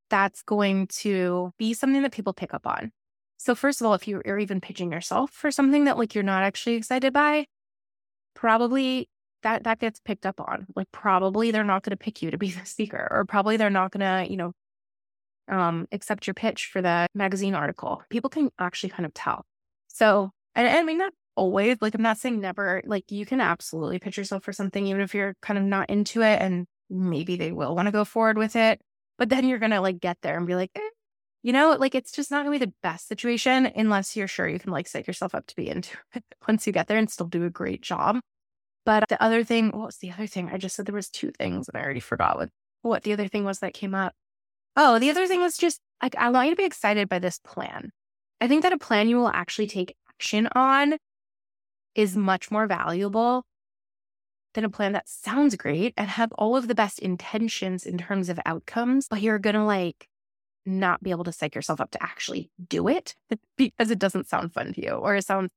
That's 0.10 0.42
going 0.42 0.88
to 0.88 1.52
be 1.60 1.74
something 1.76 2.02
that 2.02 2.12
people 2.12 2.34
pick 2.34 2.54
up 2.54 2.66
on. 2.66 2.92
So, 3.38 3.54
first 3.54 3.80
of 3.80 3.88
all, 3.88 3.94
if 3.94 4.08
you're 4.08 4.40
even 4.40 4.60
pitching 4.60 4.92
yourself 4.92 5.32
for 5.32 5.52
something 5.52 5.86
that 5.86 5.98
like 5.98 6.16
you're 6.16 6.24
not 6.24 6.44
actually 6.44 6.76
excited 6.76 7.14
by, 7.14 7.46
probably 8.34 9.08
that 9.44 9.64
that 9.66 9.80
gets 9.80 10.00
picked 10.00 10.26
up 10.26 10.42
on. 10.42 10.66
Like 10.76 10.88
probably 10.92 11.52
they're 11.52 11.64
not 11.64 11.84
going 11.84 11.92
to 11.92 11.98
pick 11.98 12.22
you 12.22 12.32
to 12.32 12.38
be 12.38 12.52
the 12.52 12.66
speaker, 12.66 13.08
or 13.12 13.26
probably 13.26 13.58
they're 13.58 13.70
not 13.70 13.92
going 13.92 14.26
to, 14.26 14.30
you 14.30 14.38
know, 14.38 14.54
um, 15.48 15.88
accept 15.92 16.28
your 16.28 16.34
pitch 16.34 16.66
for 16.72 16.82
the 16.82 17.08
magazine 17.14 17.56
article. 17.56 18.02
People 18.10 18.30
can 18.30 18.50
actually 18.60 18.90
kind 18.90 19.06
of 19.06 19.14
tell. 19.14 19.46
So 19.88 20.32
and, 20.56 20.68
and 20.68 20.78
I 20.78 20.84
mean, 20.84 20.98
not 20.98 21.14
always, 21.36 21.78
like, 21.82 21.96
I'm 21.96 22.02
not 22.02 22.18
saying 22.18 22.40
never, 22.40 22.82
like, 22.86 23.12
you 23.12 23.26
can 23.26 23.42
absolutely 23.42 24.00
pitch 24.00 24.18
yourself 24.18 24.44
for 24.44 24.54
something, 24.54 24.86
even 24.88 25.02
if 25.02 25.14
you're 25.14 25.36
kind 25.42 25.58
of 25.58 25.64
not 25.64 25.90
into 25.90 26.22
it 26.22 26.42
and 26.42 26.66
maybe 26.90 27.36
they 27.36 27.52
will 27.52 27.76
want 27.76 27.88
to 27.88 27.92
go 27.92 28.06
forward 28.06 28.38
with 28.38 28.56
it. 28.56 28.82
But 29.18 29.30
then 29.30 29.48
you're 29.48 29.60
going 29.60 29.72
to 29.72 29.82
like 29.82 30.00
get 30.00 30.18
there 30.22 30.38
and 30.38 30.48
be 30.48 30.56
like, 30.56 30.72
eh, 30.76 30.90
you 31.44 31.54
know, 31.54 31.76
like 31.80 31.96
it's 31.96 32.12
just 32.12 32.32
not 32.32 32.46
going 32.46 32.60
to 32.60 32.66
be 32.66 32.72
the 32.72 32.74
best 32.82 33.08
situation 33.08 33.66
unless 33.76 34.16
you're 34.16 34.28
sure 34.28 34.48
you 34.48 34.60
can 34.60 34.72
like 34.72 34.88
set 34.88 35.08
yourself 35.08 35.36
up 35.36 35.46
to 35.48 35.56
be 35.56 35.70
into 35.70 35.98
it 36.16 36.24
once 36.48 36.66
you 36.66 36.74
get 36.74 36.88
there 36.88 36.98
and 36.98 37.10
still 37.10 37.28
do 37.28 37.46
a 37.46 37.50
great 37.50 37.82
job. 37.82 38.20
But 38.86 39.06
the 39.10 39.22
other 39.22 39.44
thing, 39.44 39.70
what 39.72 39.88
was 39.88 39.98
the 39.98 40.12
other 40.12 40.26
thing? 40.26 40.50
I 40.52 40.58
just 40.58 40.76
said 40.76 40.86
there 40.86 40.96
was 40.96 41.10
two 41.10 41.32
things 41.32 41.68
and 41.68 41.78
I 41.78 41.84
already 41.84 42.00
forgot 42.00 42.38
what, 42.38 42.50
what 42.82 43.04
the 43.04 43.14
other 43.14 43.28
thing 43.28 43.44
was 43.44 43.60
that 43.60 43.74
came 43.74 43.94
up. 43.94 44.14
Oh, 44.76 45.00
the 45.00 45.10
other 45.10 45.28
thing 45.28 45.42
was 45.42 45.58
just 45.58 45.80
like, 46.02 46.16
I 46.16 46.30
want 46.30 46.48
you 46.48 46.54
to 46.54 46.58
be 46.58 46.66
excited 46.66 47.10
by 47.10 47.20
this 47.20 47.40
plan. 47.40 47.92
I 48.42 48.48
think 48.48 48.64
that 48.64 48.74
a 48.74 48.78
plan 48.78 49.10
you 49.10 49.18
will 49.18 49.28
actually 49.28 49.68
take 49.68 49.96
action 50.20 50.50
on 50.54 50.98
is 51.96 52.18
much 52.18 52.52
more 52.52 52.68
valuable 52.68 53.46
than 54.54 54.66
a 54.66 54.70
plan 54.70 54.92
that 54.92 55.08
sounds 55.08 55.56
great 55.56 55.94
and 55.96 56.10
have 56.10 56.30
all 56.34 56.58
of 56.58 56.68
the 56.68 56.76
best 56.76 57.00
intentions 57.00 57.86
in 57.86 57.98
terms 57.98 58.28
of 58.28 58.38
outcomes, 58.46 59.08
but 59.10 59.22
you're 59.22 59.40
going 59.40 59.56
to 59.56 59.64
like 59.64 60.08
not 60.66 61.02
be 61.02 61.12
able 61.12 61.24
to 61.24 61.32
psych 61.32 61.56
yourself 61.56 61.80
up 61.80 61.92
to 61.92 62.04
actually 62.04 62.52
do 62.68 62.90
it 62.90 63.16
because 63.58 63.92
it 63.92 64.00
doesn't 64.00 64.28
sound 64.28 64.52
fun 64.52 64.74
to 64.74 64.82
you 64.82 64.92
or 64.92 65.16
it 65.16 65.26
sounds 65.26 65.52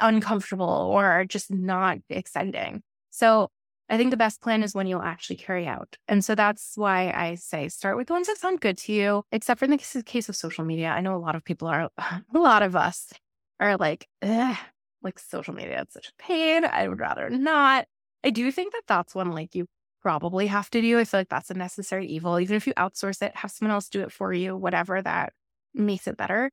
uncomfortable 0.00 0.88
or 0.92 1.24
just 1.28 1.50
not 1.50 1.98
exciting. 2.08 2.82
So 3.10 3.48
I 3.88 3.96
think 3.96 4.12
the 4.12 4.16
best 4.16 4.40
plan 4.40 4.62
is 4.62 4.76
when 4.76 4.86
you'll 4.86 5.02
actually 5.02 5.36
carry 5.36 5.66
out. 5.66 5.96
And 6.06 6.24
so 6.24 6.36
that's 6.36 6.74
why 6.76 7.10
I 7.10 7.34
say 7.34 7.68
start 7.68 7.96
with 7.96 8.06
the 8.06 8.12
ones 8.12 8.28
that 8.28 8.38
sound 8.38 8.60
good 8.60 8.78
to 8.78 8.92
you, 8.92 9.24
except 9.32 9.58
for 9.58 9.64
in 9.64 9.72
the 9.72 10.02
case 10.04 10.28
of 10.28 10.36
social 10.36 10.64
media. 10.64 10.90
I 10.90 11.00
know 11.00 11.16
a 11.16 11.18
lot 11.18 11.34
of 11.34 11.44
people 11.44 11.66
are, 11.66 11.88
a 11.98 12.22
lot 12.38 12.62
of 12.62 12.76
us 12.76 13.12
are 13.60 13.76
like, 13.76 14.08
eh, 14.22 14.56
like 15.02 15.18
social 15.18 15.54
media, 15.54 15.82
it's 15.82 15.94
such 15.94 16.08
a 16.08 16.22
pain. 16.22 16.64
I 16.64 16.88
would 16.88 17.00
rather 17.00 17.30
not. 17.30 17.86
I 18.24 18.30
do 18.30 18.50
think 18.50 18.72
that 18.72 18.82
that's 18.88 19.14
one 19.14 19.32
like 19.32 19.54
you 19.54 19.66
probably 20.02 20.46
have 20.48 20.70
to 20.70 20.80
do. 20.80 20.98
I 20.98 21.04
feel 21.04 21.20
like 21.20 21.28
that's 21.28 21.50
a 21.50 21.54
necessary 21.54 22.06
evil. 22.06 22.38
Even 22.40 22.56
if 22.56 22.66
you 22.66 22.74
outsource 22.74 23.22
it, 23.22 23.36
have 23.36 23.50
someone 23.50 23.74
else 23.74 23.88
do 23.88 24.02
it 24.02 24.12
for 24.12 24.32
you, 24.32 24.56
whatever 24.56 25.00
that 25.02 25.32
makes 25.74 26.06
it 26.06 26.16
better. 26.16 26.50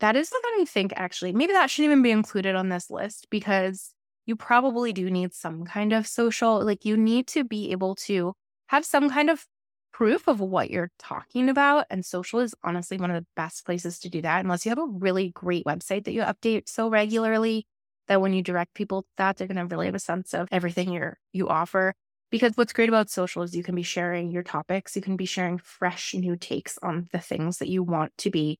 That 0.00 0.16
is 0.16 0.28
something 0.28 0.52
I 0.60 0.64
think 0.64 0.92
actually, 0.96 1.32
maybe 1.32 1.52
that 1.52 1.70
shouldn't 1.70 1.92
even 1.92 2.02
be 2.02 2.10
included 2.10 2.54
on 2.56 2.68
this 2.68 2.90
list 2.90 3.28
because 3.30 3.94
you 4.26 4.36
probably 4.36 4.92
do 4.92 5.10
need 5.10 5.32
some 5.34 5.64
kind 5.64 5.92
of 5.92 6.06
social, 6.06 6.64
like 6.64 6.84
you 6.84 6.96
need 6.96 7.26
to 7.28 7.44
be 7.44 7.70
able 7.72 7.94
to 7.96 8.34
have 8.68 8.84
some 8.84 9.08
kind 9.10 9.30
of 9.30 9.46
proof 9.94 10.26
of 10.26 10.40
what 10.40 10.70
you're 10.70 10.90
talking 10.98 11.48
about. 11.48 11.86
And 11.88 12.04
social 12.04 12.40
is 12.40 12.52
honestly 12.64 12.98
one 12.98 13.12
of 13.12 13.22
the 13.22 13.26
best 13.36 13.64
places 13.64 14.00
to 14.00 14.10
do 14.10 14.20
that, 14.22 14.40
unless 14.40 14.66
you 14.66 14.70
have 14.70 14.78
a 14.78 14.86
really 14.86 15.30
great 15.30 15.64
website 15.64 16.04
that 16.04 16.12
you 16.12 16.22
update 16.22 16.68
so 16.68 16.88
regularly 16.88 17.64
that 18.08 18.20
when 18.20 18.32
you 18.32 18.42
direct 18.42 18.74
people 18.74 19.02
to 19.02 19.08
that, 19.18 19.36
they're 19.36 19.46
going 19.46 19.56
to 19.56 19.64
really 19.66 19.86
have 19.86 19.94
a 19.94 20.00
sense 20.00 20.34
of 20.34 20.48
everything 20.50 20.92
you're, 20.92 21.18
you 21.32 21.48
offer. 21.48 21.94
Because 22.32 22.56
what's 22.56 22.72
great 22.72 22.88
about 22.88 23.08
social 23.08 23.42
is 23.42 23.54
you 23.54 23.62
can 23.62 23.76
be 23.76 23.84
sharing 23.84 24.32
your 24.32 24.42
topics, 24.42 24.96
you 24.96 25.02
can 25.02 25.16
be 25.16 25.26
sharing 25.26 25.58
fresh 25.58 26.12
new 26.12 26.34
takes 26.34 26.76
on 26.82 27.08
the 27.12 27.20
things 27.20 27.58
that 27.58 27.68
you 27.68 27.84
want 27.84 28.12
to 28.18 28.30
be 28.30 28.58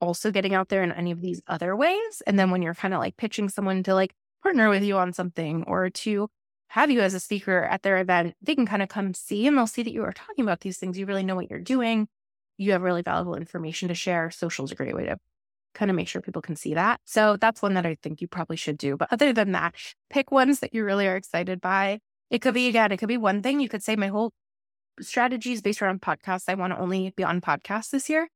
also 0.00 0.30
getting 0.30 0.54
out 0.54 0.70
there 0.70 0.82
in 0.82 0.90
any 0.92 1.10
of 1.10 1.20
these 1.20 1.42
other 1.46 1.76
ways. 1.76 2.22
And 2.26 2.38
then 2.38 2.50
when 2.50 2.62
you're 2.62 2.74
kind 2.74 2.94
of 2.94 3.00
like 3.00 3.18
pitching 3.18 3.50
someone 3.50 3.82
to 3.82 3.94
like 3.94 4.14
partner 4.42 4.70
with 4.70 4.84
you 4.84 4.96
on 4.96 5.12
something 5.12 5.64
or 5.66 5.90
to 5.90 6.28
have 6.68 6.90
you 6.90 7.00
as 7.00 7.14
a 7.14 7.20
speaker 7.20 7.62
at 7.62 7.82
their 7.82 7.98
event, 7.98 8.34
they 8.42 8.54
can 8.54 8.66
kind 8.66 8.82
of 8.82 8.88
come 8.88 9.14
see 9.14 9.46
and 9.46 9.56
they'll 9.56 9.66
see 9.66 9.82
that 9.82 9.92
you 9.92 10.02
are 10.02 10.12
talking 10.12 10.44
about 10.44 10.60
these 10.60 10.78
things. 10.78 10.98
You 10.98 11.06
really 11.06 11.22
know 11.22 11.36
what 11.36 11.50
you're 11.50 11.60
doing. 11.60 12.08
You 12.58 12.72
have 12.72 12.82
really 12.82 13.02
valuable 13.02 13.36
information 13.36 13.88
to 13.88 13.94
share. 13.94 14.30
Social 14.30 14.64
is 14.64 14.72
a 14.72 14.76
great 14.76 14.94
way 14.94 15.06
to 15.06 15.16
kind 15.74 15.90
of 15.90 15.96
make 15.96 16.08
sure 16.08 16.22
people 16.22 16.42
can 16.42 16.56
see 16.56 16.74
that. 16.74 17.00
So 17.04 17.36
that's 17.36 17.62
one 17.62 17.74
that 17.74 17.86
I 17.86 17.96
think 18.02 18.20
you 18.20 18.28
probably 18.28 18.56
should 18.56 18.78
do. 18.78 18.96
But 18.96 19.12
other 19.12 19.32
than 19.32 19.52
that, 19.52 19.74
pick 20.10 20.32
ones 20.32 20.60
that 20.60 20.74
you 20.74 20.84
really 20.84 21.06
are 21.06 21.16
excited 21.16 21.60
by. 21.60 22.00
It 22.30 22.40
could 22.40 22.54
be, 22.54 22.68
again, 22.68 22.90
it 22.92 22.96
could 22.96 23.08
be 23.08 23.18
one 23.18 23.42
thing. 23.42 23.60
You 23.60 23.68
could 23.68 23.82
say, 23.82 23.94
my 23.94 24.08
whole 24.08 24.32
strategy 25.00 25.52
is 25.52 25.62
based 25.62 25.82
around 25.82 26.00
podcasts. 26.00 26.48
I 26.48 26.54
want 26.54 26.72
to 26.72 26.78
only 26.80 27.12
be 27.16 27.22
on 27.22 27.40
podcasts 27.40 27.90
this 27.90 28.08
year. 28.08 28.28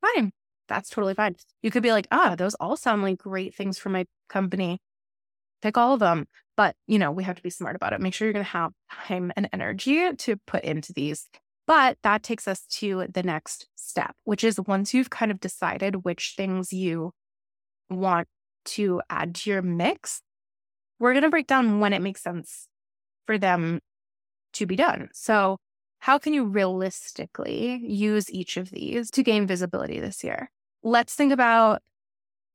Fine. 0.00 0.32
That's 0.68 0.90
totally 0.90 1.14
fine. 1.14 1.36
You 1.62 1.70
could 1.70 1.82
be 1.82 1.92
like, 1.92 2.08
ah, 2.10 2.34
those 2.36 2.54
all 2.54 2.76
sound 2.76 3.02
like 3.02 3.18
great 3.18 3.54
things 3.54 3.78
for 3.78 3.90
my 3.90 4.06
company. 4.28 4.80
Pick 5.62 5.76
all 5.76 5.94
of 5.94 6.00
them. 6.00 6.26
But, 6.56 6.74
you 6.86 6.98
know, 6.98 7.12
we 7.12 7.22
have 7.24 7.36
to 7.36 7.42
be 7.42 7.50
smart 7.50 7.76
about 7.76 7.92
it. 7.92 8.00
Make 8.00 8.14
sure 8.14 8.26
you're 8.26 8.32
going 8.32 8.44
to 8.44 8.50
have 8.50 8.72
time 8.90 9.32
and 9.36 9.48
energy 9.52 10.12
to 10.12 10.36
put 10.46 10.64
into 10.64 10.92
these. 10.92 11.28
But 11.66 11.98
that 12.02 12.22
takes 12.22 12.48
us 12.48 12.62
to 12.78 13.06
the 13.12 13.22
next 13.22 13.68
step, 13.76 14.16
which 14.24 14.42
is 14.42 14.58
once 14.58 14.94
you've 14.94 15.10
kind 15.10 15.30
of 15.30 15.38
decided 15.38 16.04
which 16.04 16.34
things 16.36 16.72
you 16.72 17.12
want 17.90 18.26
to 18.64 19.00
add 19.08 19.34
to 19.36 19.50
your 19.50 19.62
mix, 19.62 20.22
we're 20.98 21.12
going 21.12 21.22
to 21.22 21.30
break 21.30 21.46
down 21.46 21.80
when 21.80 21.92
it 21.92 22.02
makes 22.02 22.22
sense 22.22 22.68
for 23.26 23.38
them 23.38 23.80
to 24.54 24.66
be 24.66 24.76
done. 24.76 25.10
So, 25.12 25.58
how 26.00 26.18
can 26.18 26.32
you 26.32 26.44
realistically 26.44 27.80
use 27.84 28.30
each 28.30 28.56
of 28.56 28.70
these 28.70 29.10
to 29.10 29.22
gain 29.22 29.46
visibility 29.46 30.00
this 30.00 30.22
year? 30.22 30.50
Let's 30.82 31.14
think 31.14 31.32
about 31.32 31.82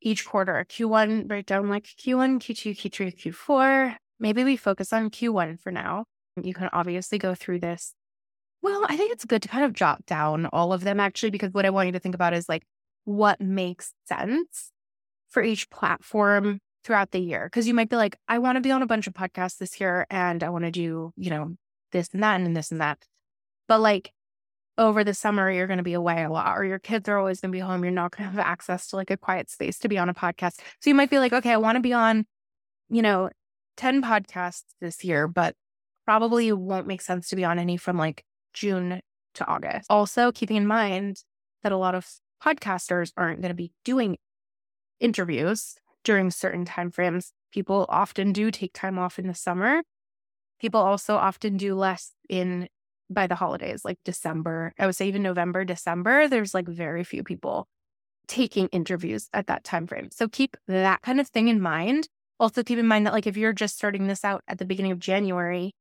each 0.03 0.25
quarter 0.25 0.65
Q1 0.69 1.27
breakdown 1.27 1.69
like 1.69 1.85
Q1, 1.85 2.39
Q2, 2.39 2.77
Q3, 2.77 3.33
Q4. 3.33 3.95
Maybe 4.19 4.43
we 4.43 4.57
focus 4.57 4.93
on 4.93 5.09
Q1 5.09 5.59
for 5.59 5.71
now. 5.71 6.05
You 6.41 6.53
can 6.53 6.69
obviously 6.71 7.17
go 7.17 7.33
through 7.33 7.59
this 7.59 7.93
well, 8.63 8.85
I 8.87 8.95
think 8.95 9.11
it's 9.11 9.25
good 9.25 9.41
to 9.41 9.49
kind 9.49 9.65
of 9.65 9.73
jot 9.73 10.05
down 10.05 10.47
all 10.47 10.71
of 10.71 10.85
them 10.85 10.99
actually, 10.99 11.31
because 11.31 11.53
what 11.53 11.65
I 11.65 11.69
want 11.69 11.87
you 11.87 11.91
to 11.91 11.99
think 11.99 12.15
about 12.15 12.33
is 12.33 12.47
like 12.47 12.63
what 13.03 13.41
makes 13.41 13.93
sense 14.07 14.71
for 15.29 15.43
each 15.43 15.69
platform 15.69 16.59
throughout 16.85 17.11
the 17.11 17.19
year. 17.19 17.49
Cause 17.51 17.67
you 17.67 17.73
might 17.73 17.89
be 17.89 17.97
like, 17.97 18.15
I 18.29 18.39
want 18.39 18.55
to 18.55 18.61
be 18.61 18.71
on 18.71 18.81
a 18.81 18.87
bunch 18.87 19.05
of 19.05 19.13
podcasts 19.13 19.57
this 19.57 19.81
year 19.81 20.07
and 20.09 20.41
I 20.43 20.49
want 20.49 20.63
to 20.63 20.71
do, 20.71 21.11
you 21.17 21.29
know, 21.29 21.55
this 21.91 22.09
and 22.13 22.23
that 22.23 22.39
and 22.39 22.55
this 22.55 22.71
and 22.71 22.79
that. 22.79 22.99
But 23.67 23.81
like 23.81 24.11
over 24.77 25.03
the 25.03 25.13
summer, 25.13 25.51
you're 25.51 25.67
going 25.67 25.77
to 25.77 25.83
be 25.83 25.93
away 25.93 26.23
a 26.23 26.29
lot, 26.29 26.57
or 26.57 26.65
your 26.65 26.79
kids 26.79 27.07
are 27.07 27.17
always 27.17 27.41
going 27.41 27.51
to 27.51 27.55
be 27.55 27.59
home. 27.59 27.83
You're 27.83 27.91
not 27.91 28.15
going 28.15 28.29
to 28.29 28.35
have 28.35 28.45
access 28.45 28.87
to 28.87 28.95
like 28.95 29.11
a 29.11 29.17
quiet 29.17 29.49
space 29.49 29.77
to 29.79 29.87
be 29.87 29.97
on 29.97 30.09
a 30.09 30.13
podcast. 30.13 30.59
So 30.79 30.89
you 30.89 30.95
might 30.95 31.09
be 31.09 31.19
like, 31.19 31.33
okay, 31.33 31.51
I 31.51 31.57
want 31.57 31.75
to 31.75 31.81
be 31.81 31.93
on, 31.93 32.25
you 32.89 33.01
know, 33.01 33.29
10 33.77 34.01
podcasts 34.01 34.63
this 34.81 35.03
year, 35.03 35.27
but 35.27 35.55
probably 36.05 36.51
won't 36.51 36.87
make 36.87 37.01
sense 37.01 37.29
to 37.29 37.35
be 37.35 37.45
on 37.45 37.59
any 37.59 37.77
from 37.77 37.97
like 37.97 38.23
June 38.53 39.01
to 39.35 39.47
August. 39.47 39.85
Also, 39.89 40.31
keeping 40.31 40.57
in 40.57 40.67
mind 40.67 41.23
that 41.63 41.71
a 41.71 41.77
lot 41.77 41.95
of 41.95 42.07
podcasters 42.43 43.11
aren't 43.15 43.41
going 43.41 43.49
to 43.49 43.55
be 43.55 43.71
doing 43.85 44.17
interviews 44.99 45.75
during 46.03 46.29
certain 46.31 46.65
timeframes. 46.65 47.31
People 47.51 47.85
often 47.89 48.31
do 48.33 48.51
take 48.51 48.73
time 48.73 48.99
off 48.99 49.17
in 49.17 49.27
the 49.27 49.33
summer. 49.33 49.81
People 50.59 50.81
also 50.81 51.15
often 51.15 51.57
do 51.57 51.75
less 51.75 52.11
in 52.29 52.67
by 53.09 53.27
the 53.27 53.35
holidays, 53.35 53.83
like 53.83 53.99
December. 54.05 54.73
I 54.79 54.85
would 54.85 54.95
say 54.95 55.07
even 55.07 55.23
November, 55.23 55.65
December, 55.65 56.27
there's 56.27 56.53
like 56.53 56.67
very 56.67 57.03
few 57.03 57.23
people 57.23 57.67
taking 58.27 58.67
interviews 58.67 59.29
at 59.33 59.47
that 59.47 59.63
time 59.63 59.87
frame. 59.87 60.09
So 60.11 60.27
keep 60.27 60.57
that 60.67 61.01
kind 61.01 61.19
of 61.19 61.27
thing 61.27 61.47
in 61.47 61.61
mind. 61.61 62.07
Also 62.39 62.63
keep 62.63 62.79
in 62.79 62.87
mind 62.87 63.05
that 63.05 63.13
like 63.13 63.27
if 63.27 63.37
you're 63.37 63.53
just 63.53 63.75
starting 63.75 64.07
this 64.07 64.23
out 64.23 64.41
at 64.47 64.57
the 64.57 64.65
beginning 64.65 64.91
of 64.91 64.99
January, 64.99 65.73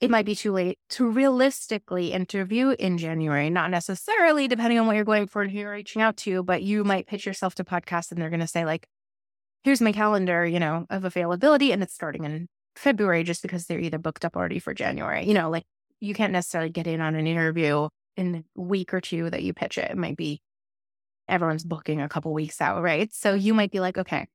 it 0.00 0.10
might 0.10 0.26
be 0.26 0.34
too 0.34 0.52
late 0.52 0.78
to 0.90 1.08
realistically 1.08 2.12
interview 2.12 2.70
in 2.78 2.98
January. 2.98 3.48
Not 3.48 3.70
necessarily, 3.70 4.46
depending 4.46 4.78
on 4.78 4.86
what 4.86 4.96
you're 4.96 5.04
going 5.04 5.26
for 5.26 5.42
and 5.42 5.50
who 5.50 5.58
you're 5.58 5.72
reaching 5.72 6.02
out 6.02 6.18
to, 6.18 6.42
but 6.42 6.62
you 6.62 6.84
might 6.84 7.06
pitch 7.06 7.24
yourself 7.24 7.54
to 7.54 7.64
podcasts 7.64 8.10
and 8.10 8.20
they're 8.20 8.30
going 8.30 8.40
to 8.40 8.46
say, 8.46 8.66
like, 8.66 8.86
here's 9.64 9.80
my 9.80 9.92
calendar, 9.92 10.44
you 10.44 10.60
know, 10.60 10.86
of 10.90 11.04
availability. 11.04 11.72
And 11.72 11.82
it's 11.82 11.94
starting 11.94 12.24
in 12.24 12.46
February 12.74 13.24
just 13.24 13.40
because 13.40 13.66
they're 13.66 13.80
either 13.80 13.98
booked 13.98 14.24
up 14.24 14.36
already 14.36 14.58
for 14.58 14.74
January. 14.74 15.26
You 15.26 15.34
know, 15.34 15.48
like 15.48 15.64
you 16.00 16.14
can't 16.14 16.32
necessarily 16.32 16.70
get 16.70 16.86
in 16.86 17.00
on 17.00 17.14
an 17.14 17.26
interview 17.26 17.88
in 18.16 18.44
a 18.56 18.60
week 18.60 18.94
or 18.94 19.00
two 19.00 19.30
that 19.30 19.42
you 19.42 19.52
pitch 19.52 19.78
it. 19.78 19.90
It 19.90 19.96
might 19.96 20.16
be 20.16 20.40
everyone's 21.28 21.64
booking 21.64 22.00
a 22.00 22.08
couple 22.08 22.32
weeks 22.32 22.60
out, 22.60 22.82
right? 22.82 23.12
So 23.12 23.34
you 23.34 23.54
might 23.54 23.70
be 23.70 23.80
like, 23.80 23.98
okay, 23.98 24.26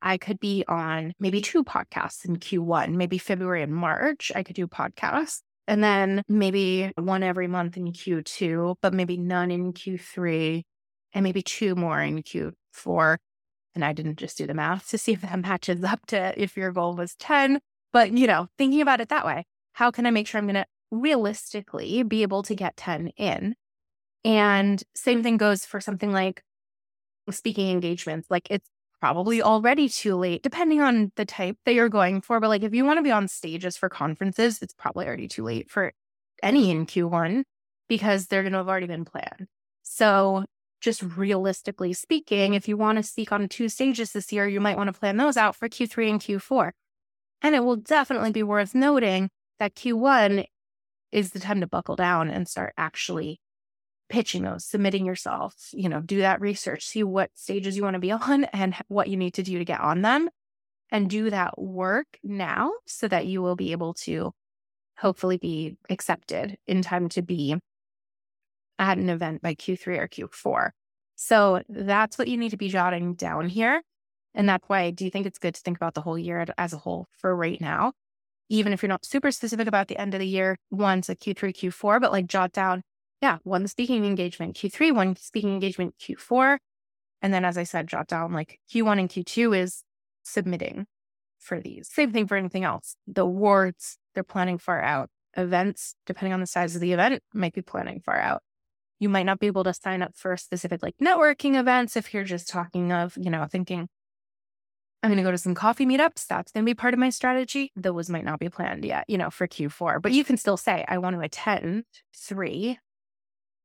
I 0.00 0.18
could 0.18 0.38
be 0.38 0.64
on 0.68 1.12
maybe 1.18 1.40
two 1.40 1.64
podcasts 1.64 2.24
in 2.24 2.36
Q1, 2.36 2.94
maybe 2.94 3.18
February 3.18 3.62
and 3.62 3.74
March. 3.74 4.30
I 4.34 4.42
could 4.42 4.56
do 4.56 4.66
podcasts. 4.66 5.40
And 5.66 5.84
then 5.84 6.22
maybe 6.28 6.92
one 6.96 7.22
every 7.22 7.46
month 7.46 7.76
in 7.76 7.92
Q2, 7.92 8.76
but 8.80 8.94
maybe 8.94 9.18
none 9.18 9.50
in 9.50 9.72
Q3, 9.74 10.62
and 11.12 11.22
maybe 11.22 11.42
two 11.42 11.74
more 11.74 12.00
in 12.00 12.22
Q4. 12.22 13.16
And 13.74 13.84
I 13.84 13.92
didn't 13.92 14.16
just 14.16 14.38
do 14.38 14.46
the 14.46 14.54
math 14.54 14.88
to 14.90 14.98
see 14.98 15.12
if 15.12 15.20
that 15.22 15.40
matches 15.42 15.84
up 15.84 16.06
to 16.06 16.32
if 16.40 16.56
your 16.56 16.72
goal 16.72 16.94
was 16.96 17.14
10. 17.16 17.60
But, 17.92 18.12
you 18.12 18.26
know, 18.26 18.48
thinking 18.56 18.80
about 18.80 19.00
it 19.00 19.08
that 19.10 19.26
way, 19.26 19.44
how 19.72 19.90
can 19.90 20.06
I 20.06 20.10
make 20.10 20.26
sure 20.26 20.38
I'm 20.38 20.46
going 20.46 20.54
to 20.54 20.66
realistically 20.90 22.02
be 22.02 22.22
able 22.22 22.42
to 22.44 22.54
get 22.54 22.76
10 22.76 23.08
in? 23.16 23.54
And 24.24 24.82
same 24.94 25.22
thing 25.22 25.36
goes 25.36 25.64
for 25.64 25.80
something 25.80 26.12
like 26.12 26.42
speaking 27.30 27.70
engagements. 27.70 28.28
Like 28.30 28.48
it's 28.50 28.68
probably 29.00 29.42
already 29.42 29.88
too 29.88 30.16
late, 30.16 30.42
depending 30.42 30.80
on 30.80 31.12
the 31.16 31.24
type 31.24 31.56
that 31.64 31.74
you're 31.74 31.88
going 31.88 32.20
for. 32.20 32.40
But 32.40 32.48
like 32.48 32.62
if 32.62 32.74
you 32.74 32.84
want 32.84 32.98
to 32.98 33.02
be 33.02 33.12
on 33.12 33.28
stages 33.28 33.76
for 33.76 33.88
conferences, 33.88 34.60
it's 34.60 34.74
probably 34.74 35.06
already 35.06 35.28
too 35.28 35.44
late 35.44 35.70
for 35.70 35.92
any 36.42 36.70
in 36.70 36.86
Q1 36.86 37.44
because 37.88 38.26
they're 38.26 38.42
going 38.42 38.52
to 38.52 38.58
have 38.58 38.68
already 38.68 38.86
been 38.86 39.04
planned. 39.04 39.46
So, 39.82 40.44
just 40.80 41.02
realistically 41.02 41.92
speaking, 41.92 42.54
if 42.54 42.68
you 42.68 42.76
want 42.76 42.98
to 42.98 43.02
speak 43.02 43.32
on 43.32 43.48
two 43.48 43.68
stages 43.68 44.12
this 44.12 44.32
year, 44.32 44.46
you 44.46 44.60
might 44.60 44.76
want 44.76 44.86
to 44.86 44.98
plan 44.98 45.16
those 45.16 45.36
out 45.36 45.56
for 45.56 45.68
Q3 45.68 46.10
and 46.10 46.20
Q4. 46.20 46.70
And 47.42 47.56
it 47.56 47.64
will 47.64 47.76
definitely 47.76 48.30
be 48.30 48.44
worth 48.44 48.76
noting 48.76 49.28
that 49.58 49.74
Q1 49.74 50.44
is 51.12 51.30
the 51.30 51.40
time 51.40 51.60
to 51.60 51.66
buckle 51.66 51.96
down 51.96 52.28
and 52.28 52.48
start 52.48 52.74
actually 52.76 53.40
pitching 54.08 54.42
those, 54.42 54.64
submitting 54.64 55.04
yourself, 55.04 55.54
you 55.72 55.88
know, 55.88 56.00
do 56.00 56.18
that 56.18 56.40
research, 56.40 56.84
see 56.84 57.02
what 57.02 57.30
stages 57.34 57.76
you 57.76 57.82
want 57.82 57.94
to 57.94 58.00
be 58.00 58.12
on 58.12 58.44
and 58.44 58.74
what 58.88 59.08
you 59.08 59.16
need 59.16 59.34
to 59.34 59.42
do 59.42 59.58
to 59.58 59.64
get 59.64 59.80
on 59.80 60.02
them 60.02 60.28
and 60.90 61.10
do 61.10 61.30
that 61.30 61.60
work 61.60 62.06
now 62.22 62.72
so 62.86 63.08
that 63.08 63.26
you 63.26 63.42
will 63.42 63.56
be 63.56 63.72
able 63.72 63.94
to 63.94 64.32
hopefully 64.98 65.36
be 65.36 65.76
accepted 65.90 66.56
in 66.66 66.82
time 66.82 67.08
to 67.08 67.22
be 67.22 67.56
at 68.78 68.98
an 68.98 69.10
event 69.10 69.42
by 69.42 69.54
Q3 69.54 69.98
or 69.98 70.08
Q4. 70.08 70.70
So 71.16 71.62
that's 71.68 72.16
what 72.16 72.28
you 72.28 72.36
need 72.36 72.50
to 72.50 72.56
be 72.56 72.68
jotting 72.68 73.14
down 73.14 73.48
here. 73.48 73.82
And 74.34 74.48
that's 74.48 74.68
why 74.68 74.80
I 74.82 74.90
do 74.90 75.10
think 75.10 75.26
it's 75.26 75.38
good 75.38 75.54
to 75.54 75.60
think 75.60 75.76
about 75.76 75.94
the 75.94 76.00
whole 76.00 76.18
year 76.18 76.46
as 76.56 76.72
a 76.72 76.78
whole 76.78 77.08
for 77.18 77.34
right 77.34 77.60
now. 77.60 77.92
Even 78.48 78.72
if 78.72 78.82
you're 78.82 78.88
not 78.88 79.04
super 79.04 79.30
specific 79.30 79.68
about 79.68 79.88
the 79.88 79.98
end 79.98 80.14
of 80.14 80.20
the 80.20 80.26
year, 80.26 80.56
one, 80.70 81.02
so 81.02 81.14
Q3, 81.14 81.54
Q4, 81.54 82.00
but 82.00 82.12
like 82.12 82.26
jot 82.26 82.52
down 82.52 82.82
yeah, 83.20 83.38
one 83.42 83.66
speaking 83.66 84.04
engagement 84.04 84.56
Q3, 84.56 84.94
one 84.94 85.16
speaking 85.16 85.52
engagement 85.52 85.94
Q4. 86.00 86.58
And 87.20 87.34
then, 87.34 87.44
as 87.44 87.58
I 87.58 87.64
said, 87.64 87.88
jot 87.88 88.06
down 88.06 88.32
like 88.32 88.60
Q1 88.72 89.00
and 89.00 89.08
Q2 89.08 89.58
is 89.58 89.82
submitting 90.22 90.86
for 91.38 91.60
these. 91.60 91.88
Same 91.88 92.12
thing 92.12 92.26
for 92.26 92.36
anything 92.36 92.64
else. 92.64 92.96
The 93.06 93.22
awards, 93.22 93.98
they're 94.14 94.22
planning 94.22 94.58
far 94.58 94.80
out. 94.80 95.10
Events, 95.36 95.94
depending 96.06 96.32
on 96.32 96.40
the 96.40 96.46
size 96.46 96.74
of 96.74 96.80
the 96.80 96.92
event, 96.92 97.22
might 97.34 97.54
be 97.54 97.62
planning 97.62 98.00
far 98.04 98.18
out. 98.18 98.42
You 99.00 99.08
might 99.08 99.26
not 99.26 99.40
be 99.40 99.46
able 99.46 99.64
to 99.64 99.74
sign 99.74 100.02
up 100.02 100.12
for 100.16 100.36
specific 100.36 100.82
like 100.82 100.96
networking 101.02 101.58
events 101.58 101.96
if 101.96 102.14
you're 102.14 102.24
just 102.24 102.48
talking 102.48 102.92
of, 102.92 103.16
you 103.16 103.30
know, 103.30 103.46
thinking, 103.50 103.88
I'm 105.02 105.10
going 105.10 105.18
to 105.18 105.22
go 105.22 105.30
to 105.30 105.38
some 105.38 105.54
coffee 105.54 105.86
meetups. 105.86 106.26
That's 106.26 106.50
going 106.50 106.64
to 106.64 106.68
be 106.68 106.74
part 106.74 106.92
of 106.92 107.00
my 107.00 107.10
strategy. 107.10 107.70
Those 107.76 108.10
might 108.10 108.24
not 108.24 108.40
be 108.40 108.48
planned 108.48 108.84
yet, 108.84 109.04
you 109.08 109.16
know, 109.16 109.30
for 109.30 109.46
Q4, 109.46 110.02
but 110.02 110.12
you 110.12 110.24
can 110.24 110.36
still 110.36 110.56
say, 110.56 110.84
I 110.88 110.98
want 110.98 111.14
to 111.14 111.20
attend 111.20 111.84
three 112.16 112.78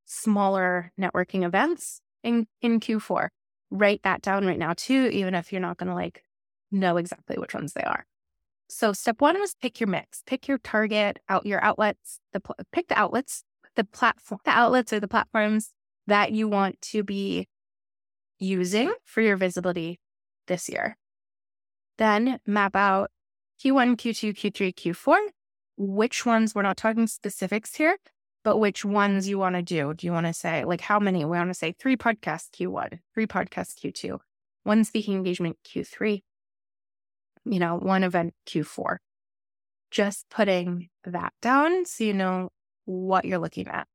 smaller 0.06 0.91
networking 1.00 1.43
events 1.43 2.02
in, 2.24 2.46
in 2.62 2.80
Q4. 2.80 3.30
Write 3.72 4.02
that 4.04 4.22
down 4.22 4.46
right 4.46 4.60
now, 4.60 4.74
too, 4.76 5.10
even 5.12 5.34
if 5.34 5.52
you're 5.52 5.62
not 5.62 5.78
going 5.78 5.89
to 5.89 5.96
like 5.96 6.24
know 6.72 6.98
exactly 6.98 7.38
which 7.38 7.56
ones 7.56 7.74
they 7.74 7.84
are. 7.84 8.06
So 8.69 8.93
step 8.93 9.19
one 9.19 9.39
was 9.39 9.56
pick 9.60 9.80
your 9.80 9.88
mix, 9.88 10.24
pick 10.26 10.48
your 10.48 10.58
target 10.60 11.19
out, 11.30 11.46
your 11.46 11.63
outlets, 11.63 12.19
the 12.32 12.41
pick 12.72 12.88
the 12.88 12.98
outlets, 12.98 13.43
the 13.76 13.84
platform, 13.84 14.39
the 14.46 14.52
outlets 14.52 14.93
or 14.93 15.00
the 15.00 15.08
platforms 15.08 15.74
that 16.08 16.32
you 16.32 16.48
want 16.48 16.82
to 16.82 17.04
be 17.04 17.48
using 18.39 18.93
for 19.06 19.22
your 19.22 19.38
visibility 19.38 20.00
this 20.48 20.69
year. 20.69 20.98
Then 21.97 22.39
map 22.45 22.75
out 22.75 23.12
Q1, 23.63 23.95
Q2, 23.95 24.34
Q3, 24.34 24.73
Q4. 24.73 25.17
Which 25.77 26.25
ones, 26.25 26.53
we're 26.53 26.62
not 26.62 26.77
talking 26.77 27.08
specifics 27.08 27.75
here, 27.75 27.97
but 28.43 28.60
which 28.60 28.86
ones 28.86 29.27
you 29.27 29.39
want 29.39 29.56
to 29.56 29.62
do. 29.62 29.93
Do 29.93 30.06
you 30.06 30.13
want 30.13 30.27
to 30.27 30.34
say, 30.34 30.65
like, 30.65 30.82
how 30.82 30.99
many? 30.99 31.25
We 31.25 31.38
want 31.38 31.49
to 31.49 31.56
say 31.56 31.73
three 31.79 31.97
podcasts 31.97 32.49
Q1, 32.51 32.99
three 33.13 33.25
podcasts 33.25 33.73
Q2, 33.79 34.19
one 34.63 34.84
speaking 34.84 35.15
engagement 35.15 35.58
Q3, 35.65 36.21
you 37.45 37.60
know, 37.60 37.77
one 37.77 38.03
event 38.03 38.34
Q4. 38.47 38.97
Just 39.89 40.29
putting 40.29 40.89
that 41.06 41.34
down 41.41 41.86
so 41.86 42.03
you 42.03 42.13
know 42.13 42.49
what 42.86 43.25
you're 43.25 43.39
looking 43.39 43.67
at. 43.67 43.88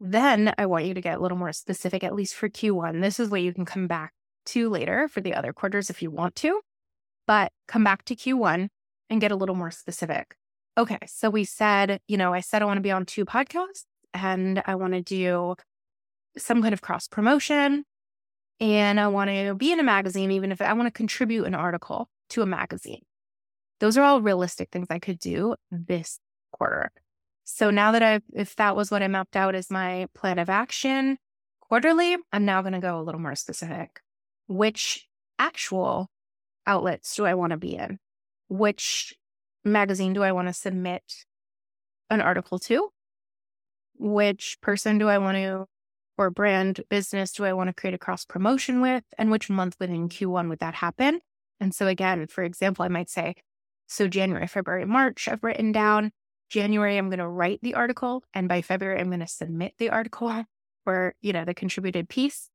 Then 0.00 0.54
I 0.56 0.66
want 0.66 0.86
you 0.86 0.94
to 0.94 1.00
get 1.00 1.18
a 1.18 1.20
little 1.20 1.36
more 1.36 1.52
specific, 1.52 2.02
at 2.02 2.14
least 2.14 2.34
for 2.34 2.48
Q1. 2.48 3.02
This 3.02 3.20
is 3.20 3.28
what 3.28 3.42
you 3.42 3.52
can 3.52 3.66
come 3.66 3.86
back 3.86 4.14
to 4.46 4.70
later 4.70 5.08
for 5.08 5.20
the 5.20 5.34
other 5.34 5.52
quarters 5.52 5.90
if 5.90 6.00
you 6.00 6.10
want 6.10 6.34
to, 6.36 6.60
but 7.30 7.52
come 7.68 7.84
back 7.84 8.04
to 8.06 8.16
Q1 8.16 8.66
and 9.08 9.20
get 9.20 9.30
a 9.30 9.36
little 9.36 9.54
more 9.54 9.70
specific. 9.70 10.34
Okay, 10.76 10.98
so 11.06 11.30
we 11.30 11.44
said, 11.44 12.00
you 12.08 12.16
know, 12.16 12.34
I 12.34 12.40
said 12.40 12.60
I 12.60 12.64
want 12.64 12.78
to 12.78 12.82
be 12.82 12.90
on 12.90 13.06
two 13.06 13.24
podcasts 13.24 13.84
and 14.12 14.60
I 14.66 14.74
want 14.74 14.94
to 14.94 15.00
do 15.00 15.54
some 16.36 16.60
kind 16.60 16.74
of 16.74 16.80
cross 16.80 17.06
promotion 17.06 17.84
and 18.58 18.98
I 18.98 19.06
want 19.06 19.30
to 19.30 19.54
be 19.54 19.70
in 19.70 19.78
a 19.78 19.84
magazine, 19.84 20.32
even 20.32 20.50
if 20.50 20.60
I 20.60 20.72
want 20.72 20.88
to 20.88 20.90
contribute 20.90 21.44
an 21.44 21.54
article 21.54 22.08
to 22.30 22.42
a 22.42 22.46
magazine. 22.46 23.02
Those 23.78 23.96
are 23.96 24.02
all 24.02 24.20
realistic 24.20 24.70
things 24.72 24.88
I 24.90 24.98
could 24.98 25.20
do 25.20 25.54
this 25.70 26.18
quarter. 26.50 26.90
So 27.44 27.70
now 27.70 27.92
that 27.92 28.02
I've, 28.02 28.24
if 28.34 28.56
that 28.56 28.74
was 28.74 28.90
what 28.90 29.04
I 29.04 29.06
mapped 29.06 29.36
out 29.36 29.54
as 29.54 29.70
my 29.70 30.08
plan 30.16 30.40
of 30.40 30.50
action 30.50 31.16
quarterly, 31.60 32.16
I'm 32.32 32.44
now 32.44 32.60
going 32.62 32.72
to 32.72 32.80
go 32.80 32.98
a 32.98 33.04
little 33.04 33.20
more 33.20 33.36
specific. 33.36 34.00
Which 34.48 35.06
actual 35.38 36.10
outlets 36.70 37.16
do 37.16 37.26
I 37.26 37.34
want 37.34 37.50
to 37.50 37.56
be 37.56 37.74
in? 37.74 37.98
Which 38.48 39.14
magazine 39.64 40.12
do 40.12 40.22
I 40.22 40.32
want 40.32 40.46
to 40.46 40.54
submit 40.54 41.02
an 42.08 42.20
article 42.20 42.60
to? 42.60 42.90
Which 43.98 44.56
person 44.60 44.98
do 44.98 45.08
I 45.08 45.18
want 45.18 45.36
to, 45.36 45.66
or 46.16 46.30
brand 46.30 46.80
business 46.88 47.32
do 47.32 47.44
I 47.44 47.52
want 47.52 47.68
to 47.68 47.74
create 47.74 47.94
a 47.94 47.98
cross 47.98 48.24
promotion 48.24 48.80
with? 48.80 49.04
And 49.18 49.30
which 49.30 49.50
month 49.50 49.76
within 49.80 50.08
Q1 50.08 50.48
would 50.48 50.60
that 50.60 50.74
happen? 50.74 51.20
And 51.58 51.74
so, 51.74 51.88
again, 51.88 52.26
for 52.28 52.44
example, 52.44 52.84
I 52.84 52.88
might 52.88 53.10
say, 53.10 53.34
so 53.88 54.06
January, 54.06 54.46
February, 54.46 54.84
March, 54.84 55.28
I've 55.28 55.42
written 55.42 55.72
down. 55.72 56.12
January, 56.50 56.96
I'm 56.96 57.08
going 57.08 57.18
to 57.18 57.28
write 57.28 57.60
the 57.62 57.74
article. 57.74 58.22
And 58.32 58.48
by 58.48 58.62
February, 58.62 59.00
I'm 59.00 59.08
going 59.08 59.20
to 59.20 59.26
submit 59.26 59.74
the 59.78 59.90
article 59.90 60.44
for, 60.84 61.14
you 61.20 61.32
know, 61.32 61.44
the 61.44 61.54
contributed 61.54 62.08
piece. 62.08 62.49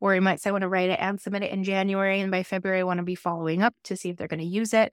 Or 0.00 0.14
you 0.14 0.20
might 0.20 0.40
say, 0.40 0.50
I 0.50 0.52
want 0.52 0.62
to 0.62 0.68
write 0.68 0.90
it 0.90 0.98
and 1.00 1.20
submit 1.20 1.42
it 1.42 1.52
in 1.52 1.64
January. 1.64 2.20
And 2.20 2.30
by 2.30 2.42
February, 2.42 2.80
I 2.80 2.84
want 2.84 2.98
to 2.98 3.04
be 3.04 3.14
following 3.14 3.62
up 3.62 3.74
to 3.84 3.96
see 3.96 4.10
if 4.10 4.16
they're 4.16 4.28
going 4.28 4.40
to 4.40 4.46
use 4.46 4.74
it 4.74 4.92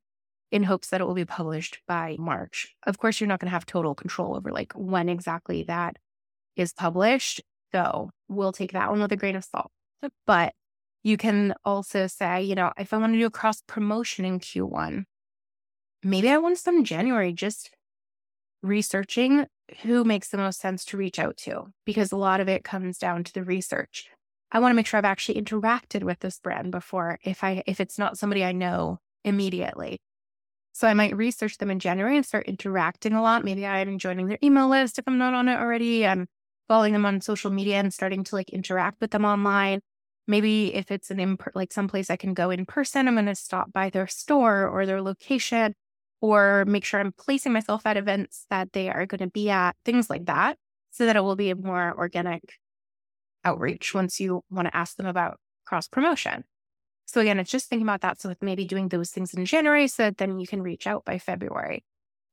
in 0.52 0.63
hopes 0.63 0.89
that 0.89 1.02
it 1.02 1.06
will 1.06 1.13
be 1.13 1.26
published 1.26 1.80
by 1.88 2.16
March. 2.20 2.76
Of 2.86 3.00
course, 3.00 3.20
you're 3.20 3.28
not 3.28 3.39
going 3.39 3.48
to 3.48 3.54
have 3.54 3.66
total 3.66 3.96
control 3.96 4.36
over 4.36 4.52
like 4.52 4.72
when 4.74 5.10
exactly 5.10 5.63
that 5.63 5.98
is 6.56 6.74
published. 6.74 7.42
So 7.72 8.12
we'll 8.30 8.52
take 8.52 8.72
that 8.74 8.92
one 8.92 9.02
with 9.02 9.12
a 9.12 9.18
grain 9.18 9.36
of 9.36 9.44
salt. 9.44 9.72
But 10.28 10.54
you 11.02 11.18
can 11.18 11.54
also 11.66 12.08
say, 12.08 12.44
you 12.44 12.56
know, 12.56 12.72
if 12.78 12.94
I 12.94 12.98
want 12.98 13.13
to 13.13 13.20
do 13.20 13.26
a 13.26 13.32
cross 13.32 13.62
promotion 13.68 14.26
in 14.26 14.39
Q1, 14.39 15.04
maybe 16.04 16.30
I 16.30 16.38
want 16.38 16.58
some 16.60 16.84
January 16.84 17.34
just 17.34 17.72
researching 18.62 19.48
who 19.82 20.04
makes 20.04 20.30
the 20.30 20.38
most 20.38 20.60
sense 20.60 20.86
to 20.86 20.98
reach 20.98 21.20
out 21.20 21.36
to 21.38 21.66
because 21.86 22.12
a 22.12 22.18
lot 22.18 22.39
of 22.39 22.48
it 22.48 22.63
comes 22.63 22.98
down 22.98 23.24
to 23.24 23.34
the 23.34 23.44
research. 23.44 24.10
I 24.54 24.60
want 24.60 24.72
to 24.72 24.76
make 24.76 24.86
sure 24.86 25.00
I've 25.00 25.06
actually 25.06 25.42
interacted 25.42 26.04
with 26.04 26.20
this 26.20 26.39
brand 26.39 26.72
before 26.72 27.20
if 27.24 27.44
I 27.44 27.63
if 27.66 27.80
it's 27.80 27.98
not 27.98 28.18
somebody 28.18 28.44
I 28.44 28.52
know 28.52 29.00
immediately. 29.26 30.00
So 30.74 30.88
I 30.88 30.94
might 30.94 31.16
research 31.18 31.58
them 31.58 31.72
in 31.72 31.80
January 31.80 32.16
and 32.16 32.26
start 32.26 32.48
interacting 32.48 33.13
a 33.13 33.22
lot. 33.22 33.44
Maybe 33.44 33.66
I'm 33.66 34.00
joining 34.00 34.28
their 34.28 34.39
email 34.44 34.70
list 34.70 35.00
if 35.00 35.06
I'm 35.08 35.18
not 35.18 35.34
on 35.34 35.50
it 35.50 35.56
already. 35.58 36.06
I'm 36.06 36.28
following 36.68 36.94
them 36.94 37.06
on 37.06 37.22
social 37.22 37.52
media 37.52 37.78
and 37.78 37.94
starting 37.94 38.24
to 38.26 38.36
like 38.36 38.50
interact 38.50 39.02
with 39.02 39.12
them 39.12 39.26
online. 39.26 39.82
Maybe 40.28 40.74
if 40.74 40.92
it's 40.92 41.12
an 41.12 41.20
imp- 41.20 41.56
like 41.56 41.74
someplace 41.74 42.10
I 42.10 42.16
can 42.16 42.34
go 42.34 42.50
in 42.50 42.66
person, 42.66 43.08
I'm 43.08 43.16
going 43.16 43.26
to 43.26 43.36
stop 43.36 43.74
by 43.74 43.89
their 43.89 44.08
store 44.08 44.68
or 44.68 44.86
their 44.86 45.02
location 45.02 45.74
or 46.22 46.63
make 46.66 46.86
sure 46.86 47.00
I'm 47.00 47.12
placing 47.12 47.54
myself 47.54 47.86
at 47.86 47.98
events 47.98 48.46
that 48.50 48.74
they 48.74 48.89
are 48.89 49.06
going 49.06 49.20
to 49.20 49.28
be 49.30 49.50
at, 49.50 49.76
things 49.84 50.10
like 50.10 50.26
that, 50.28 50.58
so 50.92 51.06
that 51.06 51.18
it 51.18 51.24
will 51.24 51.36
be 51.36 51.50
a 51.50 51.56
more 51.56 51.94
organic 51.98 52.54
outreach 53.43 53.93
once 53.93 54.19
you 54.19 54.41
want 54.49 54.67
to 54.67 54.75
ask 54.75 54.97
them 54.97 55.06
about 55.06 55.38
cross 55.65 55.88
promotion. 55.88 56.43
So 57.06 57.21
again, 57.21 57.39
it's 57.39 57.51
just 57.51 57.67
thinking 57.67 57.86
about 57.86 58.01
that. 58.01 58.19
So 58.19 58.34
maybe 58.41 58.65
doing 58.65 58.88
those 58.88 59.12
things 59.12 59.34
in 59.34 59.45
January 59.45 59.88
so 59.88 60.03
that 60.03 60.17
then 60.17 60.39
you 60.39 60.47
can 60.47 60.62
reach 60.62 60.88
out 60.88 61.06
by 61.06 61.19
February. 61.19 61.84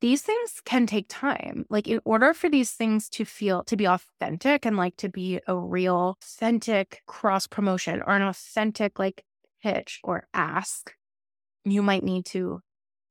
These 0.01 0.23
things 0.23 0.63
can 0.65 0.87
take 0.87 1.07
time. 1.09 1.67
Like 1.69 1.87
in 1.87 2.01
order 2.05 2.33
for 2.33 2.49
these 2.49 2.71
things 2.71 3.09
to 3.11 3.25
feel 3.25 3.65
to 3.65 3.77
be 3.77 3.87
authentic 3.87 4.65
and 4.65 4.77
like 4.77 4.97
to 4.97 5.09
be 5.11 5.41
a 5.47 5.57
real 5.57 6.17
authentic 6.23 7.03
cross 7.07 7.47
promotion 7.47 8.03
or 8.07 8.15
an 8.15 8.23
authentic 8.23 8.99
like 8.99 9.25
pitch 9.63 10.01
or 10.03 10.27
ask, 10.33 10.95
you 11.65 11.83
might 11.83 12.03
need 12.03 12.25
to 12.27 12.61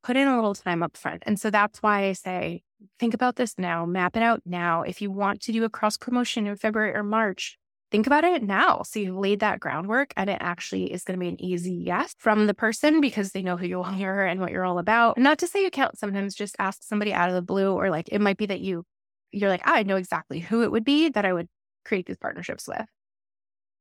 put 0.02 0.18
in 0.18 0.28
a 0.28 0.36
little 0.36 0.56
time 0.56 0.82
up 0.82 0.98
front. 0.98 1.24
And 1.26 1.40
so 1.40 1.52
that's 1.52 1.84
why 1.84 2.06
I 2.06 2.14
say, 2.14 2.64
think 3.00 3.14
about 3.14 3.36
this 3.36 3.56
now, 3.58 3.86
map 3.86 4.16
it 4.16 4.24
out 4.24 4.42
now. 4.46 4.82
If 4.82 5.02
you 5.02 5.12
want 5.12 5.42
to 5.42 5.52
do 5.52 5.64
a 5.66 5.70
cross 5.70 5.98
promotion 5.98 6.48
in 6.48 6.56
February 6.56 6.96
or 6.96 7.04
March, 7.04 7.58
think 7.92 8.08
about 8.08 8.24
it 8.24 8.44
now. 8.44 8.84
So 8.84 9.00
you've 9.00 9.18
laid 9.18 9.40
that 9.40 9.60
groundwork 9.60 10.14
and 10.16 10.30
it 10.30 10.38
actually 10.40 10.92
is 10.92 11.04
going 11.04 11.18
to 11.18 11.24
be 11.24 11.30
an 11.30 11.42
easy 11.42 11.74
yes 11.74 12.14
from 12.18 12.48
the 12.48 12.54
person 12.54 13.02
because 13.02 13.32
they 13.32 13.42
know 13.42 13.58
who 13.58 13.66
you 13.66 13.82
are 13.84 14.26
and 14.26 14.40
what 14.40 14.52
you're 14.52 14.66
all 14.66 14.80
about. 14.80 15.18
not 15.18 15.40
to 15.40 15.48
say 15.48 15.64
you 15.64 15.72
can't 15.72 15.98
sometimes 15.98 16.36
just 16.36 16.56
ask 16.60 16.84
somebody 16.84 17.14
out 17.14 17.30
of 17.30 17.36
the 17.36 17.42
blue 17.42 17.74
or 17.74 17.90
like 17.90 18.10
it 18.12 18.20
might 18.20 18.38
be 18.38 18.46
that 18.46 18.62
you 18.62 18.84
you're 19.32 19.50
like, 19.50 19.62
I 19.64 19.84
know 19.84 19.96
exactly 19.96 20.40
who 20.40 20.64
it 20.64 20.72
would 20.72 20.84
be 20.84 21.10
that 21.10 21.24
I 21.24 21.34
would 21.34 21.48
create 21.86 22.08
these 22.08 22.18
partnerships 22.18 22.68
with. 22.68 22.86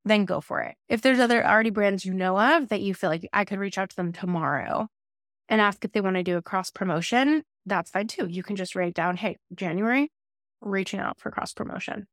Then 0.05 0.27
go 0.27 0.43
for 0.43 0.61
it. 0.61 0.75
If 0.91 1.01
there's 1.01 1.21
other 1.21 1.45
already 1.45 1.71
brands 1.71 2.05
you 2.05 2.13
know 2.13 2.39
of 2.39 2.69
that 2.69 2.83
you 2.83 2.93
feel 2.95 3.09
like 3.09 3.27
I 3.33 3.47
could 3.47 3.59
reach 3.59 3.79
out 3.79 3.89
to 3.91 3.97
them 3.97 4.13
tomorrow 4.13 4.89
and 5.49 5.61
ask 5.61 5.83
if 5.85 5.93
they 5.93 6.03
want 6.03 6.17
to 6.17 6.23
do 6.23 6.37
a 6.37 6.43
cross 6.43 6.71
promotion, 6.71 7.45
that's 7.65 7.91
fine 7.91 8.09
too. 8.09 8.27
You 8.27 8.43
can 8.43 8.57
just 8.57 8.75
write 8.75 8.95
down, 8.95 9.17
hey, 9.17 9.39
January, 9.55 10.13
reaching 10.61 11.01
out 11.01 11.19
for 11.19 11.31
cross 11.31 11.55
promotion 11.55 12.07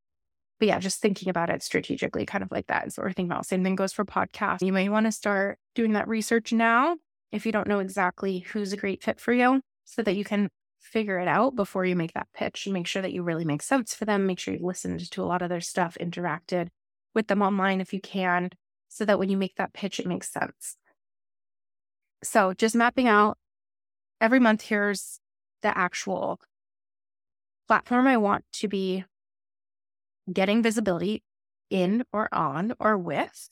but 0.60 0.68
yeah, 0.68 0.80
just 0.80 1.02
thinking 1.02 1.30
about 1.30 1.50
it 1.50 1.62
strategically, 1.62 2.26
kind 2.26 2.44
of 2.44 2.52
like 2.52 2.68
that 2.68 2.88
is 2.88 2.98
what 2.98 3.04
we're 3.04 3.14
thinking 3.14 3.32
about. 3.32 3.46
Same 3.46 3.64
thing 3.64 3.76
goes 3.76 3.94
for 3.94 4.06
podcasts. 4.06 4.62
You 4.62 4.74
may 4.74 4.90
want 4.90 5.06
to 5.06 5.12
start 5.12 5.60
doing 5.74 5.94
that 5.94 6.08
research 6.08 6.54
now 6.54 6.96
if 7.32 7.46
you 7.46 7.52
don't 7.52 7.68
know 7.68 7.80
exactly 7.80 8.40
who's 8.40 8.72
a 8.72 8.78
great 8.78 9.04
fit 9.04 9.20
for 9.20 9.34
you 9.34 9.62
so 9.84 10.02
that 10.02 10.16
you 10.16 10.24
can 10.24 10.50
figure 10.80 11.20
it 11.20 11.28
out 11.28 11.56
before 11.56 11.84
you 11.84 11.96
make 11.96 12.14
that 12.14 12.28
pitch. 12.34 12.68
Make 12.68 12.88
sure 12.88 13.02
that 13.02 13.12
you 13.12 13.24
really 13.24 13.44
make 13.44 13.62
sense 13.62 13.94
for 13.94 14.06
them. 14.06 14.26
Make 14.26 14.40
sure 14.40 14.54
you've 14.54 14.64
listened 14.64 15.12
to 15.12 15.22
a 15.22 15.26
lot 15.26 15.42
of 15.42 15.50
their 15.50 15.62
stuff, 15.62 15.98
interacted 16.00 16.70
with 17.14 17.28
them 17.28 17.42
online 17.42 17.82
if 17.82 17.94
you 17.94 18.00
can, 18.00 18.52
so 18.88 19.04
that 19.04 19.20
when 19.20 19.30
you 19.30 19.38
make 19.38 19.56
that 19.56 19.74
pitch, 19.74 20.00
it 20.00 20.06
makes 20.06 20.32
sense. 20.32 20.78
So 22.24 22.54
just 22.54 22.76
mapping 22.76 23.08
out 23.08 23.38
every 24.22 24.40
month, 24.40 24.62
here's 24.62 25.20
the 25.62 25.78
actual 25.78 26.40
platform 27.68 28.08
I 28.08 28.18
want 28.18 28.46
to 28.54 28.68
be 28.68 29.04
getting 30.32 30.62
visibility 30.62 31.24
in 31.70 32.04
or 32.14 32.28
on 32.34 32.74
or 32.80 32.98
with, 32.98 33.50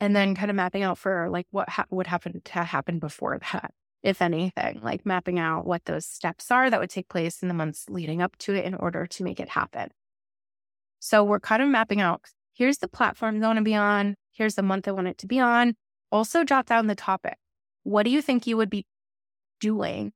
and 0.00 0.14
then 0.14 0.34
kind 0.34 0.50
of 0.50 0.56
mapping 0.56 0.82
out 0.82 0.98
for 0.98 1.28
like 1.30 1.46
what 1.50 1.68
ha- 1.68 1.86
would 1.90 2.06
happen 2.06 2.40
to 2.44 2.64
happen 2.64 2.98
before 2.98 3.38
that, 3.38 3.72
if 4.02 4.20
anything, 4.20 4.80
like 4.82 5.06
mapping 5.06 5.38
out 5.38 5.66
what 5.66 5.84
those 5.84 6.06
steps 6.06 6.50
are 6.50 6.70
that 6.70 6.80
would 6.80 6.90
take 6.90 7.08
place 7.08 7.42
in 7.42 7.48
the 7.48 7.54
months 7.54 7.86
leading 7.88 8.20
up 8.22 8.36
to 8.38 8.54
it 8.54 8.64
in 8.64 8.74
order 8.74 9.06
to 9.06 9.24
make 9.24 9.40
it 9.40 9.50
happen. 9.50 9.90
So 10.98 11.22
we're 11.24 11.40
kind 11.40 11.62
of 11.62 11.68
mapping 11.68 12.00
out 12.00 12.22
here's 12.56 12.78
the 12.78 12.88
platform 12.88 13.42
I 13.42 13.46
want 13.46 13.58
to 13.58 13.64
be 13.64 13.74
on, 13.74 14.16
here's 14.32 14.54
the 14.54 14.62
month 14.62 14.88
I 14.88 14.92
want 14.92 15.08
it 15.08 15.18
to 15.18 15.26
be 15.26 15.38
on. 15.38 15.74
Also, 16.10 16.44
jot 16.44 16.66
down 16.66 16.86
the 16.86 16.94
topic. 16.94 17.36
What 17.82 18.04
do 18.04 18.10
you 18.10 18.22
think 18.22 18.46
you 18.46 18.56
would 18.56 18.70
be 18.70 18.86
doing 19.60 20.12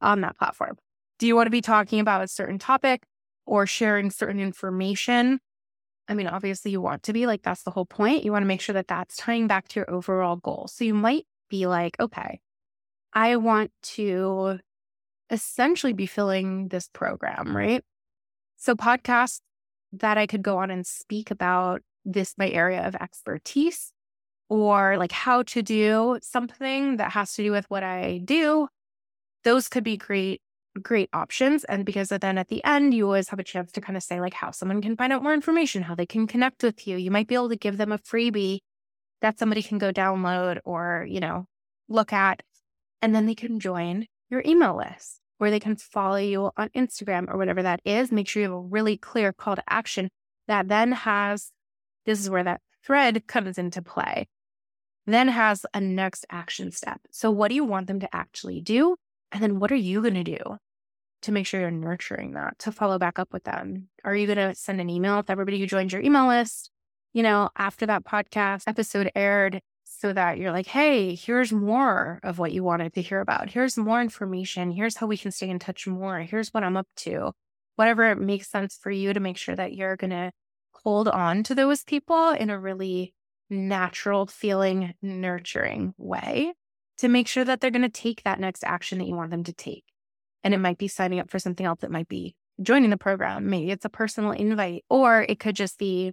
on 0.00 0.20
that 0.20 0.38
platform? 0.38 0.76
Do 1.18 1.26
you 1.26 1.34
want 1.34 1.46
to 1.46 1.50
be 1.50 1.60
talking 1.60 1.98
about 2.00 2.22
a 2.22 2.28
certain 2.28 2.58
topic 2.58 3.04
or 3.46 3.66
sharing 3.66 4.10
certain 4.10 4.40
information? 4.40 5.40
I 6.08 6.14
mean, 6.14 6.26
obviously, 6.26 6.70
you 6.70 6.80
want 6.80 7.02
to 7.04 7.12
be 7.12 7.26
like, 7.26 7.42
that's 7.42 7.62
the 7.62 7.70
whole 7.70 7.86
point. 7.86 8.24
You 8.24 8.32
want 8.32 8.42
to 8.42 8.48
make 8.48 8.60
sure 8.60 8.74
that 8.74 8.88
that's 8.88 9.16
tying 9.16 9.46
back 9.46 9.68
to 9.68 9.80
your 9.80 9.90
overall 9.90 10.36
goal. 10.36 10.68
So 10.70 10.84
you 10.84 10.94
might 10.94 11.24
be 11.48 11.66
like, 11.66 11.96
okay, 11.98 12.40
I 13.12 13.36
want 13.36 13.70
to 13.82 14.60
essentially 15.30 15.92
be 15.92 16.06
filling 16.06 16.68
this 16.68 16.88
program, 16.92 17.56
right? 17.56 17.82
So, 18.56 18.74
podcasts 18.74 19.40
that 19.92 20.18
I 20.18 20.26
could 20.26 20.42
go 20.42 20.58
on 20.58 20.70
and 20.70 20.86
speak 20.86 21.30
about 21.30 21.82
this, 22.04 22.34
my 22.38 22.48
area 22.50 22.86
of 22.86 22.94
expertise, 22.94 23.92
or 24.48 24.96
like 24.96 25.12
how 25.12 25.42
to 25.44 25.62
do 25.62 26.18
something 26.22 26.96
that 26.98 27.12
has 27.12 27.34
to 27.34 27.42
do 27.42 27.50
with 27.50 27.66
what 27.68 27.82
I 27.82 28.20
do, 28.24 28.68
those 29.44 29.68
could 29.68 29.84
be 29.84 29.96
great 29.96 30.40
great 30.82 31.08
options. 31.12 31.64
And 31.64 31.84
because 31.84 32.08
then 32.08 32.38
at 32.38 32.48
the 32.48 32.64
end, 32.64 32.94
you 32.94 33.04
always 33.04 33.28
have 33.28 33.38
a 33.38 33.44
chance 33.44 33.72
to 33.72 33.80
kind 33.80 33.96
of 33.96 34.02
say, 34.02 34.20
like, 34.20 34.34
how 34.34 34.50
someone 34.50 34.82
can 34.82 34.96
find 34.96 35.12
out 35.12 35.22
more 35.22 35.34
information, 35.34 35.82
how 35.82 35.94
they 35.94 36.06
can 36.06 36.26
connect 36.26 36.62
with 36.62 36.86
you. 36.86 36.96
You 36.96 37.10
might 37.10 37.28
be 37.28 37.34
able 37.34 37.48
to 37.48 37.56
give 37.56 37.76
them 37.76 37.92
a 37.92 37.98
freebie 37.98 38.60
that 39.22 39.38
somebody 39.38 39.62
can 39.62 39.78
go 39.78 39.92
download 39.92 40.58
or, 40.64 41.06
you 41.08 41.20
know, 41.20 41.46
look 41.88 42.12
at. 42.12 42.42
And 43.02 43.14
then 43.14 43.26
they 43.26 43.34
can 43.34 43.60
join 43.60 44.06
your 44.30 44.42
email 44.44 44.76
list 44.76 45.20
or 45.38 45.50
they 45.50 45.60
can 45.60 45.76
follow 45.76 46.16
you 46.16 46.50
on 46.56 46.68
Instagram 46.70 47.28
or 47.28 47.36
whatever 47.36 47.62
that 47.62 47.80
is. 47.84 48.10
Make 48.10 48.28
sure 48.28 48.42
you 48.42 48.48
have 48.48 48.56
a 48.56 48.60
really 48.60 48.96
clear 48.96 49.32
call 49.32 49.56
to 49.56 49.62
action 49.68 50.08
that 50.48 50.68
then 50.68 50.92
has 50.92 51.50
this 52.04 52.20
is 52.20 52.30
where 52.30 52.44
that 52.44 52.60
thread 52.84 53.26
comes 53.26 53.58
into 53.58 53.82
play, 53.82 54.28
then 55.06 55.28
has 55.28 55.66
a 55.74 55.80
next 55.80 56.24
action 56.30 56.70
step. 56.70 57.00
So, 57.10 57.30
what 57.30 57.48
do 57.48 57.54
you 57.54 57.64
want 57.64 57.88
them 57.88 58.00
to 58.00 58.14
actually 58.14 58.60
do? 58.60 58.96
And 59.32 59.42
then 59.42 59.58
what 59.58 59.72
are 59.72 59.76
you 59.76 60.00
going 60.00 60.14
to 60.14 60.24
do 60.24 60.38
to 61.22 61.32
make 61.32 61.46
sure 61.46 61.60
you're 61.60 61.70
nurturing 61.70 62.32
that 62.32 62.58
to 62.60 62.72
follow 62.72 62.98
back 62.98 63.18
up 63.18 63.32
with 63.32 63.44
them? 63.44 63.88
Are 64.04 64.14
you 64.14 64.26
going 64.26 64.38
to 64.38 64.54
send 64.54 64.80
an 64.80 64.90
email 64.90 65.22
to 65.22 65.32
everybody 65.32 65.58
who 65.58 65.66
joined 65.66 65.92
your 65.92 66.02
email 66.02 66.28
list? 66.28 66.70
You 67.12 67.22
know, 67.22 67.50
after 67.56 67.86
that 67.86 68.04
podcast 68.04 68.64
episode 68.66 69.10
aired, 69.14 69.60
so 69.88 70.12
that 70.12 70.36
you're 70.36 70.52
like, 70.52 70.66
hey, 70.66 71.14
here's 71.14 71.52
more 71.52 72.20
of 72.22 72.38
what 72.38 72.52
you 72.52 72.62
wanted 72.62 72.92
to 72.94 73.02
hear 73.02 73.20
about. 73.20 73.50
Here's 73.50 73.78
more 73.78 74.00
information. 74.00 74.72
Here's 74.72 74.96
how 74.96 75.06
we 75.06 75.16
can 75.16 75.30
stay 75.30 75.48
in 75.48 75.58
touch 75.58 75.86
more. 75.86 76.18
Here's 76.20 76.52
what 76.52 76.64
I'm 76.64 76.76
up 76.76 76.88
to. 76.98 77.32
Whatever 77.76 78.10
it 78.10 78.18
makes 78.18 78.50
sense 78.50 78.76
for 78.80 78.90
you 78.90 79.12
to 79.12 79.20
make 79.20 79.36
sure 79.36 79.54
that 79.54 79.74
you're 79.74 79.96
going 79.96 80.10
to 80.10 80.32
hold 80.72 81.08
on 81.08 81.42
to 81.44 81.54
those 81.54 81.82
people 81.84 82.30
in 82.30 82.50
a 82.50 82.58
really 82.58 83.14
natural 83.48 84.26
feeling, 84.26 84.94
nurturing 85.00 85.94
way 85.96 86.52
to 86.98 87.08
make 87.08 87.28
sure 87.28 87.44
that 87.44 87.60
they're 87.60 87.70
going 87.70 87.82
to 87.82 87.88
take 87.88 88.22
that 88.24 88.40
next 88.40 88.64
action 88.64 88.98
that 88.98 89.06
you 89.06 89.14
want 89.14 89.30
them 89.30 89.44
to 89.44 89.52
take. 89.52 89.84
And 90.44 90.54
it 90.54 90.58
might 90.58 90.78
be 90.78 90.88
signing 90.88 91.18
up 91.18 91.30
for 91.30 91.38
something 91.38 91.66
else. 91.66 91.82
It 91.82 91.90
might 91.90 92.08
be 92.08 92.34
joining 92.62 92.90
the 92.90 92.96
program. 92.96 93.50
Maybe 93.50 93.70
it's 93.70 93.84
a 93.84 93.90
personal 93.90 94.30
invite, 94.32 94.84
or 94.88 95.22
it 95.28 95.40
could 95.40 95.56
just 95.56 95.78
be, 95.78 96.12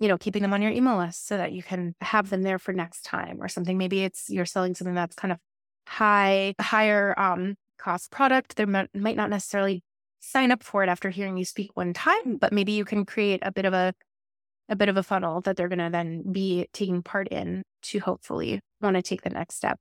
you 0.00 0.08
know, 0.08 0.18
keeping 0.18 0.42
them 0.42 0.52
on 0.52 0.62
your 0.62 0.72
email 0.72 0.98
list 0.98 1.26
so 1.26 1.36
that 1.36 1.52
you 1.52 1.62
can 1.62 1.94
have 2.00 2.30
them 2.30 2.42
there 2.42 2.58
for 2.58 2.72
next 2.72 3.02
time 3.02 3.38
or 3.40 3.48
something. 3.48 3.78
Maybe 3.78 4.04
it's 4.04 4.28
you're 4.28 4.46
selling 4.46 4.74
something 4.74 4.94
that's 4.94 5.14
kind 5.14 5.32
of 5.32 5.38
high, 5.86 6.54
higher 6.60 7.18
um, 7.18 7.54
cost 7.78 8.10
product. 8.10 8.56
They 8.56 8.64
might, 8.64 8.94
might 8.94 9.16
not 9.16 9.30
necessarily 9.30 9.82
sign 10.20 10.50
up 10.52 10.62
for 10.62 10.82
it 10.82 10.88
after 10.88 11.10
hearing 11.10 11.36
you 11.36 11.44
speak 11.44 11.70
one 11.74 11.92
time, 11.92 12.36
but 12.36 12.52
maybe 12.52 12.72
you 12.72 12.84
can 12.84 13.04
create 13.04 13.40
a 13.42 13.52
bit 13.52 13.64
of 13.64 13.74
a 13.74 13.92
a 14.68 14.76
bit 14.76 14.88
of 14.88 14.96
a 14.96 15.02
funnel 15.02 15.40
that 15.42 15.56
they're 15.56 15.68
going 15.68 15.78
to 15.78 15.90
then 15.90 16.22
be 16.32 16.66
taking 16.72 17.02
part 17.02 17.28
in 17.28 17.62
to 17.82 17.98
hopefully 17.98 18.60
want 18.80 18.96
to 18.96 19.02
take 19.02 19.22
the 19.22 19.28
next 19.30 19.56
step 19.56 19.78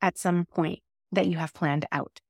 at 0.00 0.18
some 0.18 0.46
point 0.46 0.80
that 1.12 1.26
you 1.26 1.36
have 1.36 1.52
planned 1.52 1.86
out. 1.92 2.20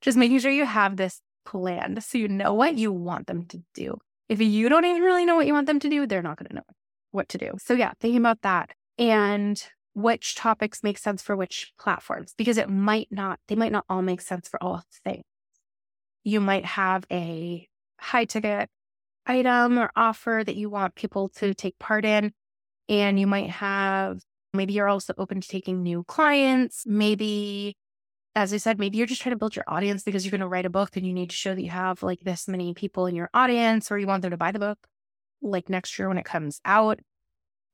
Just 0.00 0.16
making 0.16 0.38
sure 0.38 0.50
you 0.50 0.66
have 0.66 0.96
this 0.96 1.20
planned 1.44 2.02
so 2.02 2.18
you 2.18 2.28
know 2.28 2.54
what 2.54 2.76
you 2.76 2.92
want 2.92 3.26
them 3.26 3.44
to 3.46 3.62
do. 3.74 3.98
If 4.28 4.40
you 4.40 4.68
don't 4.68 4.84
even 4.84 5.02
really 5.02 5.24
know 5.24 5.36
what 5.36 5.46
you 5.46 5.52
want 5.52 5.66
them 5.66 5.80
to 5.80 5.88
do, 5.88 6.06
they're 6.06 6.22
not 6.22 6.38
going 6.38 6.48
to 6.48 6.54
know 6.56 6.62
what 7.10 7.28
to 7.30 7.38
do. 7.38 7.52
So, 7.58 7.74
yeah, 7.74 7.92
thinking 8.00 8.20
about 8.20 8.42
that 8.42 8.70
and 8.98 9.62
which 9.94 10.36
topics 10.36 10.82
make 10.82 10.98
sense 10.98 11.20
for 11.20 11.36
which 11.36 11.72
platforms 11.78 12.32
because 12.36 12.56
it 12.56 12.70
might 12.70 13.08
not, 13.10 13.40
they 13.48 13.56
might 13.56 13.72
not 13.72 13.84
all 13.88 14.02
make 14.02 14.20
sense 14.20 14.48
for 14.48 14.62
all 14.62 14.82
things. 15.04 15.24
You 16.22 16.40
might 16.40 16.64
have 16.64 17.04
a 17.10 17.66
high 17.98 18.24
ticket 18.24 18.68
item 19.26 19.78
or 19.78 19.90
offer 19.96 20.42
that 20.44 20.56
you 20.56 20.70
want 20.70 20.94
people 20.94 21.28
to 21.28 21.54
take 21.54 21.78
part 21.78 22.04
in, 22.04 22.32
and 22.88 23.18
you 23.18 23.26
might 23.26 23.50
have 23.50 24.20
Maybe 24.52 24.72
you're 24.72 24.88
also 24.88 25.14
open 25.16 25.40
to 25.40 25.48
taking 25.48 25.82
new 25.82 26.04
clients. 26.04 26.82
Maybe, 26.86 27.76
as 28.36 28.52
I 28.52 28.58
said, 28.58 28.78
maybe 28.78 28.96
you're 28.96 29.06
just 29.06 29.22
trying 29.22 29.34
to 29.34 29.38
build 29.38 29.56
your 29.56 29.64
audience 29.66 30.02
because 30.02 30.24
you're 30.24 30.30
going 30.30 30.40
to 30.40 30.48
write 30.48 30.66
a 30.66 30.70
book 30.70 30.96
and 30.96 31.06
you 31.06 31.12
need 31.12 31.30
to 31.30 31.36
show 31.36 31.54
that 31.54 31.62
you 31.62 31.70
have 31.70 32.02
like 32.02 32.20
this 32.20 32.46
many 32.46 32.74
people 32.74 33.06
in 33.06 33.14
your 33.14 33.30
audience 33.34 33.90
or 33.90 33.98
you 33.98 34.06
want 34.06 34.22
them 34.22 34.30
to 34.30 34.36
buy 34.36 34.52
the 34.52 34.58
book 34.58 34.78
like 35.42 35.68
next 35.68 35.98
year 35.98 36.08
when 36.08 36.18
it 36.18 36.24
comes 36.24 36.60
out. 36.64 37.00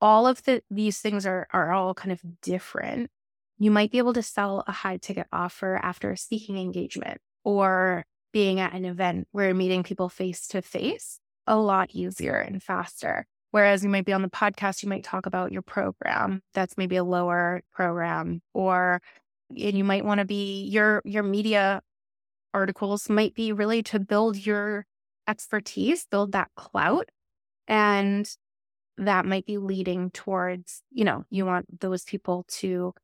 All 0.01 0.27
of 0.27 0.43
the, 0.45 0.63
these 0.71 0.99
things 0.99 1.27
are, 1.27 1.47
are 1.53 1.73
all 1.73 1.95
kind 1.95 2.13
of 2.13 2.21
different. 2.41 3.11
You 3.59 3.71
might 3.71 3.91
be 3.91 3.99
able 3.99 4.13
to 4.15 4.23
sell 4.23 4.65
a 4.67 4.73
high 4.73 4.99
ticket 4.99 5.27
offer 5.33 5.79
after 5.83 6.11
a 6.11 6.17
speaking 6.17 6.59
engagement 6.59 7.21
or 7.45 8.05
being 8.33 8.61
at 8.61 8.75
an 8.75 8.85
event 8.85 9.29
where 9.33 9.47
you're 9.47 9.55
meeting 9.55 9.83
people 9.83 10.09
face 10.09 10.47
to 10.49 10.63
face 10.63 11.21
a 11.47 11.57
lot 11.57 11.91
easier 11.93 12.37
and 12.37 12.63
faster. 12.63 13.27
Whereas 13.51 13.83
you 13.83 13.89
might 13.89 14.05
be 14.05 14.13
on 14.13 14.23
the 14.23 14.29
podcast, 14.29 14.83
you 14.83 14.89
might 14.89 15.05
talk 15.05 15.25
about 15.25 15.53
your 15.53 15.63
program. 15.63 16.43
That's 16.53 16.77
maybe 16.77 16.97
a 16.97 17.05
lower 17.05 17.63
program, 17.73 18.43
or 18.53 19.01
and 19.51 19.77
you 19.77 19.85
might 19.85 20.05
want 20.05 20.21
to 20.21 20.25
be 20.25 20.65
your 20.65 21.03
your 21.05 21.23
media 21.23 21.83
articles 22.55 23.09
might 23.09 23.35
be 23.35 23.53
really 23.53 23.83
to 23.85 24.01
build 24.01 24.37
your 24.37 24.87
expertise, 25.29 26.07
build 26.11 26.33
that 26.33 26.51
clout, 26.57 27.09
and 27.69 28.29
that 28.99 29.27
might 29.27 29.45
be 29.45 29.59
leading 29.59 30.11
towards 30.11 30.83
you 30.91 31.05
know 31.05 31.25
you 31.31 31.45
want 31.45 31.81
those 31.81 32.05
people 32.05 32.45
to 32.49 32.95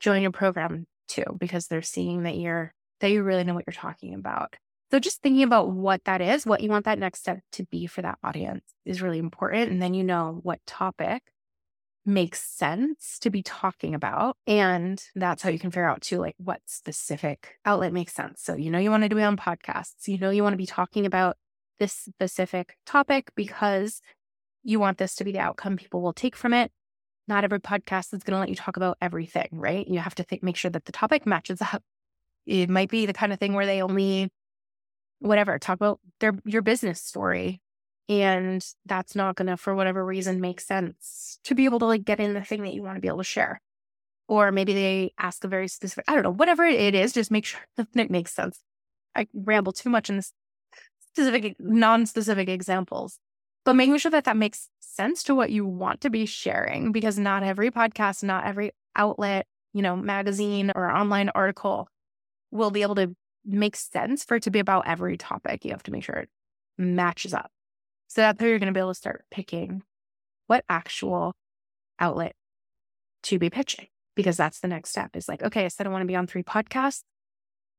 join 0.00 0.22
your 0.22 0.30
program 0.32 0.86
too 1.08 1.24
because 1.38 1.66
they're 1.66 1.82
seeing 1.82 2.22
that 2.22 2.36
you're 2.36 2.72
that 3.00 3.10
you 3.10 3.22
really 3.22 3.44
know 3.44 3.54
what 3.54 3.64
you're 3.66 3.74
talking 3.74 4.14
about 4.14 4.56
so 4.92 4.98
just 4.98 5.22
thinking 5.22 5.42
about 5.42 5.70
what 5.70 6.04
that 6.04 6.20
is, 6.20 6.44
what 6.44 6.60
you 6.60 6.68
want 6.68 6.84
that 6.84 6.98
next 6.98 7.20
step 7.20 7.38
to 7.52 7.64
be 7.64 7.86
for 7.86 8.02
that 8.02 8.18
audience 8.22 8.62
is 8.84 9.00
really 9.00 9.18
important. 9.18 9.70
And 9.70 9.80
then 9.80 9.94
you 9.94 10.04
know 10.04 10.38
what 10.42 10.60
topic 10.66 11.22
makes 12.04 12.42
sense 12.42 13.18
to 13.20 13.30
be 13.30 13.42
talking 13.42 13.94
about. 13.94 14.36
And 14.46 15.02
that's 15.14 15.42
how 15.42 15.50
you 15.50 15.58
can 15.58 15.70
figure 15.70 15.88
out 15.88 16.02
too, 16.02 16.18
like 16.18 16.34
what 16.38 16.60
specific 16.66 17.56
outlet 17.64 17.92
makes 17.92 18.12
sense. 18.12 18.42
So 18.42 18.56
you 18.56 18.70
know 18.70 18.78
you 18.78 18.90
want 18.90 19.04
to 19.04 19.08
do 19.08 19.18
it 19.18 19.22
on 19.22 19.36
podcasts. 19.36 20.08
You 20.08 20.18
know 20.18 20.30
you 20.30 20.42
want 20.42 20.54
to 20.54 20.58
be 20.58 20.66
talking 20.66 21.06
about 21.06 21.36
this 21.78 21.92
specific 21.92 22.76
topic 22.86 23.30
because 23.34 24.00
you 24.62 24.78
want 24.78 24.98
this 24.98 25.14
to 25.16 25.24
be 25.24 25.32
the 25.32 25.38
outcome 25.38 25.76
people 25.76 26.02
will 26.02 26.12
take 26.12 26.36
from 26.36 26.52
it. 26.54 26.70
Not 27.28 27.44
every 27.44 27.60
podcast 27.60 28.12
is 28.14 28.22
going 28.22 28.34
to 28.34 28.40
let 28.40 28.48
you 28.48 28.56
talk 28.56 28.76
about 28.76 28.98
everything, 29.00 29.48
right? 29.52 29.86
You 29.86 30.00
have 30.00 30.14
to 30.16 30.26
make 30.42 30.56
sure 30.56 30.70
that 30.70 30.84
the 30.84 30.92
topic 30.92 31.26
matches 31.26 31.62
up. 31.62 31.82
It 32.46 32.68
might 32.68 32.90
be 32.90 33.06
the 33.06 33.12
kind 33.12 33.32
of 33.32 33.38
thing 33.38 33.54
where 33.54 33.66
they 33.66 33.80
only 33.82 34.28
whatever, 35.22 35.58
talk 35.58 35.76
about 35.76 36.00
their 36.20 36.32
your 36.44 36.62
business 36.62 37.00
story. 37.00 37.60
And 38.08 38.64
that's 38.84 39.14
not 39.14 39.36
gonna, 39.36 39.56
for 39.56 39.74
whatever 39.74 40.04
reason, 40.04 40.40
make 40.40 40.60
sense 40.60 41.38
to 41.44 41.54
be 41.54 41.64
able 41.64 41.78
to 41.80 41.86
like 41.86 42.04
get 42.04 42.20
in 42.20 42.34
the 42.34 42.42
thing 42.42 42.62
that 42.62 42.74
you 42.74 42.82
want 42.82 42.96
to 42.96 43.00
be 43.00 43.08
able 43.08 43.18
to 43.18 43.24
share. 43.24 43.60
Or 44.28 44.50
maybe 44.52 44.74
they 44.74 45.12
ask 45.18 45.44
a 45.44 45.48
very 45.48 45.68
specific, 45.68 46.04
I 46.08 46.14
don't 46.14 46.22
know, 46.22 46.30
whatever 46.30 46.64
it 46.64 46.94
is, 46.94 47.12
just 47.12 47.30
make 47.30 47.44
sure 47.44 47.60
that 47.76 47.88
it 47.94 48.10
makes 48.10 48.32
sense. 48.32 48.60
I 49.14 49.26
ramble 49.34 49.72
too 49.72 49.90
much 49.90 50.08
in 50.10 50.16
this 50.16 50.32
specific, 51.00 51.56
non-specific 51.58 52.48
examples, 52.48 53.18
but 53.64 53.74
making 53.74 53.98
sure 53.98 54.10
that 54.10 54.24
that 54.24 54.36
makes 54.36 54.68
sense 54.80 55.22
to 55.24 55.34
what 55.34 55.50
you 55.50 55.66
want 55.66 56.00
to 56.02 56.10
be 56.10 56.26
sharing, 56.26 56.92
because 56.92 57.18
not 57.18 57.42
every 57.42 57.70
podcast, 57.70 58.22
not 58.22 58.46
every 58.46 58.72
outlet, 58.96 59.46
you 59.72 59.82
know, 59.82 59.96
magazine 59.96 60.72
or 60.74 60.90
online 60.90 61.30
article 61.34 61.88
will 62.50 62.70
be 62.70 62.82
able 62.82 62.94
to 62.94 63.14
make 63.44 63.76
sense 63.76 64.24
for 64.24 64.36
it 64.36 64.42
to 64.44 64.50
be 64.50 64.58
about 64.58 64.86
every 64.86 65.16
topic. 65.16 65.64
You 65.64 65.72
have 65.72 65.82
to 65.84 65.90
make 65.90 66.04
sure 66.04 66.16
it 66.16 66.28
matches 66.78 67.34
up. 67.34 67.50
So 68.12 68.20
that's 68.20 68.38
how 68.38 68.46
you're 68.46 68.58
going 68.58 68.66
to 68.66 68.76
be 68.76 68.80
able 68.80 68.90
to 68.90 68.94
start 68.94 69.24
picking 69.30 69.84
what 70.46 70.66
actual 70.68 71.34
outlet 71.98 72.34
to 73.22 73.38
be 73.38 73.48
pitching, 73.48 73.86
because 74.14 74.36
that's 74.36 74.60
the 74.60 74.68
next 74.68 74.90
step 74.90 75.16
is 75.16 75.30
like, 75.30 75.42
okay, 75.42 75.64
I 75.64 75.68
said 75.68 75.86
I 75.86 75.90
want 75.90 76.02
to 76.02 76.06
be 76.06 76.14
on 76.14 76.26
three 76.26 76.42
podcasts. 76.42 77.04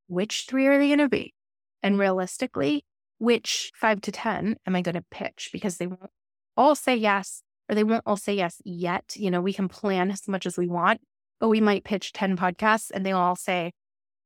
Which 0.07 0.45
three 0.49 0.65
are 0.65 0.79
they 0.79 0.87
going 0.87 0.97
to 0.97 1.07
be? 1.07 1.35
And 1.83 1.99
realistically, 1.99 2.83
which 3.19 3.71
five 3.75 4.01
to 4.01 4.11
10 4.11 4.55
am 4.65 4.75
I 4.75 4.81
going 4.81 4.95
to 4.95 5.05
pitch? 5.11 5.51
Because 5.53 5.77
they 5.77 5.85
won't 5.85 6.09
all 6.57 6.73
say 6.73 6.95
yes, 6.95 7.43
or 7.69 7.75
they 7.75 7.83
won't 7.83 8.01
all 8.07 8.17
say 8.17 8.33
yes 8.33 8.59
yet. 8.65 9.13
You 9.15 9.29
know, 9.29 9.39
we 9.39 9.53
can 9.53 9.69
plan 9.69 10.09
as 10.09 10.27
much 10.27 10.47
as 10.47 10.57
we 10.57 10.67
want, 10.67 11.01
but 11.39 11.49
we 11.49 11.61
might 11.61 11.83
pitch 11.83 12.11
10 12.11 12.37
podcasts 12.37 12.89
and 12.91 13.05
they'll 13.05 13.17
all 13.17 13.35
say, 13.35 13.71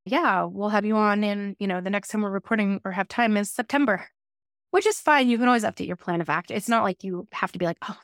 yeah, 0.06 0.46
we'll 0.46 0.70
have 0.70 0.86
you 0.86 0.96
on 0.96 1.26
in, 1.26 1.58
you 1.60 1.67
know, 1.67 1.82
the 1.82 1.89
next 1.89 2.12
time 2.12 2.22
we're 2.22 2.32
recording 2.32 2.80
or 2.86 2.93
have 2.93 3.10
time 3.10 3.36
is 3.36 3.52
September, 3.52 4.08
which 4.71 4.86
is 4.86 4.99
fine. 4.99 5.30
You 5.30 5.38
can 5.38 5.47
always 5.47 5.63
update 5.63 5.88
your 5.88 5.95
plan 5.95 6.21
of 6.21 6.30
act. 6.30 6.51
It's 6.51 6.69
not 6.69 6.84
like 6.84 7.03
you 7.03 7.27
have 7.34 7.51
to 7.51 7.60
be 7.60 7.65
like, 7.65 7.77
oh, 7.88 7.97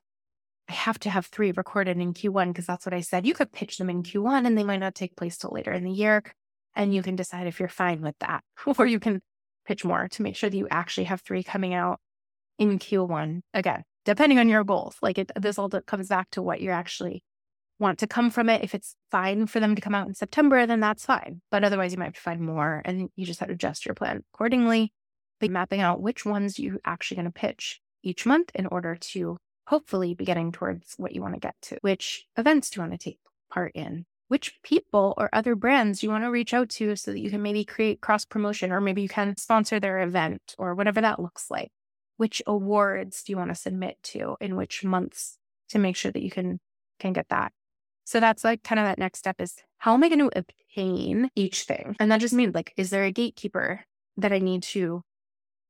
I 0.70 0.74
have 0.74 1.00
to 1.00 1.10
have 1.10 1.26
three 1.26 1.52
recorded 1.52 1.98
in 1.98 2.14
Q1 2.14 2.50
because 2.50 2.66
that's 2.66 2.86
what 2.86 2.94
I 2.94 3.02
said. 3.02 3.28
You 3.28 3.34
could 3.34 3.52
pitch 3.52 3.78
them 3.78 3.90
in 3.90 4.04
Q1 4.04 4.46
and 4.46 4.58
they 4.58 4.64
might 4.64 4.80
not 4.80 4.96
take 4.96 5.16
place 5.16 5.38
till 5.38 5.52
later 5.52 5.72
in 5.72 5.84
the 5.84 5.92
year. 5.92 6.24
And 6.76 6.94
you 6.94 7.04
can 7.04 7.16
decide 7.16 7.48
if 7.48 7.60
you're 7.60 7.70
fine 7.70 8.02
with 8.02 8.16
that. 8.20 8.44
or 8.78 8.86
you 8.86 9.00
can 9.00 9.22
pitch 9.66 9.86
more 9.86 10.08
to 10.10 10.22
make 10.22 10.36
sure 10.36 10.50
that 10.50 10.58
you 10.58 10.68
actually 10.72 11.06
have 11.06 11.22
three 11.22 11.44
coming 11.44 11.74
out 11.74 12.00
in 12.58 12.80
Q1. 12.80 13.42
Again, 13.54 13.84
depending 14.06 14.40
on 14.40 14.50
your 14.50 14.64
goals, 14.64 14.96
like 15.02 15.18
it, 15.18 15.32
this 15.36 15.60
all 15.60 15.70
comes 15.70 16.08
back 16.08 16.30
to 16.32 16.42
what 16.42 16.62
you 16.62 16.72
actually 16.72 17.24
want 17.80 18.00
to 18.00 18.08
come 18.08 18.30
from 18.30 18.50
it. 18.50 18.64
If 18.64 18.74
it's 18.74 18.96
fine 19.12 19.48
for 19.48 19.60
them 19.60 19.76
to 19.76 19.82
come 19.82 19.96
out 19.96 20.08
in 20.08 20.14
September, 20.14 20.66
then 20.66 20.80
that's 20.80 21.06
fine. 21.06 21.42
But 21.52 21.64
otherwise, 21.64 21.92
you 21.92 21.98
might 21.98 22.06
have 22.06 22.14
to 22.14 22.22
find 22.22 22.42
more 22.42 22.82
and 22.86 23.10
you 23.16 23.26
just 23.26 23.40
have 23.40 23.50
to 23.50 23.54
adjust 23.54 23.86
your 23.86 23.96
plan 23.96 24.24
accordingly. 24.34 24.94
But 25.44 25.52
mapping 25.52 25.82
out 25.82 26.02
which 26.02 26.26
ones 26.26 26.58
you're 26.58 26.80
actually 26.86 27.16
going 27.16 27.26
to 27.26 27.32
pitch 27.32 27.82
each 28.02 28.26
month 28.26 28.50
in 28.56 28.66
order 28.66 28.96
to 28.96 29.36
hopefully 29.68 30.14
be 30.14 30.24
getting 30.24 30.54
towards 30.54 30.94
what 30.96 31.14
you 31.14 31.22
want 31.22 31.34
to 31.34 31.40
get 31.42 31.56
to. 31.64 31.78
Which 31.82 32.26
events 32.38 32.70
do 32.70 32.80
you 32.80 32.88
want 32.88 32.94
to 32.94 33.04
take 33.04 33.20
part 33.52 33.74
in? 33.76 34.06
Which 34.30 34.58
people 34.64 35.14
or 35.18 35.30
other 35.34 35.56
brands 35.56 36.02
you 36.02 36.10
want 36.10 36.24
to 36.24 36.32
reach 36.32 36.54
out 36.54 36.70
to 36.70 36.96
so 36.96 37.12
that 37.12 37.20
you 37.20 37.30
can 37.30 37.42
maybe 37.42 37.66
create 37.66 38.00
cross 38.00 38.24
promotion 38.24 38.72
or 38.72 38.80
maybe 38.80 39.02
you 39.02 39.10
can 39.10 39.36
sponsor 39.36 39.82
their 39.82 40.00
event 40.00 40.56
or 40.58 40.76
whatever 40.76 41.02
that 41.02 41.20
looks 41.20 41.52
like? 41.52 41.72
Which 42.16 42.42
awards 42.48 43.22
do 43.22 43.34
you 43.34 43.38
want 43.38 43.50
to 43.50 43.56
submit 43.56 43.98
to 44.04 44.38
in 44.40 44.56
which 44.56 44.86
months 44.86 45.38
to 45.72 45.78
make 45.78 45.98
sure 45.98 46.14
that 46.14 46.24
you 46.24 46.32
can 46.32 46.62
can 47.00 47.12
get 47.12 47.28
that? 47.28 47.52
So 48.06 48.22
that's 48.22 48.46
like 48.46 48.64
kind 48.64 48.80
of 48.80 48.86
that 48.86 48.98
next 48.98 49.20
step 49.20 49.42
is 49.42 49.56
how 49.80 49.94
am 49.94 50.06
I 50.06 50.08
going 50.08 50.20
to 50.20 50.40
obtain 50.40 51.30
each 51.36 51.64
thing? 51.64 51.98
And 52.00 52.10
that 52.14 52.22
just 52.22 52.34
means 52.34 52.56
like, 52.56 52.72
is 52.78 52.92
there 52.92 53.04
a 53.04 53.12
gatekeeper 53.12 53.82
that 54.16 54.32
I 54.32 54.40
need 54.40 54.64
to 54.64 55.04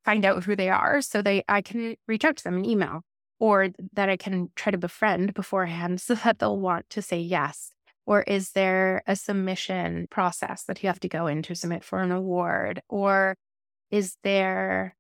find 0.03 0.25
out 0.25 0.43
who 0.43 0.55
they 0.55 0.69
are 0.69 1.01
so 1.01 1.21
they 1.21 1.43
I 1.47 1.61
can 1.61 1.95
reach 2.07 2.25
out 2.25 2.37
to 2.37 2.43
them 2.43 2.57
in 2.57 2.65
email 2.65 3.01
or 3.39 3.69
that 3.93 4.09
I 4.09 4.17
can 4.17 4.49
try 4.55 4.71
to 4.71 4.77
befriend 4.77 5.33
beforehand 5.33 5.99
so 6.01 6.15
that 6.15 6.39
they'll 6.39 6.59
want 6.59 6.89
to 6.91 7.01
say 7.01 7.19
yes? 7.19 7.71
Or 8.05 8.21
is 8.23 8.51
there 8.51 9.01
a 9.07 9.15
submission 9.15 10.07
process 10.09 10.63
that 10.63 10.83
you 10.83 10.87
have 10.87 10.99
to 11.01 11.09
go 11.09 11.27
in 11.27 11.41
to 11.43 11.55
submit 11.55 11.83
for 11.83 11.99
an 11.99 12.11
award? 12.11 12.81
Or 12.89 13.35
is 13.91 14.17
there 14.23 14.95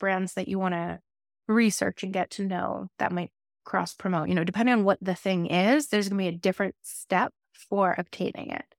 brands 0.00 0.34
that 0.34 0.48
you 0.48 0.58
want 0.58 0.74
to 0.74 1.00
research 1.46 2.02
and 2.02 2.12
get 2.12 2.30
to 2.30 2.44
know 2.44 2.88
that 2.98 3.12
might 3.12 3.30
cross 3.64 3.94
promote? 3.94 4.28
You 4.28 4.34
know, 4.34 4.44
depending 4.44 4.72
on 4.72 4.84
what 4.84 4.98
the 5.00 5.14
thing 5.14 5.46
is, 5.46 5.88
there's 5.88 6.08
going 6.08 6.18
to 6.18 6.30
be 6.30 6.36
a 6.36 6.38
different 6.38 6.74
step 6.82 7.32
for 7.52 7.94
obtaining 7.96 8.50
it. 8.50 8.74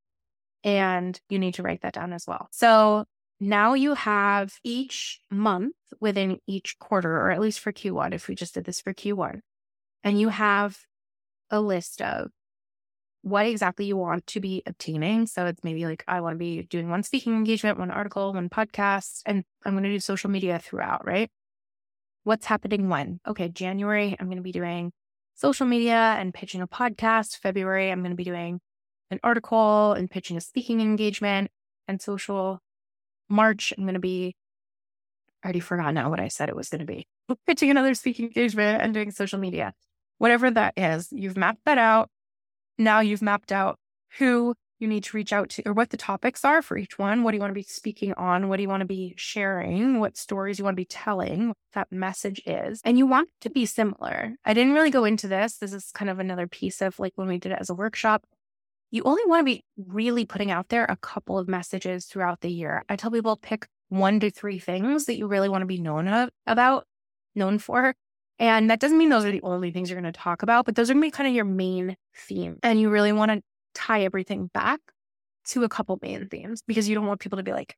And 0.63 1.19
you 1.29 1.39
need 1.39 1.53
to 1.53 1.63
write 1.63 1.81
that 1.81 1.93
down 1.93 2.11
as 2.11 2.25
well. 2.27 2.47
So 2.51 3.05
now 3.39 3.73
you 3.73 3.93
have 3.93 4.55
each 4.63 5.21
month 5.31 5.75
within 6.01 6.39
each 6.47 6.77
quarter, 6.79 7.15
or 7.15 7.31
at 7.31 7.39
least 7.39 7.59
for 7.59 7.71
Q1, 7.71 8.13
if 8.13 8.27
we 8.27 8.35
just 8.35 8.53
did 8.53 8.65
this 8.65 8.81
for 8.81 8.93
Q1, 8.93 9.39
and 10.03 10.19
you 10.19 10.29
have 10.29 10.79
a 11.49 11.61
list 11.61 12.01
of 12.01 12.31
what 13.21 13.45
exactly 13.45 13.85
you 13.85 13.97
want 13.97 14.25
to 14.27 14.39
be 14.39 14.63
obtaining. 14.65 15.25
So 15.25 15.45
it's 15.45 15.63
maybe 15.63 15.85
like, 15.85 16.03
I 16.07 16.21
want 16.21 16.35
to 16.35 16.37
be 16.37 16.63
doing 16.63 16.89
one 16.89 17.03
speaking 17.03 17.33
engagement, 17.33 17.79
one 17.79 17.91
article, 17.91 18.33
one 18.33 18.49
podcast, 18.49 19.21
and 19.25 19.43
I'm 19.65 19.73
going 19.73 19.83
to 19.83 19.89
do 19.89 19.99
social 19.99 20.29
media 20.29 20.59
throughout, 20.59 21.05
right? 21.05 21.29
What's 22.23 22.45
happening 22.45 22.89
when? 22.89 23.19
Okay, 23.27 23.49
January, 23.49 24.15
I'm 24.19 24.27
going 24.27 24.37
to 24.37 24.43
be 24.43 24.51
doing 24.51 24.91
social 25.35 25.65
media 25.65 26.15
and 26.19 26.33
pitching 26.33 26.61
a 26.61 26.67
podcast. 26.67 27.37
February, 27.37 27.91
I'm 27.91 28.01
going 28.01 28.11
to 28.11 28.17
be 28.17 28.23
doing 28.23 28.59
an 29.11 29.19
article 29.23 29.93
and 29.93 30.09
pitching 30.09 30.37
a 30.37 30.41
speaking 30.41 30.81
engagement 30.81 31.49
and 31.87 32.01
social 32.01 32.61
March, 33.29 33.73
I'm 33.77 33.83
going 33.83 33.93
to 33.93 33.99
be, 33.99 34.35
I 35.43 35.47
already 35.47 35.59
forgot 35.59 35.93
now 35.93 36.09
what 36.09 36.19
I 36.19 36.27
said 36.27 36.49
it 36.49 36.55
was 36.55 36.69
going 36.69 36.79
to 36.79 36.85
be. 36.85 37.07
Pitching 37.47 37.69
another 37.69 37.93
speaking 37.93 38.25
engagement 38.25 38.81
and 38.81 38.93
doing 38.93 39.11
social 39.11 39.39
media. 39.39 39.73
Whatever 40.17 40.51
that 40.51 40.73
is, 40.75 41.07
you've 41.11 41.37
mapped 41.37 41.63
that 41.65 41.77
out. 41.77 42.09
Now 42.77 42.99
you've 42.99 43.21
mapped 43.21 43.51
out 43.51 43.77
who 44.17 44.55
you 44.79 44.87
need 44.87 45.03
to 45.03 45.17
reach 45.17 45.33
out 45.33 45.49
to 45.49 45.63
or 45.67 45.73
what 45.73 45.89
the 45.89 45.97
topics 45.97 46.45
are 46.45 46.61
for 46.61 46.77
each 46.77 46.97
one. 46.97 47.23
What 47.23 47.31
do 47.31 47.37
you 47.37 47.41
want 47.41 47.51
to 47.51 47.55
be 47.55 47.63
speaking 47.63 48.13
on? 48.13 48.47
What 48.47 48.57
do 48.57 48.63
you 48.63 48.69
want 48.69 48.81
to 48.81 48.87
be 48.87 49.13
sharing? 49.17 49.99
What 49.99 50.17
stories 50.17 50.57
you 50.57 50.63
want 50.65 50.75
to 50.75 50.81
be 50.81 50.85
telling? 50.85 51.49
What 51.49 51.57
that 51.73 51.91
message 51.91 52.41
is. 52.45 52.81
And 52.85 52.97
you 52.97 53.05
want 53.05 53.29
to 53.41 53.49
be 53.49 53.65
similar. 53.65 54.35
I 54.45 54.53
didn't 54.53 54.73
really 54.73 54.89
go 54.89 55.03
into 55.03 55.27
this. 55.27 55.57
This 55.57 55.73
is 55.73 55.91
kind 55.93 56.09
of 56.09 56.19
another 56.19 56.47
piece 56.47 56.81
of 56.81 56.97
like 56.97 57.13
when 57.15 57.27
we 57.27 57.37
did 57.37 57.51
it 57.51 57.59
as 57.59 57.69
a 57.69 57.75
workshop 57.75 58.23
you 58.91 59.03
only 59.03 59.23
want 59.25 59.41
to 59.41 59.45
be 59.45 59.63
really 59.77 60.25
putting 60.25 60.51
out 60.51 60.69
there 60.69 60.85
a 60.85 60.97
couple 60.97 61.37
of 61.37 61.47
messages 61.47 62.05
throughout 62.05 62.41
the 62.41 62.51
year. 62.51 62.83
I 62.89 62.95
tell 62.95 63.11
people 63.11 63.37
pick 63.37 63.67
one 63.89 64.19
to 64.19 64.31
three 64.31 64.59
things 64.59 65.05
that 65.05 65.17
you 65.17 65.27
really 65.27 65.49
want 65.49 65.61
to 65.61 65.67
be 65.67 65.79
known 65.79 66.07
of, 66.07 66.29
about, 66.47 66.85
known 67.35 67.59
for. 67.59 67.93
And 68.39 68.69
that 68.69 68.79
doesn't 68.79 68.97
mean 68.97 69.09
those 69.09 69.25
are 69.25 69.31
the 69.31 69.41
only 69.41 69.71
things 69.71 69.89
you're 69.89 69.99
going 69.99 70.11
to 70.11 70.17
talk 70.17 70.43
about, 70.43 70.65
but 70.65 70.75
those 70.75 70.89
are 70.89 70.93
going 70.93 71.01
to 71.01 71.07
be 71.07 71.11
kind 71.11 71.27
of 71.27 71.35
your 71.35 71.45
main 71.45 71.97
theme. 72.15 72.57
And 72.63 72.79
you 72.79 72.89
really 72.89 73.11
want 73.11 73.31
to 73.31 73.41
tie 73.75 74.03
everything 74.03 74.49
back 74.53 74.79
to 75.47 75.63
a 75.63 75.69
couple 75.69 75.99
main 76.01 76.27
themes 76.29 76.61
because 76.65 76.87
you 76.87 76.95
don't 76.95 77.07
want 77.07 77.19
people 77.19 77.37
to 77.37 77.43
be 77.43 77.51
like, 77.51 77.75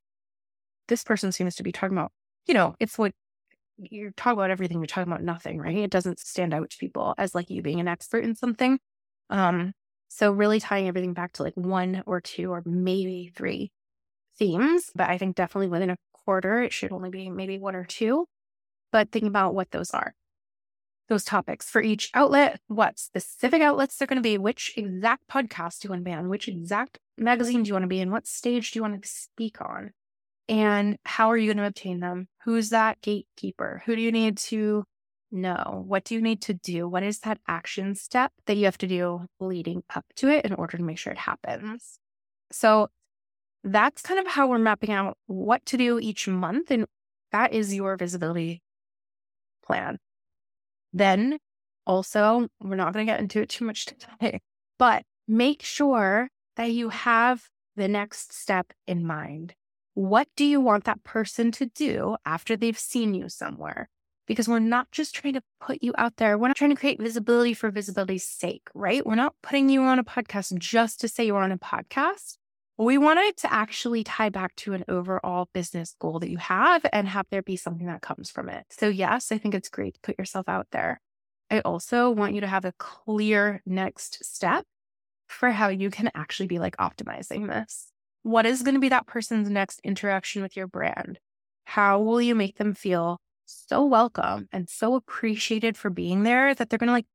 this 0.88 1.04
person 1.04 1.32
seems 1.32 1.56
to 1.56 1.64
be 1.64 1.72
talking 1.72 1.98
about, 1.98 2.12
you 2.46 2.54
know, 2.54 2.76
it's 2.80 2.98
what 2.98 3.14
you're 3.78 4.12
talking 4.12 4.38
about 4.38 4.52
everything, 4.52 4.78
you're 4.78 4.88
talking 4.88 5.12
about 5.12 5.24
nothing, 5.24 5.58
right? 5.58 5.78
It 5.78 5.90
doesn't 5.90 6.20
stand 6.20 6.54
out 6.54 6.70
to 6.70 6.78
people 6.78 7.16
as 7.18 7.34
like 7.34 7.50
you 7.50 7.62
being 7.62 7.80
an 7.80 7.88
expert 7.88 8.24
in 8.24 8.36
something. 8.36 8.78
Um, 9.30 9.74
so 10.14 10.30
really 10.30 10.60
tying 10.60 10.90
everything 10.90 11.14
back 11.14 11.32
to 11.32 11.44
like 11.44 11.56
one 11.56 12.04
or 12.06 12.20
two 12.20 12.52
or 12.52 12.62
maybe 12.66 13.32
three 13.34 13.72
themes. 14.38 14.92
But 14.94 15.10
I 15.10 15.18
think 15.18 15.38
definitely 15.38 15.70
within 15.70 15.90
a 15.90 15.96
quarter, 16.12 16.62
it 16.62 16.74
should 16.74 16.92
only 16.92 17.10
be 17.10 17.30
maybe 17.30 17.58
one 17.58 17.76
or 17.76 17.86
two. 17.86 18.26
But 18.92 19.14
think 19.14 19.24
about 19.24 19.56
what 19.56 19.72
those 19.72 19.92
are. 19.92 20.14
Those 21.08 21.24
topics 21.24 21.70
for 21.70 21.82
each 21.82 22.10
outlet, 22.14 22.60
what 22.68 23.00
specific 23.00 23.62
outlets 23.62 23.96
they're 23.96 24.08
going 24.08 24.18
to 24.18 24.22
be, 24.22 24.38
which 24.38 24.74
exact 24.76 25.30
podcast 25.30 25.80
do 25.80 25.86
you 25.86 25.92
want 25.92 26.02
to 26.02 26.10
be 26.10 26.14
on, 26.14 26.28
which 26.28 26.50
exact 26.50 27.00
magazine 27.18 27.64
do 27.64 27.70
you 27.70 27.74
want 27.74 27.84
to 27.84 27.88
be 27.88 28.02
in, 28.02 28.12
what 28.12 28.28
stage 28.28 28.72
do 28.72 28.80
you 28.80 28.84
want 28.84 29.02
to 29.02 29.08
speak 29.08 29.62
on, 29.62 29.92
and 30.50 30.98
how 31.06 31.30
are 31.32 31.38
you 31.38 31.48
going 31.48 31.58
to 31.58 31.66
obtain 31.66 32.02
them? 32.02 32.28
Who's 32.44 32.70
that 32.70 33.02
gatekeeper? 33.02 33.82
Who 33.86 33.96
do 33.96 34.02
you 34.02 34.12
need 34.12 34.38
to 34.38 34.84
know? 35.32 35.84
What 35.88 36.04
do 36.04 36.16
you 36.16 36.22
need 36.22 36.42
to 36.44 36.54
do? 36.54 36.88
What 36.88 37.04
is 37.04 37.20
that 37.20 37.40
action 37.48 37.96
step 37.96 38.32
that 38.46 38.58
you 38.58 38.66
have 38.66 38.78
to 38.80 38.88
do 38.88 39.26
leading 39.40 39.84
up 39.96 40.06
to 40.18 40.30
it 40.30 40.46
in 40.46 40.54
order 40.54 40.78
to 40.78 40.84
make 40.84 40.98
sure 40.98 41.14
it 41.14 41.20
happens? 41.20 41.98
So 42.52 42.90
that's 43.64 44.02
kind 44.02 44.20
of 44.20 44.28
how 44.28 44.48
we're 44.48 44.58
mapping 44.58 44.92
out 44.92 45.18
what 45.28 45.66
to 45.68 45.78
do 45.78 46.00
each 46.00 46.28
month. 46.28 46.72
And 46.72 46.86
that 47.32 47.54
is 47.54 47.74
your 47.74 47.96
visibility 47.98 48.62
plan. 49.66 49.98
Then 50.94 51.38
also, 51.86 52.48
we're 52.62 52.76
not 52.76 52.94
going 52.94 53.06
to 53.06 53.12
get 53.12 53.20
into 53.20 53.42
it 53.42 53.50
too 53.50 53.66
much 53.66 53.86
today, 54.20 54.42
but 54.78 55.04
make 55.28 55.64
sure 55.64 56.30
that 56.58 56.72
you 56.72 56.90
have 56.90 57.48
the 57.76 57.88
next 57.88 58.34
step 58.34 58.74
in 58.88 59.06
mind. 59.06 59.54
What 59.94 60.28
do 60.36 60.46
you 60.46 60.62
want 60.62 60.86
that 60.86 61.04
person 61.04 61.52
to 61.54 61.66
do 61.66 62.18
after 62.26 62.56
they've 62.56 62.78
seen 62.78 63.14
you 63.14 63.30
somewhere? 63.30 63.90
Because 64.28 64.48
we're 64.48 64.60
not 64.60 64.92
just 64.92 65.16
trying 65.16 65.34
to 65.34 65.42
put 65.60 65.80
you 65.82 65.94
out 65.98 66.18
there. 66.18 66.38
We're 66.38 66.48
not 66.48 66.58
trying 66.58 66.72
to 66.72 66.80
create 66.80 67.02
visibility 67.02 67.54
for 67.54 67.72
visibility's 67.72 68.28
sake, 68.28 68.70
right? 68.74 69.06
We're 69.06 69.16
not 69.16 69.36
putting 69.42 69.70
you 69.70 69.82
on 69.82 70.00
a 70.00 70.04
podcast 70.04 70.58
just 70.58 71.02
to 71.02 71.08
say 71.08 71.26
you're 71.26 71.42
on 71.42 71.52
a 71.52 71.58
podcast. 71.58 72.38
We 72.78 72.98
want 72.98 73.20
it 73.20 73.38
to 73.38 73.54
actually 73.54 74.04
tie 74.04 74.30
back 74.30 74.56
to 74.58 74.74
an 74.74 74.84
overall 74.88 75.50
business 75.54 75.96
goal 76.00 76.20
that 76.20 76.30
you 76.30 76.38
have 76.38 76.86
and 76.92 77.08
have 77.08 77.28
there 77.30 77.44
be 77.44 77.56
something 77.56 77.86
that 77.88 78.02
comes 78.02 78.32
from 78.32 78.50
it. 78.50 78.66
So, 78.70 78.88
yes, 78.88 79.32
I 79.32 79.38
think 79.38 79.54
it's 79.54 79.70
great 79.70 79.96
to 79.96 80.00
put 80.02 80.18
yourself 80.18 80.50
out 80.50 80.68
there. 80.72 81.00
I 81.52 81.60
also 81.60 82.10
want 82.10 82.34
you 82.34 82.42
to 82.42 82.48
have 82.48 82.66
a 82.66 82.74
clear 82.80 83.62
next 83.66 84.24
step 84.24 84.64
for 85.28 85.52
how 85.52 85.68
you 85.68 85.90
can 85.90 86.10
actually 86.16 86.48
be 86.48 86.60
like 86.60 86.78
optimizing 86.78 87.48
this. 87.48 87.92
What 88.24 88.46
is 88.46 88.64
going 88.64 88.76
to 88.76 88.82
be 88.82 88.90
that 88.90 89.08
person's 89.08 89.50
next 89.50 89.82
interaction 89.84 90.42
with 90.42 90.56
your 90.56 90.68
brand? 90.68 91.20
How 91.66 92.00
will 92.00 92.22
you 92.22 92.36
make 92.36 92.58
them 92.58 92.74
feel 92.74 93.20
so 93.52 93.86
welcome 93.86 94.48
and 94.52 94.70
so 94.70 94.96
appreciated 94.96 95.78
for 95.78 95.90
being 95.90 96.24
there 96.24 96.54
that 96.56 96.70
they're 96.70 96.80
going 96.80 96.88
to 96.88 96.94
like 96.94 97.06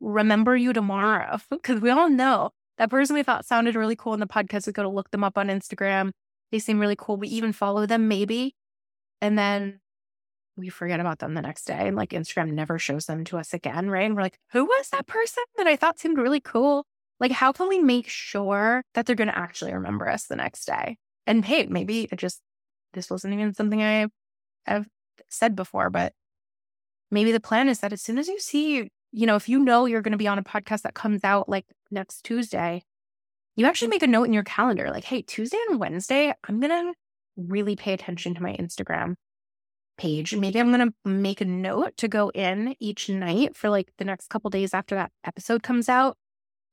remember 0.00 0.56
you 0.56 0.72
tomorrow. 0.72 1.38
Because 1.50 1.80
we 1.80 1.90
all 1.90 2.08
know 2.08 2.50
that 2.78 2.90
person 2.90 3.14
we 3.14 3.22
thought 3.22 3.44
sounded 3.44 3.74
really 3.74 3.96
cool 3.96 4.14
in 4.14 4.20
the 4.20 4.26
podcast, 4.26 4.66
we 4.66 4.72
go 4.72 4.82
to 4.82 4.88
look 4.88 5.10
them 5.10 5.24
up 5.24 5.36
on 5.36 5.48
Instagram. 5.48 6.12
They 6.50 6.58
seem 6.58 6.80
really 6.80 6.96
cool. 6.96 7.16
We 7.16 7.28
even 7.28 7.52
follow 7.52 7.86
them 7.86 8.08
maybe. 8.08 8.54
And 9.20 9.38
then 9.38 9.80
we 10.56 10.68
forget 10.68 11.00
about 11.00 11.18
them 11.18 11.34
the 11.34 11.42
next 11.42 11.64
day. 11.64 11.86
And 11.88 11.96
like 11.96 12.10
Instagram 12.10 12.52
never 12.52 12.78
shows 12.78 13.06
them 13.06 13.24
to 13.26 13.38
us 13.38 13.52
again. 13.52 13.90
Right. 13.90 14.06
And 14.06 14.16
we're 14.16 14.22
like, 14.22 14.38
who 14.52 14.64
was 14.64 14.88
that 14.90 15.06
person 15.06 15.44
that 15.56 15.66
I 15.66 15.76
thought 15.76 15.98
seemed 15.98 16.18
really 16.18 16.40
cool? 16.40 16.86
Like, 17.18 17.32
how 17.32 17.52
can 17.52 17.68
we 17.68 17.78
make 17.78 18.08
sure 18.08 18.82
that 18.94 19.04
they're 19.04 19.16
going 19.16 19.28
to 19.28 19.38
actually 19.38 19.74
remember 19.74 20.08
us 20.08 20.26
the 20.26 20.36
next 20.36 20.64
day? 20.64 20.96
And 21.26 21.44
hey, 21.44 21.66
maybe 21.66 22.08
it 22.10 22.16
just, 22.16 22.40
this 22.94 23.10
wasn't 23.10 23.34
even 23.34 23.52
something 23.52 23.82
I 23.82 24.08
have 24.64 24.86
said 25.30 25.56
before, 25.56 25.90
but 25.90 26.12
maybe 27.10 27.32
the 27.32 27.40
plan 27.40 27.68
is 27.68 27.80
that 27.80 27.92
as 27.92 28.02
soon 28.02 28.18
as 28.18 28.28
you 28.28 28.38
see, 28.38 28.90
you 29.12 29.26
know, 29.26 29.36
if 29.36 29.48
you 29.48 29.58
know 29.58 29.86
you're 29.86 30.02
going 30.02 30.12
to 30.12 30.18
be 30.18 30.28
on 30.28 30.38
a 30.38 30.44
podcast 30.44 30.82
that 30.82 30.94
comes 30.94 31.24
out 31.24 31.48
like 31.48 31.66
next 31.90 32.22
Tuesday, 32.22 32.82
you 33.56 33.66
actually 33.66 33.88
mm. 33.88 33.92
make 33.92 34.02
a 34.02 34.06
note 34.06 34.24
in 34.24 34.32
your 34.32 34.44
calendar 34.44 34.90
like, 34.90 35.04
hey, 35.04 35.22
Tuesday 35.22 35.58
and 35.68 35.80
Wednesday, 35.80 36.32
I'm 36.48 36.60
going 36.60 36.70
to 36.70 36.94
really 37.36 37.76
pay 37.76 37.92
attention 37.92 38.34
to 38.34 38.42
my 38.42 38.54
Instagram 38.56 39.14
page. 39.98 40.34
Maybe 40.34 40.58
I'm 40.58 40.72
going 40.72 40.88
to 40.88 40.94
make 41.08 41.40
a 41.40 41.44
note 41.44 41.96
to 41.98 42.08
go 42.08 42.30
in 42.30 42.74
each 42.80 43.08
night 43.08 43.56
for 43.56 43.68
like 43.68 43.92
the 43.98 44.04
next 44.04 44.28
couple 44.28 44.50
days 44.50 44.72
after 44.72 44.94
that 44.94 45.12
episode 45.24 45.62
comes 45.62 45.88
out 45.88 46.16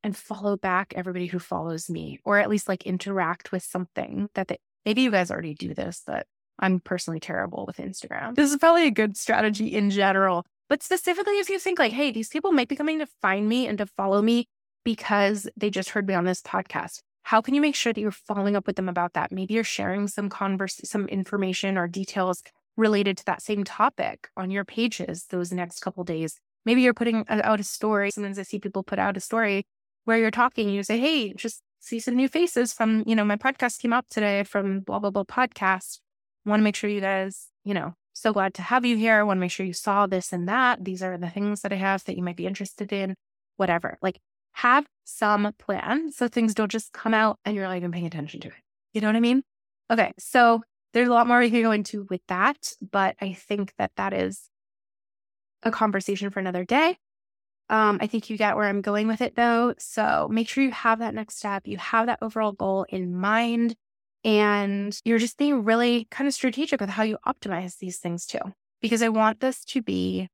and 0.03 0.15
follow 0.15 0.55
back 0.55 0.93
everybody 0.95 1.25
who 1.25 1.39
follows 1.39 1.89
me 1.89 2.19
or 2.23 2.37
at 2.37 2.49
least 2.49 2.69
like 2.69 2.85
interact 2.85 3.51
with 3.51 3.63
something 3.63 4.29
that 4.35 4.47
they, 4.47 4.57
maybe 4.85 5.01
you 5.01 5.11
guys 5.11 5.29
already 5.29 5.53
do 5.53 5.73
this 5.73 6.03
that 6.07 6.25
I'm 6.59 6.79
personally 6.79 7.19
terrible 7.19 7.65
with 7.65 7.77
Instagram. 7.77 8.35
This 8.35 8.51
is 8.51 8.57
probably 8.57 8.87
a 8.87 8.91
good 8.91 9.17
strategy 9.17 9.67
in 9.67 9.89
general. 9.89 10.45
But 10.69 10.83
specifically, 10.83 11.39
if 11.39 11.49
you 11.49 11.59
think 11.59 11.79
like, 11.79 11.93
hey, 11.93 12.11
these 12.11 12.29
people 12.29 12.51
might 12.51 12.67
be 12.67 12.75
coming 12.75 12.99
to 12.99 13.07
find 13.21 13.47
me 13.47 13.67
and 13.67 13.77
to 13.77 13.85
follow 13.85 14.21
me 14.21 14.47
because 14.83 15.47
they 15.55 15.69
just 15.69 15.89
heard 15.89 16.07
me 16.07 16.13
on 16.13 16.25
this 16.25 16.41
podcast. 16.41 16.99
How 17.23 17.41
can 17.41 17.53
you 17.53 17.61
make 17.61 17.75
sure 17.75 17.91
that 17.91 17.99
you're 17.99 18.11
following 18.11 18.55
up 18.55 18.67
with 18.67 18.77
them 18.77 18.87
about 18.87 19.13
that? 19.13 19.31
Maybe 19.31 19.53
you're 19.53 19.63
sharing 19.63 20.07
some 20.07 20.29
converse, 20.29 20.79
some 20.83 21.07
information 21.07 21.77
or 21.77 21.87
details 21.87 22.41
related 22.77 23.17
to 23.17 23.25
that 23.25 23.41
same 23.41 23.63
topic 23.63 24.29
on 24.37 24.49
your 24.49 24.63
pages 24.63 25.25
those 25.29 25.51
next 25.51 25.81
couple 25.81 26.03
days. 26.03 26.39
Maybe 26.65 26.81
you're 26.81 26.93
putting 26.93 27.25
out 27.27 27.59
a 27.59 27.63
story. 27.63 28.11
Sometimes 28.11 28.39
I 28.39 28.43
see 28.43 28.59
people 28.59 28.83
put 28.83 28.99
out 28.99 29.17
a 29.17 29.19
story 29.19 29.65
where 30.05 30.17
you're 30.17 30.31
talking. 30.31 30.69
You 30.69 30.83
say, 30.83 30.99
"Hey, 30.99 31.33
just 31.33 31.61
see 31.79 31.99
some 31.99 32.15
new 32.15 32.27
faces 32.27 32.73
from 32.73 33.03
you 33.05 33.15
know 33.15 33.25
my 33.25 33.35
podcast 33.35 33.79
came 33.79 33.93
up 33.93 34.07
today 34.09 34.43
from 34.43 34.81
blah 34.81 34.99
blah 34.99 35.09
blah 35.09 35.23
podcast. 35.23 35.99
Want 36.47 36.59
to 36.61 36.63
make 36.63 36.75
sure 36.75 36.89
you 36.89 37.01
guys 37.01 37.47
you 37.63 37.73
know 37.73 37.93
so 38.13 38.33
glad 38.33 38.55
to 38.55 38.63
have 38.63 38.83
you 38.85 38.97
here. 38.97 39.19
I 39.19 39.23
Want 39.23 39.37
to 39.37 39.41
make 39.41 39.51
sure 39.51 39.65
you 39.65 39.73
saw 39.73 40.07
this 40.07 40.33
and 40.33 40.47
that. 40.49 40.83
These 40.83 41.03
are 41.03 41.17
the 41.17 41.29
things 41.29 41.61
that 41.61 41.71
I 41.71 41.75
have 41.75 42.03
that 42.05 42.17
you 42.17 42.23
might 42.23 42.35
be 42.35 42.47
interested 42.47 42.91
in. 42.91 43.15
Whatever. 43.57 43.97
Like 44.01 44.19
have 44.53 44.87
some 45.03 45.53
plan 45.59 46.11
so 46.11 46.27
things 46.27 46.55
don't 46.55 46.71
just 46.71 46.91
come 46.91 47.13
out 47.13 47.37
and 47.45 47.55
you're 47.55 47.65
not 47.65 47.77
even 47.77 47.91
paying 47.91 48.07
attention 48.07 48.39
to 48.41 48.47
it. 48.47 48.53
You 48.93 49.01
know 49.01 49.07
what 49.07 49.15
I 49.15 49.19
mean? 49.19 49.43
Okay. 49.91 50.13
So 50.17 50.63
there's 50.93 51.07
a 51.07 51.13
lot 51.13 51.27
more 51.27 51.39
we 51.39 51.51
can 51.51 51.61
go 51.61 51.71
into 51.71 52.07
with 52.09 52.21
that, 52.27 52.73
but 52.91 53.15
I 53.21 53.33
think 53.33 53.73
that 53.77 53.91
that 53.97 54.13
is 54.13 54.49
a 55.61 55.69
conversation 55.69 56.31
for 56.31 56.39
another 56.39 56.65
day. 56.65 56.97
Um, 57.69 57.99
I 58.01 58.07
think 58.07 58.29
you 58.29 58.37
get 58.37 58.55
where 58.55 58.67
I'm 58.67 58.81
going 58.81 59.07
with 59.07 59.21
it 59.21 59.35
though. 59.35 59.75
So 59.77 60.27
make 60.31 60.47
sure 60.47 60.63
you 60.63 60.71
have 60.71 60.99
that 60.99 61.13
next 61.13 61.37
step. 61.37 61.67
You 61.67 61.77
have 61.77 62.07
that 62.07 62.19
overall 62.21 62.53
goal 62.53 62.85
in 62.89 63.15
mind. 63.15 63.75
And 64.23 64.99
you're 65.05 65.19
just 65.19 65.37
being 65.37 65.63
really 65.63 66.07
kind 66.11 66.27
of 66.27 66.33
strategic 66.33 66.81
with 66.81 66.89
how 66.89 67.03
you 67.03 67.17
optimize 67.25 67.77
these 67.77 67.97
things 67.97 68.25
too. 68.25 68.39
Because 68.81 69.01
I 69.01 69.09
want 69.09 69.39
this 69.39 69.63
to 69.65 69.81
be 69.81 70.29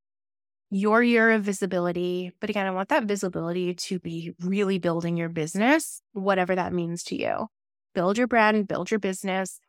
your 0.70 1.04
year 1.04 1.32
of 1.32 1.44
visibility. 1.44 2.32
But 2.40 2.50
again, 2.50 2.66
I 2.66 2.72
want 2.72 2.90
that 2.90 3.04
visibility 3.04 3.76
to 3.76 4.00
be 4.00 4.34
really 4.42 4.80
building 4.80 5.16
your 5.18 5.30
business, 5.30 6.02
whatever 6.14 6.56
that 6.56 6.74
means 6.74 7.04
to 7.06 7.16
you. 7.16 7.48
Build 7.94 8.18
your 8.18 8.28
brand, 8.28 8.68
build 8.68 8.90
your 8.90 9.00
business. 9.00 9.60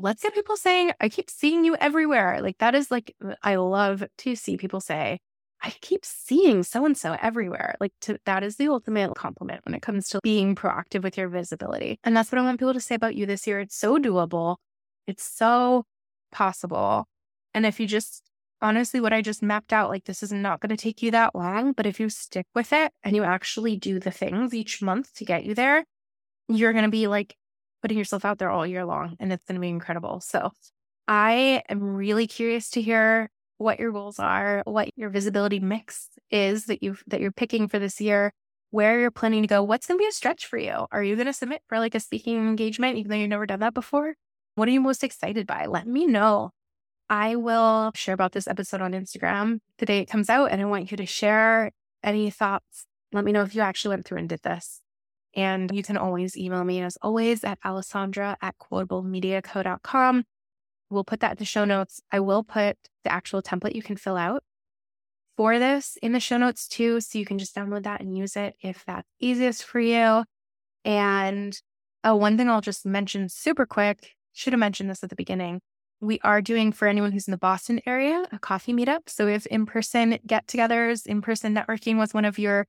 Let's 0.00 0.22
get 0.22 0.34
people 0.34 0.56
saying, 0.56 0.92
I 1.00 1.08
keep 1.08 1.30
seeing 1.30 1.64
you 1.64 1.76
everywhere. 1.76 2.40
Like 2.42 2.58
that 2.58 2.74
is 2.74 2.90
like, 2.90 3.14
I 3.42 3.56
love 3.56 4.04
to 4.18 4.34
see 4.34 4.56
people 4.56 4.80
say, 4.80 5.20
I 5.62 5.70
keep 5.80 6.04
seeing 6.04 6.62
so 6.62 6.84
and 6.84 6.96
so 6.96 7.16
everywhere. 7.20 7.74
Like 7.80 7.92
to, 8.02 8.18
that 8.26 8.42
is 8.42 8.56
the 8.56 8.68
ultimate 8.68 9.14
compliment 9.16 9.64
when 9.64 9.74
it 9.74 9.82
comes 9.82 10.08
to 10.08 10.20
being 10.22 10.54
proactive 10.54 11.02
with 11.02 11.16
your 11.16 11.28
visibility. 11.28 11.98
And 12.04 12.16
that's 12.16 12.30
what 12.30 12.38
I 12.38 12.44
want 12.44 12.60
people 12.60 12.74
to 12.74 12.80
say 12.80 12.94
about 12.94 13.16
you 13.16 13.26
this 13.26 13.46
year. 13.46 13.60
It's 13.60 13.76
so 13.76 13.98
doable. 13.98 14.56
It's 15.06 15.24
so 15.24 15.84
possible. 16.30 17.06
And 17.54 17.66
if 17.66 17.80
you 17.80 17.86
just 17.86 18.22
honestly 18.60 19.00
what 19.00 19.12
I 19.12 19.22
just 19.22 19.42
mapped 19.42 19.72
out, 19.72 19.90
like 19.90 20.04
this 20.04 20.22
is 20.22 20.32
not 20.32 20.60
going 20.60 20.70
to 20.70 20.76
take 20.76 21.02
you 21.02 21.10
that 21.12 21.34
long, 21.34 21.72
but 21.72 21.86
if 21.86 21.98
you 21.98 22.08
stick 22.08 22.46
with 22.54 22.72
it 22.72 22.92
and 23.02 23.16
you 23.16 23.24
actually 23.24 23.76
do 23.76 23.98
the 23.98 24.10
things 24.10 24.54
each 24.54 24.82
month 24.82 25.12
to 25.14 25.24
get 25.24 25.44
you 25.44 25.54
there, 25.54 25.84
you're 26.48 26.72
going 26.72 26.84
to 26.84 26.90
be 26.90 27.06
like 27.06 27.36
putting 27.82 27.98
yourself 27.98 28.24
out 28.24 28.38
there 28.38 28.50
all 28.50 28.66
year 28.66 28.84
long 28.84 29.16
and 29.20 29.32
it's 29.32 29.44
going 29.46 29.56
to 29.56 29.60
be 29.60 29.68
incredible. 29.68 30.20
So 30.20 30.52
I 31.06 31.62
am 31.68 31.82
really 31.82 32.26
curious 32.26 32.70
to 32.70 32.82
hear 32.82 33.30
what 33.58 33.78
your 33.78 33.92
goals 33.92 34.18
are, 34.18 34.62
what 34.64 34.88
your 34.96 35.10
visibility 35.10 35.60
mix 35.60 36.08
is 36.30 36.66
that 36.66 36.82
you 36.82 36.96
that 37.06 37.20
you're 37.20 37.32
picking 37.32 37.68
for 37.68 37.78
this 37.78 38.00
year, 38.00 38.32
where 38.70 38.98
you're 38.98 39.10
planning 39.10 39.42
to 39.42 39.48
go. 39.48 39.62
What's 39.62 39.86
going 39.86 39.98
to 39.98 40.02
be 40.02 40.08
a 40.08 40.12
stretch 40.12 40.46
for 40.46 40.58
you? 40.58 40.86
Are 40.90 41.02
you 41.02 41.16
going 41.16 41.26
to 41.26 41.32
submit 41.32 41.62
for 41.68 41.78
like 41.78 41.94
a 41.94 42.00
speaking 42.00 42.36
engagement 42.36 42.96
even 42.96 43.10
though 43.10 43.16
you've 43.16 43.28
never 43.28 43.46
done 43.46 43.60
that 43.60 43.74
before? 43.74 44.14
What 44.54 44.68
are 44.68 44.72
you 44.72 44.80
most 44.80 45.04
excited 45.04 45.46
by? 45.46 45.66
Let 45.66 45.86
me 45.86 46.06
know. 46.06 46.50
I 47.10 47.36
will 47.36 47.92
share 47.94 48.14
about 48.14 48.32
this 48.32 48.46
episode 48.46 48.80
on 48.80 48.92
Instagram 48.92 49.60
the 49.78 49.86
day 49.86 50.00
it 50.00 50.10
comes 50.10 50.28
out, 50.28 50.50
and 50.50 50.60
I 50.60 50.64
want 50.66 50.90
you 50.90 50.96
to 50.96 51.06
share 51.06 51.70
any 52.02 52.30
thoughts. 52.30 52.86
Let 53.12 53.24
me 53.24 53.32
know 53.32 53.42
if 53.42 53.54
you 53.54 53.62
actually 53.62 53.94
went 53.94 54.04
through 54.04 54.18
and 54.18 54.28
did 54.28 54.42
this. 54.42 54.82
And 55.34 55.70
you 55.72 55.82
can 55.82 55.96
always 55.96 56.36
email 56.36 56.64
me 56.64 56.82
as 56.82 56.98
always 57.00 57.44
at 57.44 57.58
alessandra 57.64 58.36
at 58.42 58.56
quotablemediaco.com. 58.58 60.24
We'll 60.90 61.04
put 61.04 61.20
that 61.20 61.32
in 61.32 61.36
the 61.38 61.44
show 61.44 61.64
notes. 61.64 62.00
I 62.10 62.20
will 62.20 62.42
put 62.42 62.76
the 63.04 63.12
actual 63.12 63.42
template 63.42 63.74
you 63.74 63.82
can 63.82 63.96
fill 63.96 64.16
out 64.16 64.42
for 65.36 65.58
this 65.58 65.96
in 66.02 66.12
the 66.12 66.20
show 66.20 66.36
notes 66.36 66.66
too. 66.66 67.00
So 67.00 67.18
you 67.18 67.24
can 67.24 67.38
just 67.38 67.54
download 67.54 67.84
that 67.84 68.00
and 68.00 68.16
use 68.16 68.36
it 68.36 68.54
if 68.60 68.84
that's 68.86 69.08
easiest 69.20 69.64
for 69.64 69.80
you. 69.80 70.24
And 70.84 71.58
oh, 72.04 72.16
one 72.16 72.36
thing 72.36 72.48
I'll 72.48 72.60
just 72.60 72.86
mention 72.86 73.28
super 73.28 73.66
quick, 73.66 74.14
should 74.32 74.52
have 74.52 74.60
mentioned 74.60 74.88
this 74.88 75.02
at 75.02 75.10
the 75.10 75.16
beginning. 75.16 75.60
We 76.00 76.20
are 76.22 76.40
doing 76.40 76.70
for 76.72 76.86
anyone 76.86 77.12
who's 77.12 77.26
in 77.26 77.32
the 77.32 77.38
Boston 77.38 77.80
area 77.84 78.24
a 78.30 78.38
coffee 78.38 78.72
meetup. 78.72 79.08
So 79.08 79.26
if 79.26 79.46
in 79.46 79.66
person 79.66 80.18
get 80.26 80.46
togethers, 80.46 81.06
in 81.06 81.22
person 81.22 81.54
networking 81.54 81.98
was 81.98 82.14
one 82.14 82.24
of 82.24 82.38
your 82.38 82.66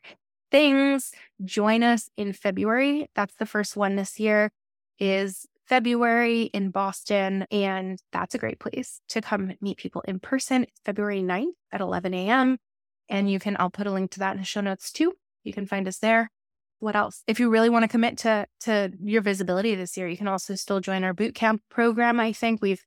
things, 0.52 1.12
join 1.46 1.84
us 1.84 2.10
in 2.18 2.34
February. 2.34 3.08
That's 3.16 3.36
the 3.36 3.46
first 3.46 3.78
one 3.78 3.96
this 3.96 4.20
year 4.20 4.52
is 4.98 5.46
February 5.70 6.44
in 6.44 6.72
Boston. 6.72 7.46
And 7.52 8.00
that's 8.12 8.36
a 8.36 8.40
great 8.40 8.60
place 8.60 9.02
to 9.10 9.22
come 9.22 9.54
meet 9.62 9.78
people 9.78 10.02
in 10.02 10.20
person. 10.20 10.64
It's 10.64 10.82
February 10.84 11.22
9th 11.22 11.54
at 11.72 11.80
11 11.80 12.14
a.m. 12.14 12.58
And 13.08 13.32
you 13.32 13.40
can, 13.40 13.56
I'll 13.60 13.70
put 13.70 13.88
a 13.88 13.92
link 13.92 14.12
to 14.12 14.20
that 14.20 14.34
in 14.34 14.40
the 14.40 14.46
show 14.46 14.62
notes 14.62 14.92
too. 14.92 15.14
You 15.44 15.54
can 15.54 15.68
find 15.68 15.88
us 15.88 16.00
there. 16.00 16.32
What 16.80 16.96
else? 16.96 17.24
If 17.28 17.40
you 17.40 17.50
really 17.50 17.70
want 17.70 17.84
to 17.84 17.90
commit 17.90 18.18
to 18.20 18.48
to 18.62 18.92
your 19.04 19.22
visibility 19.22 19.76
this 19.76 19.98
year, 19.98 20.08
you 20.08 20.18
can 20.18 20.30
also 20.30 20.56
still 20.56 20.80
join 20.80 21.04
our 21.04 21.14
bootcamp 21.14 21.60
program. 21.70 22.20
I 22.20 22.32
think 22.32 22.62
we've 22.62 22.84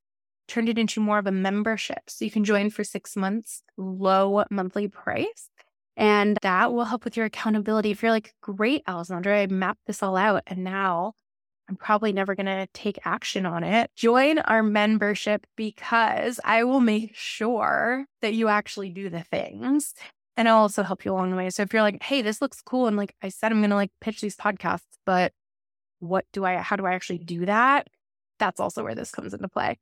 turned 0.49 0.69
it 0.69 0.79
into 0.79 1.01
more 1.01 1.19
of 1.19 1.27
a 1.27 1.33
membership. 1.33 2.09
So 2.09 2.25
you 2.25 2.31
can 2.31 2.43
join 2.45 2.71
for 2.71 2.85
six 2.85 3.17
months, 3.17 3.63
low 3.77 4.45
monthly 4.51 4.89
price. 4.89 5.51
And 5.95 6.39
that 6.41 6.73
will 6.73 6.87
help 6.87 7.05
with 7.05 7.19
your 7.19 7.27
accountability. 7.27 7.91
If 7.91 8.03
you're 8.03 8.11
like, 8.11 8.35
great, 8.41 8.83
Alessandra, 8.89 9.43
I 9.43 9.47
mapped 9.47 9.87
this 9.87 10.03
all 10.03 10.17
out 10.17 10.43
and 10.47 10.65
now 10.65 11.13
I'm 11.73 11.77
probably 11.77 12.13
never 12.13 12.35
going 12.35 12.45
to 12.45 12.67
take 12.75 12.99
action 13.07 13.47
on 13.47 13.65
it. 13.65 13.91
Join 13.97 14.41
our 14.41 14.63
membership 14.63 15.47
because 15.57 16.39
I 16.45 16.65
will 16.65 16.81
make 16.81 17.13
sure 17.15 18.05
that 18.21 18.35
you 18.35 18.49
actually 18.49 18.91
do 18.91 19.09
the 19.09 19.23
things. 19.23 19.95
And 20.37 20.51
I'll 20.51 20.59
also 20.59 20.83
help 20.83 21.07
you 21.07 21.13
along 21.13 21.31
the 21.31 21.37
way. 21.37 21.49
So 21.49 21.63
if 21.63 21.73
you're 21.73 21.81
like, 21.81 22.03
hey, 22.03 22.21
this 22.21 22.43
looks 22.43 22.61
cool. 22.61 22.89
And 22.89 22.99
like 22.99 23.15
I 23.23 23.31
said, 23.31 23.53
I'm 23.53 23.61
going 23.61 23.71
to 23.71 23.77
like 23.77 23.91
pitch 24.03 24.21
these 24.21 24.37
podcasts, 24.37 24.83
but 25.07 25.33
what 26.01 26.27
do 26.35 26.45
I, 26.45 26.57
how 26.57 26.77
do 26.77 26.85
I 26.85 26.93
actually 26.93 27.21
do 27.21 27.47
that? 27.47 27.87
That's 28.39 28.61
also 28.61 28.85
where 28.85 28.95
this 28.95 29.11
comes 29.11 29.33
into 29.33 29.49
play. 29.49 29.79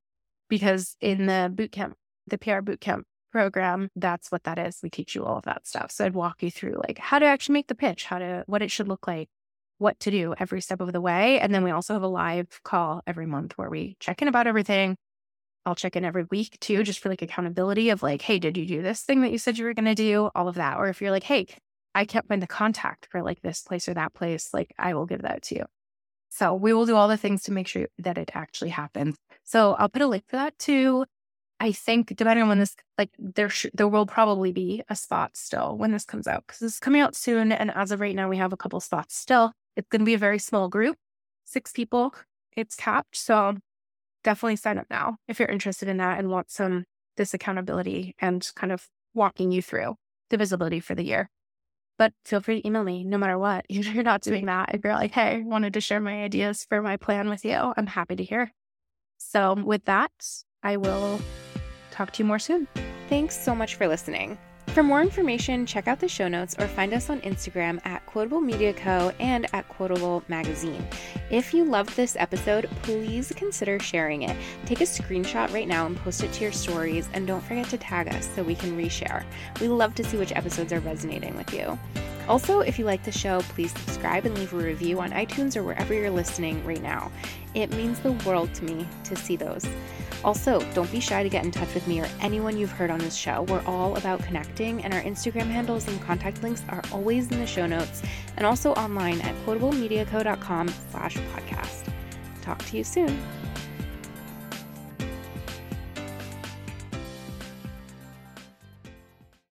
Because 0.48 0.96
in 1.00 1.26
the 1.26 1.52
bootcamp, 1.52 1.94
the 2.28 2.38
PR 2.38 2.60
bootcamp 2.60 3.02
program, 3.32 3.88
that's 3.96 4.30
what 4.30 4.44
that 4.44 4.60
is. 4.60 4.78
We 4.80 4.90
teach 4.90 5.16
you 5.16 5.24
all 5.24 5.38
of 5.38 5.44
that 5.44 5.66
stuff. 5.66 5.90
So 5.90 6.04
I'd 6.04 6.14
walk 6.14 6.40
you 6.40 6.52
through 6.52 6.80
like 6.86 6.98
how 6.98 7.18
to 7.18 7.26
actually 7.26 7.54
make 7.54 7.66
the 7.66 7.74
pitch, 7.74 8.04
how 8.04 8.20
to, 8.20 8.44
what 8.46 8.62
it 8.62 8.70
should 8.70 8.86
look 8.86 9.08
like, 9.08 9.28
what 9.80 9.98
to 10.00 10.10
do 10.10 10.34
every 10.38 10.60
step 10.60 10.80
of 10.80 10.92
the 10.92 11.00
way. 11.00 11.40
And 11.40 11.54
then 11.54 11.64
we 11.64 11.70
also 11.70 11.94
have 11.94 12.02
a 12.02 12.08
live 12.08 12.60
call 12.62 13.02
every 13.06 13.26
month 13.26 13.56
where 13.56 13.70
we 13.70 13.96
check 13.98 14.20
in 14.22 14.28
about 14.28 14.46
everything. 14.46 14.96
I'll 15.64 15.74
check 15.74 15.96
in 15.96 16.04
every 16.04 16.24
week 16.30 16.58
too, 16.60 16.82
just 16.82 17.00
for 17.00 17.08
like 17.08 17.22
accountability 17.22 17.90
of 17.90 18.02
like, 18.02 18.22
hey, 18.22 18.38
did 18.38 18.56
you 18.56 18.66
do 18.66 18.82
this 18.82 19.02
thing 19.02 19.22
that 19.22 19.32
you 19.32 19.38
said 19.38 19.58
you 19.58 19.64
were 19.64 19.74
going 19.74 19.84
to 19.86 19.94
do? 19.94 20.30
All 20.34 20.48
of 20.48 20.54
that. 20.56 20.76
Or 20.78 20.88
if 20.88 21.00
you're 21.00 21.10
like, 21.10 21.22
hey, 21.22 21.46
I 21.94 22.04
can't 22.04 22.28
find 22.28 22.42
the 22.42 22.46
contact 22.46 23.08
for 23.10 23.22
like 23.22 23.42
this 23.42 23.62
place 23.62 23.88
or 23.88 23.94
that 23.94 24.14
place, 24.14 24.52
like 24.52 24.74
I 24.78 24.94
will 24.94 25.06
give 25.06 25.22
that 25.22 25.42
to 25.44 25.56
you. 25.56 25.64
So 26.28 26.54
we 26.54 26.72
will 26.72 26.86
do 26.86 26.96
all 26.96 27.08
the 27.08 27.16
things 27.16 27.42
to 27.44 27.52
make 27.52 27.66
sure 27.66 27.88
that 27.98 28.18
it 28.18 28.30
actually 28.34 28.70
happens. 28.70 29.16
So 29.44 29.74
I'll 29.74 29.88
put 29.88 30.02
a 30.02 30.06
link 30.06 30.24
for 30.28 30.36
that 30.36 30.58
too. 30.58 31.04
I 31.58 31.72
think 31.72 32.14
depending 32.16 32.42
on 32.42 32.48
when 32.48 32.58
this, 32.58 32.74
like 32.96 33.10
there, 33.18 33.50
sh- 33.50 33.66
there 33.74 33.88
will 33.88 34.06
probably 34.06 34.52
be 34.52 34.82
a 34.88 34.96
spot 34.96 35.36
still 35.36 35.76
when 35.76 35.92
this 35.92 36.04
comes 36.04 36.26
out 36.26 36.44
because 36.46 36.62
it's 36.62 36.78
coming 36.78 37.02
out 37.02 37.14
soon. 37.16 37.52
And 37.52 37.70
as 37.70 37.90
of 37.90 38.00
right 38.00 38.14
now, 38.14 38.28
we 38.28 38.38
have 38.38 38.52
a 38.52 38.56
couple 38.56 38.80
spots 38.80 39.16
still. 39.16 39.52
It's 39.80 39.88
going 39.88 40.00
to 40.00 40.06
be 40.06 40.14
a 40.14 40.18
very 40.18 40.38
small 40.38 40.68
group, 40.68 40.96
six 41.44 41.72
people. 41.72 42.14
It's 42.56 42.76
capped. 42.76 43.16
So 43.16 43.56
definitely 44.22 44.56
sign 44.56 44.78
up 44.78 44.86
now 44.90 45.16
if 45.26 45.38
you're 45.38 45.48
interested 45.48 45.88
in 45.88 45.96
that 45.96 46.18
and 46.18 46.28
want 46.28 46.50
some 46.50 46.84
this 47.16 47.34
accountability 47.34 48.14
and 48.18 48.48
kind 48.54 48.72
of 48.72 48.86
walking 49.14 49.50
you 49.50 49.62
through 49.62 49.96
the 50.28 50.36
visibility 50.36 50.80
for 50.80 50.94
the 50.94 51.04
year. 51.04 51.28
But 51.98 52.12
feel 52.24 52.40
free 52.40 52.60
to 52.60 52.66
email 52.66 52.84
me 52.84 53.04
no 53.04 53.18
matter 53.18 53.38
what. 53.38 53.64
If 53.70 53.94
you're 53.94 54.04
not 54.04 54.22
doing 54.22 54.46
that, 54.46 54.74
if 54.74 54.82
you're 54.84 54.94
like, 54.94 55.12
hey, 55.12 55.36
I 55.36 55.42
wanted 55.44 55.74
to 55.74 55.80
share 55.80 56.00
my 56.00 56.22
ideas 56.22 56.66
for 56.68 56.82
my 56.82 56.96
plan 56.96 57.28
with 57.28 57.44
you, 57.44 57.72
I'm 57.76 57.86
happy 57.86 58.16
to 58.16 58.24
hear. 58.24 58.52
So 59.18 59.54
with 59.54 59.84
that, 59.86 60.12
I 60.62 60.76
will 60.76 61.20
talk 61.90 62.12
to 62.12 62.22
you 62.22 62.26
more 62.26 62.38
soon. 62.38 62.68
Thanks 63.08 63.38
so 63.38 63.54
much 63.54 63.76
for 63.76 63.88
listening. 63.88 64.38
For 64.80 64.84
more 64.84 65.02
information, 65.02 65.66
check 65.66 65.88
out 65.88 66.00
the 66.00 66.08
show 66.08 66.26
notes 66.26 66.56
or 66.58 66.66
find 66.66 66.94
us 66.94 67.10
on 67.10 67.20
Instagram 67.20 67.84
at 67.84 68.06
Quotable 68.06 68.40
Media 68.40 68.72
Co. 68.72 69.12
and 69.20 69.46
at 69.52 69.68
Quotable 69.68 70.24
Magazine. 70.28 70.82
If 71.28 71.52
you 71.52 71.64
loved 71.64 71.94
this 71.96 72.16
episode, 72.16 72.64
please 72.80 73.30
consider 73.36 73.78
sharing 73.78 74.22
it. 74.22 74.34
Take 74.64 74.80
a 74.80 74.84
screenshot 74.84 75.52
right 75.52 75.68
now 75.68 75.84
and 75.84 75.98
post 75.98 76.24
it 76.24 76.32
to 76.32 76.44
your 76.44 76.52
stories, 76.52 77.10
and 77.12 77.26
don't 77.26 77.42
forget 77.42 77.68
to 77.68 77.76
tag 77.76 78.08
us 78.08 78.26
so 78.34 78.42
we 78.42 78.54
can 78.54 78.74
reshare. 78.74 79.22
We 79.60 79.68
love 79.68 79.94
to 79.96 80.02
see 80.02 80.16
which 80.16 80.32
episodes 80.32 80.72
are 80.72 80.80
resonating 80.80 81.36
with 81.36 81.52
you. 81.52 81.78
Also, 82.26 82.60
if 82.60 82.78
you 82.78 82.86
like 82.86 83.04
the 83.04 83.12
show, 83.12 83.40
please 83.40 83.72
subscribe 83.72 84.24
and 84.24 84.34
leave 84.38 84.54
a 84.54 84.56
review 84.56 85.00
on 85.00 85.10
iTunes 85.10 85.56
or 85.56 85.62
wherever 85.62 85.92
you're 85.92 86.10
listening 86.10 86.64
right 86.64 86.80
now. 86.80 87.12
It 87.54 87.70
means 87.72 88.00
the 88.00 88.12
world 88.12 88.52
to 88.54 88.64
me 88.64 88.86
to 89.04 89.16
see 89.16 89.36
those. 89.36 89.66
Also, 90.22 90.60
don't 90.74 90.90
be 90.92 91.00
shy 91.00 91.22
to 91.22 91.28
get 91.28 91.44
in 91.44 91.50
touch 91.50 91.72
with 91.72 91.86
me 91.88 92.00
or 92.00 92.08
anyone 92.20 92.56
you've 92.56 92.70
heard 92.70 92.90
on 92.90 92.98
this 92.98 93.14
show. 93.14 93.42
We're 93.42 93.64
all 93.64 93.96
about 93.96 94.22
connecting, 94.22 94.84
and 94.84 94.92
our 94.92 95.00
Instagram 95.00 95.46
handles 95.46 95.88
and 95.88 96.00
contact 96.02 96.42
links 96.42 96.62
are 96.68 96.82
always 96.92 97.30
in 97.30 97.38
the 97.38 97.46
show 97.46 97.66
notes 97.66 98.02
and 98.36 98.44
also 98.44 98.72
online 98.74 99.20
at 99.22 99.34
quotablemediaco.com 99.46 100.68
slash 100.90 101.16
podcast. 101.16 101.90
Talk 102.42 102.58
to 102.66 102.76
you 102.76 102.84
soon. 102.84 103.20